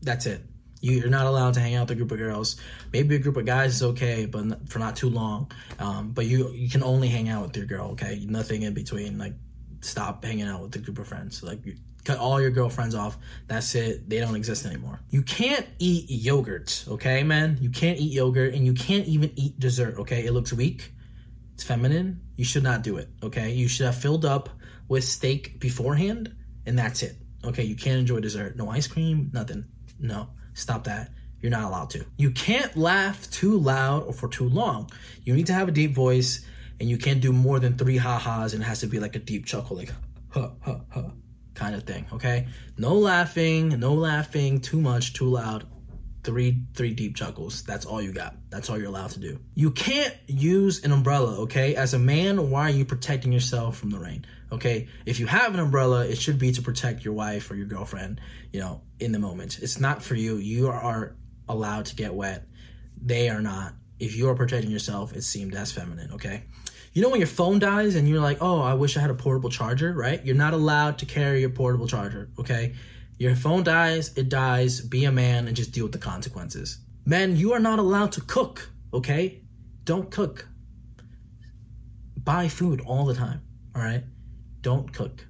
That's 0.00 0.26
it. 0.26 0.40
You're 0.80 1.08
not 1.08 1.26
allowed 1.26 1.54
to 1.54 1.60
hang 1.60 1.74
out 1.74 1.88
with 1.88 1.90
a 1.90 1.94
group 1.96 2.12
of 2.12 2.18
girls. 2.18 2.60
Maybe 2.92 3.16
a 3.16 3.18
group 3.18 3.36
of 3.36 3.44
guys 3.44 3.74
is 3.74 3.82
okay, 3.82 4.26
but 4.26 4.70
for 4.70 4.78
not 4.78 4.94
too 4.94 5.10
long. 5.10 5.50
Um, 5.80 6.12
but 6.12 6.26
you 6.26 6.50
you 6.52 6.70
can 6.70 6.84
only 6.84 7.08
hang 7.08 7.28
out 7.28 7.48
with 7.48 7.56
your 7.56 7.66
girl. 7.66 7.90
Okay, 7.90 8.24
nothing 8.24 8.62
in 8.62 8.74
between. 8.74 9.18
Like, 9.18 9.34
stop 9.80 10.24
hanging 10.24 10.46
out 10.46 10.62
with 10.62 10.76
a 10.76 10.78
group 10.78 11.00
of 11.00 11.08
friends. 11.08 11.42
Like, 11.42 11.58
cut 12.04 12.18
all 12.18 12.40
your 12.40 12.50
girlfriends 12.50 12.94
off. 12.94 13.16
That's 13.46 13.74
it. 13.74 14.08
They 14.08 14.18
don't 14.18 14.36
exist 14.36 14.66
anymore. 14.66 15.00
You 15.10 15.22
can't 15.22 15.66
eat 15.78 16.10
yogurt. 16.10 16.84
Okay, 16.88 17.22
man. 17.22 17.58
You 17.60 17.70
can't 17.70 17.98
eat 17.98 18.12
yogurt, 18.12 18.54
and 18.54 18.64
you 18.64 18.74
can't 18.74 19.06
even 19.06 19.32
eat 19.36 19.58
dessert. 19.58 19.98
Okay, 19.98 20.24
it 20.24 20.32
looks 20.32 20.52
weak 20.52 20.92
it's 21.58 21.64
feminine. 21.64 22.20
You 22.36 22.44
should 22.44 22.62
not 22.62 22.82
do 22.82 22.98
it. 22.98 23.08
Okay. 23.20 23.50
You 23.50 23.66
should 23.66 23.86
have 23.86 23.96
filled 23.96 24.24
up 24.24 24.48
with 24.86 25.02
steak 25.02 25.58
beforehand, 25.58 26.32
and 26.66 26.78
that's 26.78 27.02
it. 27.02 27.16
Okay. 27.44 27.64
You 27.64 27.74
can't 27.74 27.98
enjoy 27.98 28.20
dessert. 28.20 28.56
No 28.56 28.70
ice 28.70 28.86
cream, 28.86 29.28
nothing. 29.34 29.64
No. 29.98 30.28
Stop 30.54 30.84
that. 30.84 31.10
You're 31.40 31.50
not 31.50 31.64
allowed 31.64 31.90
to. 31.90 32.04
You 32.16 32.30
can't 32.30 32.76
laugh 32.76 33.28
too 33.32 33.58
loud 33.58 34.04
or 34.04 34.12
for 34.12 34.28
too 34.28 34.48
long. 34.48 34.88
You 35.24 35.34
need 35.34 35.48
to 35.48 35.52
have 35.52 35.66
a 35.66 35.72
deep 35.72 35.96
voice, 35.96 36.46
and 36.78 36.88
you 36.88 36.96
can't 36.96 37.20
do 37.20 37.32
more 37.32 37.58
than 37.58 37.76
three 37.76 37.96
ha-has, 37.96 38.54
and 38.54 38.62
it 38.62 38.66
has 38.66 38.78
to 38.80 38.86
be 38.86 39.00
like 39.00 39.16
a 39.16 39.18
deep 39.18 39.44
chuckle, 39.44 39.78
like 39.78 39.92
ha 40.30 40.52
ha 40.60 40.80
ha 40.90 41.10
kind 41.58 41.74
of 41.74 41.82
thing. 41.82 42.06
Okay. 42.12 42.46
No 42.76 42.94
laughing, 42.94 43.80
no 43.80 43.94
laughing 43.94 44.60
too 44.60 44.80
much, 44.80 45.12
too 45.12 45.26
loud 45.26 45.66
three 46.24 46.62
three 46.74 46.92
deep 46.92 47.16
chuckles. 47.16 47.62
That's 47.62 47.86
all 47.86 48.02
you 48.02 48.12
got. 48.12 48.36
That's 48.50 48.68
all 48.68 48.78
you're 48.78 48.88
allowed 48.88 49.10
to 49.10 49.20
do. 49.20 49.40
You 49.54 49.70
can't 49.70 50.14
use 50.26 50.84
an 50.84 50.92
umbrella, 50.92 51.40
okay? 51.42 51.74
As 51.74 51.94
a 51.94 51.98
man, 51.98 52.50
why 52.50 52.62
are 52.62 52.70
you 52.70 52.84
protecting 52.84 53.32
yourself 53.32 53.78
from 53.78 53.90
the 53.90 53.98
rain? 53.98 54.26
Okay? 54.52 54.88
If 55.06 55.20
you 55.20 55.26
have 55.26 55.54
an 55.54 55.60
umbrella, 55.60 56.06
it 56.06 56.18
should 56.18 56.38
be 56.38 56.52
to 56.52 56.62
protect 56.62 57.04
your 57.04 57.14
wife 57.14 57.50
or 57.50 57.54
your 57.54 57.66
girlfriend, 57.66 58.20
you 58.52 58.60
know, 58.60 58.82
in 59.00 59.12
the 59.12 59.18
moment. 59.18 59.58
It's 59.60 59.80
not 59.80 60.02
for 60.02 60.14
you. 60.14 60.36
You 60.36 60.68
are 60.68 61.16
allowed 61.48 61.86
to 61.86 61.96
get 61.96 62.14
wet. 62.14 62.46
They 63.00 63.28
are 63.28 63.40
not. 63.40 63.74
If 63.98 64.16
you 64.16 64.28
are 64.28 64.34
protecting 64.34 64.70
yourself, 64.70 65.14
it's 65.14 65.26
seemed 65.26 65.54
as 65.54 65.72
feminine, 65.72 66.12
okay? 66.12 66.44
You 66.98 67.02
know 67.02 67.10
when 67.10 67.20
your 67.20 67.28
phone 67.28 67.60
dies 67.60 67.94
and 67.94 68.08
you're 68.08 68.18
like, 68.18 68.38
"Oh, 68.40 68.60
I 68.60 68.74
wish 68.74 68.96
I 68.96 69.00
had 69.00 69.10
a 69.10 69.14
portable 69.14 69.50
charger," 69.50 69.92
right? 69.92 70.20
You're 70.26 70.34
not 70.34 70.52
allowed 70.52 70.98
to 70.98 71.06
carry 71.06 71.38
your 71.38 71.50
portable 71.50 71.86
charger, 71.86 72.28
okay? 72.40 72.74
Your 73.20 73.36
phone 73.36 73.62
dies, 73.62 74.10
it 74.16 74.28
dies. 74.28 74.80
Be 74.80 75.04
a 75.04 75.12
man 75.12 75.46
and 75.46 75.56
just 75.56 75.70
deal 75.70 75.84
with 75.84 75.92
the 75.92 75.98
consequences. 75.98 76.78
Men, 77.06 77.36
you 77.36 77.52
are 77.52 77.60
not 77.60 77.78
allowed 77.78 78.10
to 78.14 78.20
cook, 78.20 78.70
okay? 78.92 79.42
Don't 79.84 80.10
cook. 80.10 80.48
Buy 82.16 82.48
food 82.48 82.80
all 82.80 83.04
the 83.04 83.14
time, 83.14 83.42
all 83.76 83.82
right? 83.82 84.02
Don't 84.62 84.92
cook. 84.92 85.24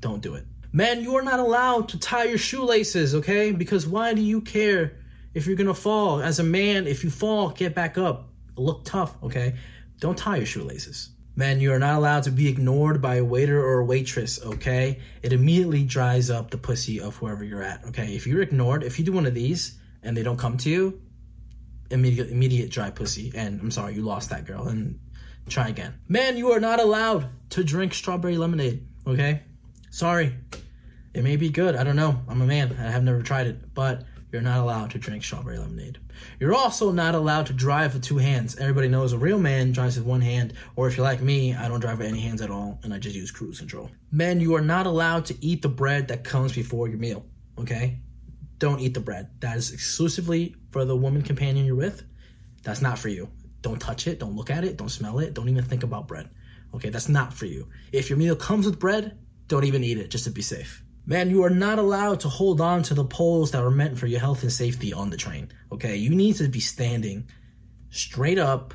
Don't 0.00 0.20
do 0.20 0.34
it. 0.34 0.44
Men, 0.72 1.02
you 1.02 1.16
are 1.16 1.22
not 1.22 1.40
allowed 1.40 1.88
to 1.88 1.98
tie 1.98 2.24
your 2.24 2.36
shoelaces, 2.36 3.14
okay? 3.14 3.50
Because 3.50 3.86
why 3.86 4.12
do 4.12 4.20
you 4.20 4.42
care 4.42 4.98
if 5.32 5.46
you're 5.46 5.56
gonna 5.56 5.72
fall? 5.72 6.20
As 6.20 6.38
a 6.38 6.44
man, 6.44 6.86
if 6.86 7.02
you 7.02 7.08
fall, 7.08 7.48
get 7.48 7.74
back 7.74 7.96
up. 7.96 8.28
Look 8.56 8.84
tough, 8.84 9.16
okay? 9.22 9.54
Don't 9.98 10.16
tie 10.16 10.36
your 10.36 10.46
shoelaces. 10.46 11.10
Men, 11.34 11.60
you 11.60 11.72
are 11.72 11.78
not 11.78 11.96
allowed 11.96 12.24
to 12.24 12.32
be 12.32 12.48
ignored 12.48 13.00
by 13.00 13.16
a 13.16 13.24
waiter 13.24 13.64
or 13.64 13.78
a 13.78 13.84
waitress, 13.84 14.42
okay? 14.44 14.98
It 15.22 15.32
immediately 15.32 15.84
dries 15.84 16.30
up 16.30 16.50
the 16.50 16.58
pussy 16.58 17.00
of 17.00 17.16
whoever 17.16 17.44
you're 17.44 17.62
at, 17.62 17.84
okay? 17.84 18.14
If 18.14 18.26
you're 18.26 18.42
ignored, 18.42 18.82
if 18.82 18.98
you 18.98 19.04
do 19.04 19.12
one 19.12 19.26
of 19.26 19.34
these 19.34 19.78
and 20.02 20.16
they 20.16 20.24
don't 20.24 20.36
come 20.36 20.56
to 20.58 20.68
you, 20.70 21.00
immediate 21.90 22.30
immediate 22.30 22.70
dry 22.70 22.90
pussy. 22.90 23.32
And 23.34 23.60
I'm 23.60 23.70
sorry, 23.70 23.94
you 23.94 24.02
lost 24.02 24.30
that 24.30 24.46
girl. 24.46 24.66
And 24.66 24.98
try 25.48 25.68
again. 25.68 25.94
Man, 26.08 26.36
you 26.36 26.52
are 26.52 26.60
not 26.60 26.80
allowed 26.80 27.28
to 27.50 27.64
drink 27.64 27.94
strawberry 27.94 28.36
lemonade, 28.36 28.86
okay? 29.06 29.42
Sorry. 29.90 30.34
It 31.14 31.24
may 31.24 31.36
be 31.36 31.50
good. 31.50 31.74
I 31.74 31.84
don't 31.84 31.96
know. 31.96 32.20
I'm 32.28 32.42
a 32.42 32.46
man. 32.46 32.76
I 32.78 32.90
have 32.90 33.02
never 33.02 33.22
tried 33.22 33.46
it. 33.46 33.74
But 33.74 34.04
you're 34.30 34.42
not 34.42 34.58
allowed 34.60 34.90
to 34.90 34.98
drink 34.98 35.24
strawberry 35.24 35.58
lemonade. 35.58 35.98
You're 36.38 36.54
also 36.54 36.92
not 36.92 37.14
allowed 37.14 37.46
to 37.46 37.52
drive 37.52 37.94
with 37.94 38.02
two 38.02 38.18
hands. 38.18 38.56
Everybody 38.56 38.88
knows 38.88 39.12
a 39.12 39.18
real 39.18 39.38
man 39.38 39.72
drives 39.72 39.96
with 39.96 40.06
one 40.06 40.20
hand, 40.20 40.52
or 40.76 40.86
if 40.86 40.96
you're 40.96 41.06
like 41.06 41.22
me, 41.22 41.54
I 41.54 41.68
don't 41.68 41.80
drive 41.80 41.98
with 41.98 42.08
any 42.08 42.20
hands 42.20 42.42
at 42.42 42.50
all, 42.50 42.78
and 42.82 42.92
I 42.92 42.98
just 42.98 43.16
use 43.16 43.30
cruise 43.30 43.58
control. 43.58 43.90
Men, 44.12 44.40
you 44.40 44.54
are 44.54 44.60
not 44.60 44.86
allowed 44.86 45.24
to 45.26 45.44
eat 45.44 45.62
the 45.62 45.68
bread 45.68 46.08
that 46.08 46.24
comes 46.24 46.52
before 46.52 46.88
your 46.88 46.98
meal, 46.98 47.24
okay? 47.58 48.00
Don't 48.58 48.80
eat 48.80 48.94
the 48.94 49.00
bread. 49.00 49.30
That 49.40 49.56
is 49.56 49.72
exclusively 49.72 50.56
for 50.72 50.84
the 50.84 50.96
woman 50.96 51.22
companion 51.22 51.64
you're 51.64 51.74
with. 51.74 52.02
That's 52.62 52.82
not 52.82 52.98
for 52.98 53.08
you. 53.08 53.30
Don't 53.62 53.80
touch 53.80 54.06
it, 54.06 54.18
don't 54.18 54.36
look 54.36 54.50
at 54.50 54.64
it, 54.64 54.76
don't 54.76 54.88
smell 54.88 55.18
it, 55.20 55.34
don't 55.34 55.48
even 55.48 55.64
think 55.64 55.82
about 55.82 56.06
bread. 56.06 56.28
Okay, 56.74 56.90
that's 56.90 57.08
not 57.08 57.32
for 57.32 57.46
you. 57.46 57.68
If 57.92 58.10
your 58.10 58.18
meal 58.18 58.36
comes 58.36 58.66
with 58.66 58.78
bread, 58.78 59.18
don't 59.46 59.64
even 59.64 59.82
eat 59.82 59.98
it 59.98 60.10
just 60.10 60.24
to 60.24 60.30
be 60.30 60.42
safe. 60.42 60.84
Man, 61.08 61.30
you 61.30 61.42
are 61.42 61.50
not 61.50 61.78
allowed 61.78 62.20
to 62.20 62.28
hold 62.28 62.60
on 62.60 62.82
to 62.82 62.92
the 62.92 63.02
poles 63.02 63.52
that 63.52 63.64
are 63.64 63.70
meant 63.70 63.96
for 63.96 64.06
your 64.06 64.20
health 64.20 64.42
and 64.42 64.52
safety 64.52 64.92
on 64.92 65.08
the 65.08 65.16
train. 65.16 65.50
Okay, 65.72 65.96
you 65.96 66.10
need 66.10 66.36
to 66.36 66.48
be 66.48 66.60
standing 66.60 67.26
straight 67.88 68.36
up, 68.36 68.74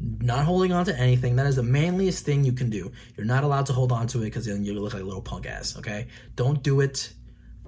not 0.00 0.44
holding 0.44 0.70
on 0.72 0.84
to 0.84 0.96
anything. 0.96 1.34
That 1.34 1.48
is 1.48 1.56
the 1.56 1.64
manliest 1.64 2.24
thing 2.24 2.44
you 2.44 2.52
can 2.52 2.70
do. 2.70 2.92
You're 3.16 3.26
not 3.26 3.42
allowed 3.42 3.66
to 3.66 3.72
hold 3.72 3.90
on 3.90 4.06
to 4.08 4.18
it 4.18 4.26
because 4.26 4.46
then 4.46 4.64
you 4.64 4.78
look 4.78 4.92
like 4.94 5.02
a 5.02 5.04
little 5.04 5.20
punk 5.20 5.46
ass. 5.46 5.76
Okay, 5.76 6.06
don't 6.36 6.62
do 6.62 6.82
it. 6.82 7.12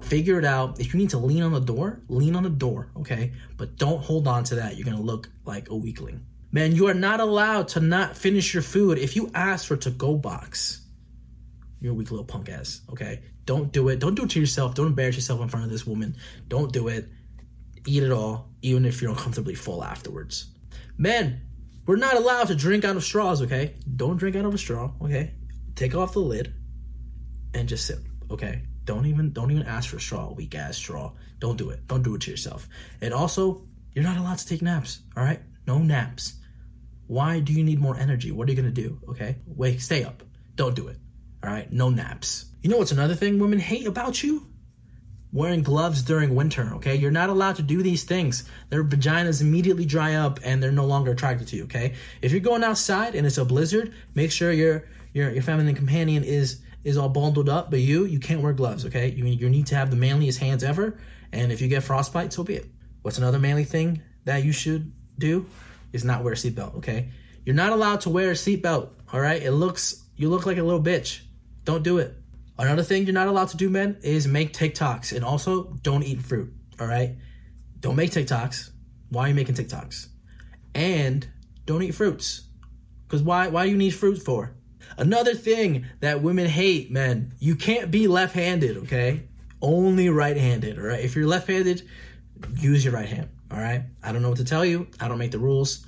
Figure 0.00 0.38
it 0.38 0.44
out. 0.44 0.78
If 0.78 0.94
you 0.94 1.00
need 1.00 1.10
to 1.10 1.18
lean 1.18 1.42
on 1.42 1.50
the 1.50 1.58
door, 1.58 2.02
lean 2.06 2.36
on 2.36 2.44
the 2.44 2.50
door. 2.50 2.92
Okay, 2.98 3.32
but 3.56 3.78
don't 3.78 4.00
hold 4.00 4.28
on 4.28 4.44
to 4.44 4.54
that. 4.54 4.76
You're 4.76 4.84
gonna 4.84 5.00
look 5.00 5.28
like 5.44 5.70
a 5.70 5.74
weakling. 5.74 6.24
Man, 6.52 6.76
you 6.76 6.86
are 6.86 6.94
not 6.94 7.18
allowed 7.18 7.66
to 7.68 7.80
not 7.80 8.16
finish 8.16 8.54
your 8.54 8.62
food 8.62 8.98
if 8.98 9.16
you 9.16 9.28
ask 9.34 9.66
for 9.66 9.76
to 9.78 9.90
go 9.90 10.14
box 10.14 10.81
you're 11.82 11.92
a 11.92 11.94
weak 11.94 12.10
little 12.12 12.24
punk 12.24 12.48
ass. 12.48 12.80
Okay, 12.90 13.22
don't 13.44 13.72
do 13.72 13.88
it. 13.88 13.98
Don't 13.98 14.14
do 14.14 14.22
it 14.22 14.30
to 14.30 14.40
yourself. 14.40 14.74
Don't 14.74 14.86
embarrass 14.86 15.16
yourself 15.16 15.40
in 15.40 15.48
front 15.48 15.64
of 15.64 15.70
this 15.70 15.84
woman. 15.84 16.16
Don't 16.46 16.72
do 16.72 16.86
it. 16.88 17.08
Eat 17.86 18.04
it 18.04 18.12
all, 18.12 18.50
even 18.62 18.84
if 18.84 19.02
you're 19.02 19.10
uncomfortably 19.10 19.56
full 19.56 19.82
afterwards. 19.82 20.46
Men, 20.96 21.42
we're 21.84 21.96
not 21.96 22.16
allowed 22.16 22.46
to 22.46 22.54
drink 22.54 22.84
out 22.84 22.94
of 22.94 23.02
straws. 23.02 23.42
Okay, 23.42 23.74
don't 23.96 24.16
drink 24.16 24.36
out 24.36 24.44
of 24.44 24.54
a 24.54 24.58
straw. 24.58 24.92
Okay, 25.02 25.34
take 25.74 25.96
off 25.96 26.12
the 26.12 26.20
lid 26.20 26.54
and 27.52 27.68
just 27.68 27.84
sip. 27.84 27.98
Okay, 28.30 28.62
don't 28.84 29.06
even 29.06 29.32
don't 29.32 29.50
even 29.50 29.64
ask 29.64 29.90
for 29.90 29.96
a 29.96 30.00
straw, 30.00 30.32
weak 30.32 30.54
ass 30.54 30.76
straw. 30.76 31.12
Don't 31.40 31.58
do 31.58 31.70
it. 31.70 31.84
Don't 31.88 32.04
do 32.04 32.14
it 32.14 32.20
to 32.22 32.30
yourself. 32.30 32.68
And 33.00 33.12
also, 33.12 33.66
you're 33.92 34.04
not 34.04 34.16
allowed 34.16 34.38
to 34.38 34.46
take 34.46 34.62
naps. 34.62 35.00
All 35.16 35.24
right, 35.24 35.40
no 35.66 35.78
naps. 35.78 36.34
Why 37.08 37.40
do 37.40 37.52
you 37.52 37.64
need 37.64 37.80
more 37.80 37.96
energy? 37.96 38.30
What 38.30 38.46
are 38.46 38.52
you 38.52 38.56
gonna 38.56 38.70
do? 38.70 39.00
Okay, 39.08 39.38
wait, 39.46 39.82
stay 39.82 40.04
up. 40.04 40.22
Don't 40.54 40.76
do 40.76 40.86
it. 40.86 40.98
All 41.44 41.50
right, 41.50 41.70
no 41.72 41.90
naps. 41.90 42.46
You 42.62 42.70
know 42.70 42.78
what's 42.78 42.92
another 42.92 43.16
thing 43.16 43.38
women 43.38 43.58
hate 43.58 43.86
about 43.86 44.22
you? 44.22 44.46
Wearing 45.32 45.62
gloves 45.62 46.02
during 46.02 46.34
winter, 46.34 46.72
okay? 46.74 46.94
You're 46.94 47.10
not 47.10 47.30
allowed 47.30 47.56
to 47.56 47.62
do 47.62 47.82
these 47.82 48.04
things. 48.04 48.44
Their 48.68 48.84
vaginas 48.84 49.40
immediately 49.40 49.84
dry 49.84 50.14
up 50.14 50.38
and 50.44 50.62
they're 50.62 50.70
no 50.70 50.84
longer 50.84 51.12
attracted 51.12 51.48
to 51.48 51.56
you, 51.56 51.64
okay? 51.64 51.94
If 52.20 52.30
you're 52.30 52.40
going 52.40 52.62
outside 52.62 53.14
and 53.14 53.26
it's 53.26 53.38
a 53.38 53.44
blizzard, 53.44 53.92
make 54.14 54.30
sure 54.30 54.52
your 54.52 54.84
your 55.14 55.30
your 55.30 55.42
feminine 55.42 55.74
companion 55.74 56.22
is 56.22 56.60
is 56.84 56.96
all 56.96 57.08
bundled 57.08 57.48
up, 57.48 57.70
but 57.70 57.80
you 57.80 58.04
you 58.04 58.20
can't 58.20 58.42
wear 58.42 58.52
gloves, 58.52 58.86
okay? 58.86 59.08
You 59.08 59.24
you 59.24 59.48
need 59.48 59.66
to 59.68 59.74
have 59.74 59.90
the 59.90 59.96
manliest 59.96 60.38
hands 60.38 60.62
ever, 60.62 60.98
and 61.32 61.50
if 61.50 61.60
you 61.60 61.68
get 61.68 61.82
frostbite, 61.82 62.32
so 62.32 62.44
be 62.44 62.54
it. 62.54 62.66
What's 63.02 63.18
another 63.18 63.38
manly 63.38 63.64
thing 63.64 64.02
that 64.24 64.44
you 64.44 64.52
should 64.52 64.92
do? 65.18 65.46
Is 65.92 66.04
not 66.04 66.22
wear 66.22 66.34
a 66.34 66.36
seatbelt, 66.36 66.76
okay? 66.76 67.08
You're 67.44 67.56
not 67.56 67.72
allowed 67.72 68.02
to 68.02 68.10
wear 68.10 68.30
a 68.30 68.34
seatbelt, 68.34 68.90
all 69.12 69.20
right? 69.20 69.42
It 69.42 69.52
looks 69.52 70.04
you 70.16 70.28
look 70.28 70.46
like 70.46 70.58
a 70.58 70.62
little 70.62 70.82
bitch. 70.82 71.20
Don't 71.64 71.82
do 71.82 71.98
it. 71.98 72.16
Another 72.58 72.82
thing 72.82 73.04
you're 73.04 73.14
not 73.14 73.28
allowed 73.28 73.48
to 73.48 73.56
do, 73.56 73.70
men, 73.70 73.98
is 74.02 74.26
make 74.26 74.52
TikToks. 74.52 75.14
And 75.14 75.24
also, 75.24 75.64
don't 75.82 76.02
eat 76.02 76.22
fruit. 76.22 76.52
All 76.80 76.86
right? 76.86 77.16
Don't 77.80 77.96
make 77.96 78.10
TikToks. 78.10 78.70
Why 79.08 79.24
are 79.24 79.28
you 79.28 79.34
making 79.34 79.54
TikToks? 79.54 80.06
And 80.74 81.26
don't 81.66 81.82
eat 81.82 81.94
fruits. 81.94 82.42
Because 83.06 83.22
why, 83.22 83.48
why 83.48 83.64
do 83.64 83.70
you 83.70 83.76
need 83.76 83.90
fruit 83.90 84.22
for? 84.22 84.54
Another 84.96 85.34
thing 85.34 85.86
that 86.00 86.22
women 86.22 86.46
hate, 86.46 86.90
men, 86.90 87.34
you 87.38 87.56
can't 87.56 87.90
be 87.90 88.08
left 88.08 88.34
handed, 88.34 88.76
okay? 88.78 89.24
Only 89.60 90.08
right 90.08 90.36
handed, 90.36 90.78
all 90.78 90.84
right? 90.84 91.00
If 91.00 91.14
you're 91.14 91.26
left 91.26 91.48
handed, 91.48 91.82
use 92.56 92.84
your 92.84 92.94
right 92.94 93.08
hand, 93.08 93.28
all 93.50 93.58
right? 93.58 93.84
I 94.02 94.12
don't 94.12 94.22
know 94.22 94.28
what 94.28 94.38
to 94.38 94.44
tell 94.44 94.64
you. 94.64 94.88
I 95.00 95.08
don't 95.08 95.18
make 95.18 95.30
the 95.30 95.38
rules. 95.38 95.86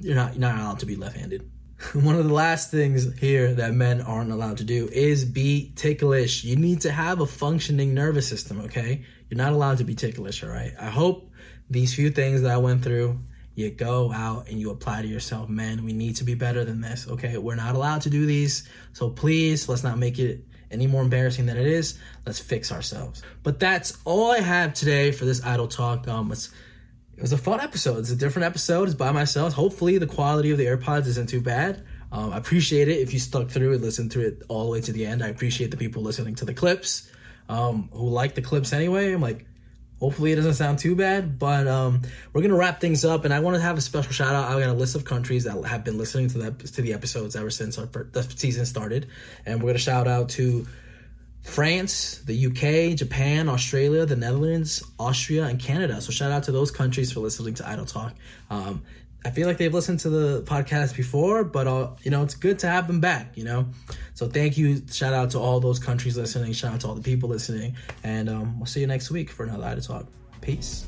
You're 0.00 0.16
not, 0.16 0.34
you're 0.34 0.40
not 0.40 0.58
allowed 0.58 0.78
to 0.80 0.86
be 0.86 0.96
left 0.96 1.16
handed. 1.16 1.50
one 1.92 2.16
of 2.16 2.26
the 2.26 2.32
last 2.32 2.70
things 2.70 3.12
here 3.18 3.54
that 3.54 3.72
men 3.72 4.00
aren't 4.00 4.30
allowed 4.30 4.58
to 4.58 4.64
do 4.64 4.88
is 4.92 5.24
be 5.24 5.72
ticklish. 5.76 6.44
You 6.44 6.56
need 6.56 6.80
to 6.82 6.90
have 6.90 7.20
a 7.20 7.26
functioning 7.26 7.94
nervous 7.94 8.28
system, 8.28 8.60
okay? 8.62 9.04
You're 9.28 9.38
not 9.38 9.52
allowed 9.52 9.78
to 9.78 9.84
be 9.84 9.94
ticklish, 9.94 10.42
all 10.42 10.50
right? 10.50 10.72
I 10.80 10.90
hope 10.90 11.30
these 11.68 11.94
few 11.94 12.10
things 12.10 12.42
that 12.42 12.50
I 12.50 12.56
went 12.56 12.82
through, 12.82 13.20
you 13.54 13.70
go 13.70 14.12
out 14.12 14.48
and 14.48 14.58
you 14.58 14.70
apply 14.70 15.02
to 15.02 15.08
yourself. 15.08 15.48
Men, 15.48 15.84
we 15.84 15.92
need 15.92 16.16
to 16.16 16.24
be 16.24 16.34
better 16.34 16.64
than 16.64 16.80
this, 16.80 17.06
okay? 17.08 17.38
We're 17.38 17.54
not 17.54 17.74
allowed 17.74 18.02
to 18.02 18.10
do 18.10 18.26
these. 18.26 18.68
So 18.92 19.10
please, 19.10 19.68
let's 19.68 19.84
not 19.84 19.98
make 19.98 20.18
it 20.18 20.44
any 20.70 20.86
more 20.86 21.02
embarrassing 21.02 21.46
than 21.46 21.56
it 21.56 21.66
is. 21.66 21.98
Let's 22.26 22.38
fix 22.38 22.72
ourselves. 22.72 23.22
But 23.42 23.60
that's 23.60 23.98
all 24.04 24.32
I 24.32 24.40
have 24.40 24.74
today 24.74 25.12
for 25.12 25.24
this 25.24 25.44
idle 25.44 25.68
talk. 25.68 26.08
Um, 26.08 26.32
it's 26.32 26.50
it 27.16 27.22
was 27.22 27.32
a 27.32 27.38
fun 27.38 27.60
episode. 27.60 27.98
It's 27.98 28.10
a 28.10 28.16
different 28.16 28.46
episode. 28.46 28.88
It's 28.88 28.94
by 28.94 29.12
myself. 29.12 29.52
Hopefully, 29.52 29.98
the 29.98 30.06
quality 30.06 30.50
of 30.50 30.58
the 30.58 30.66
AirPods 30.66 31.06
isn't 31.06 31.28
too 31.28 31.40
bad. 31.40 31.84
Um, 32.10 32.32
I 32.32 32.38
appreciate 32.38 32.88
it 32.88 32.98
if 32.98 33.12
you 33.12 33.18
stuck 33.18 33.50
through 33.50 33.72
and 33.72 33.82
listened 33.82 34.12
to 34.12 34.20
it 34.20 34.42
all 34.48 34.66
the 34.66 34.72
way 34.72 34.80
to 34.80 34.92
the 34.92 35.06
end. 35.06 35.22
I 35.22 35.28
appreciate 35.28 35.70
the 35.70 35.76
people 35.76 36.02
listening 36.02 36.34
to 36.36 36.44
the 36.44 36.54
clips 36.54 37.10
um, 37.48 37.88
who 37.92 38.08
like 38.08 38.34
the 38.34 38.42
clips 38.42 38.72
anyway. 38.72 39.12
I'm 39.12 39.20
like, 39.20 39.46
hopefully, 40.00 40.32
it 40.32 40.36
doesn't 40.36 40.54
sound 40.54 40.78
too 40.78 40.96
bad. 40.96 41.38
But 41.38 41.66
um, 41.66 42.02
we're 42.32 42.42
gonna 42.42 42.56
wrap 42.56 42.80
things 42.80 43.04
up, 43.04 43.24
and 43.24 43.32
I 43.32 43.40
want 43.40 43.56
to 43.56 43.62
have 43.62 43.78
a 43.78 43.80
special 43.80 44.12
shout 44.12 44.34
out. 44.34 44.50
I 44.50 44.60
got 44.60 44.70
a 44.70 44.72
list 44.72 44.96
of 44.96 45.04
countries 45.04 45.44
that 45.44 45.60
have 45.66 45.84
been 45.84 45.98
listening 45.98 46.28
to 46.30 46.38
the 46.38 46.68
to 46.68 46.82
the 46.82 46.92
episodes 46.92 47.36
ever 47.36 47.50
since 47.50 47.78
our, 47.78 47.86
the 47.86 48.22
season 48.22 48.66
started, 48.66 49.08
and 49.46 49.62
we're 49.62 49.70
gonna 49.70 49.78
shout 49.78 50.08
out 50.08 50.30
to 50.30 50.66
France, 51.44 52.22
the 52.24 52.46
UK, 52.46 52.96
Japan, 52.96 53.48
Australia, 53.48 54.06
the 54.06 54.16
Netherlands, 54.16 54.82
Austria, 54.98 55.44
and 55.44 55.60
Canada. 55.60 56.00
So 56.00 56.10
shout 56.10 56.32
out 56.32 56.44
to 56.44 56.52
those 56.52 56.70
countries 56.70 57.12
for 57.12 57.20
listening 57.20 57.54
to 57.54 57.68
Idle 57.68 57.84
Talk. 57.84 58.14
Um, 58.50 58.82
I 59.26 59.30
feel 59.30 59.46
like 59.46 59.58
they've 59.58 59.72
listened 59.72 60.00
to 60.00 60.10
the 60.10 60.42
podcast 60.42 60.96
before, 60.96 61.44
but 61.44 61.66
uh, 61.66 61.90
you 62.02 62.10
know 62.10 62.22
it's 62.22 62.34
good 62.34 62.58
to 62.60 62.66
have 62.66 62.86
them 62.86 63.00
back. 63.00 63.36
You 63.36 63.44
know, 63.44 63.66
so 64.14 64.26
thank 64.26 64.58
you. 64.58 64.82
Shout 64.90 65.12
out 65.14 65.30
to 65.30 65.38
all 65.38 65.60
those 65.60 65.78
countries 65.78 66.16
listening. 66.16 66.52
Shout 66.52 66.74
out 66.74 66.80
to 66.80 66.88
all 66.88 66.94
the 66.94 67.02
people 67.02 67.28
listening, 67.28 67.76
and 68.02 68.28
um, 68.28 68.58
we'll 68.58 68.66
see 68.66 68.80
you 68.80 68.86
next 68.86 69.10
week 69.10 69.30
for 69.30 69.44
another 69.44 69.64
Idle 69.64 69.82
Talk. 69.82 70.06
Peace. 70.40 70.86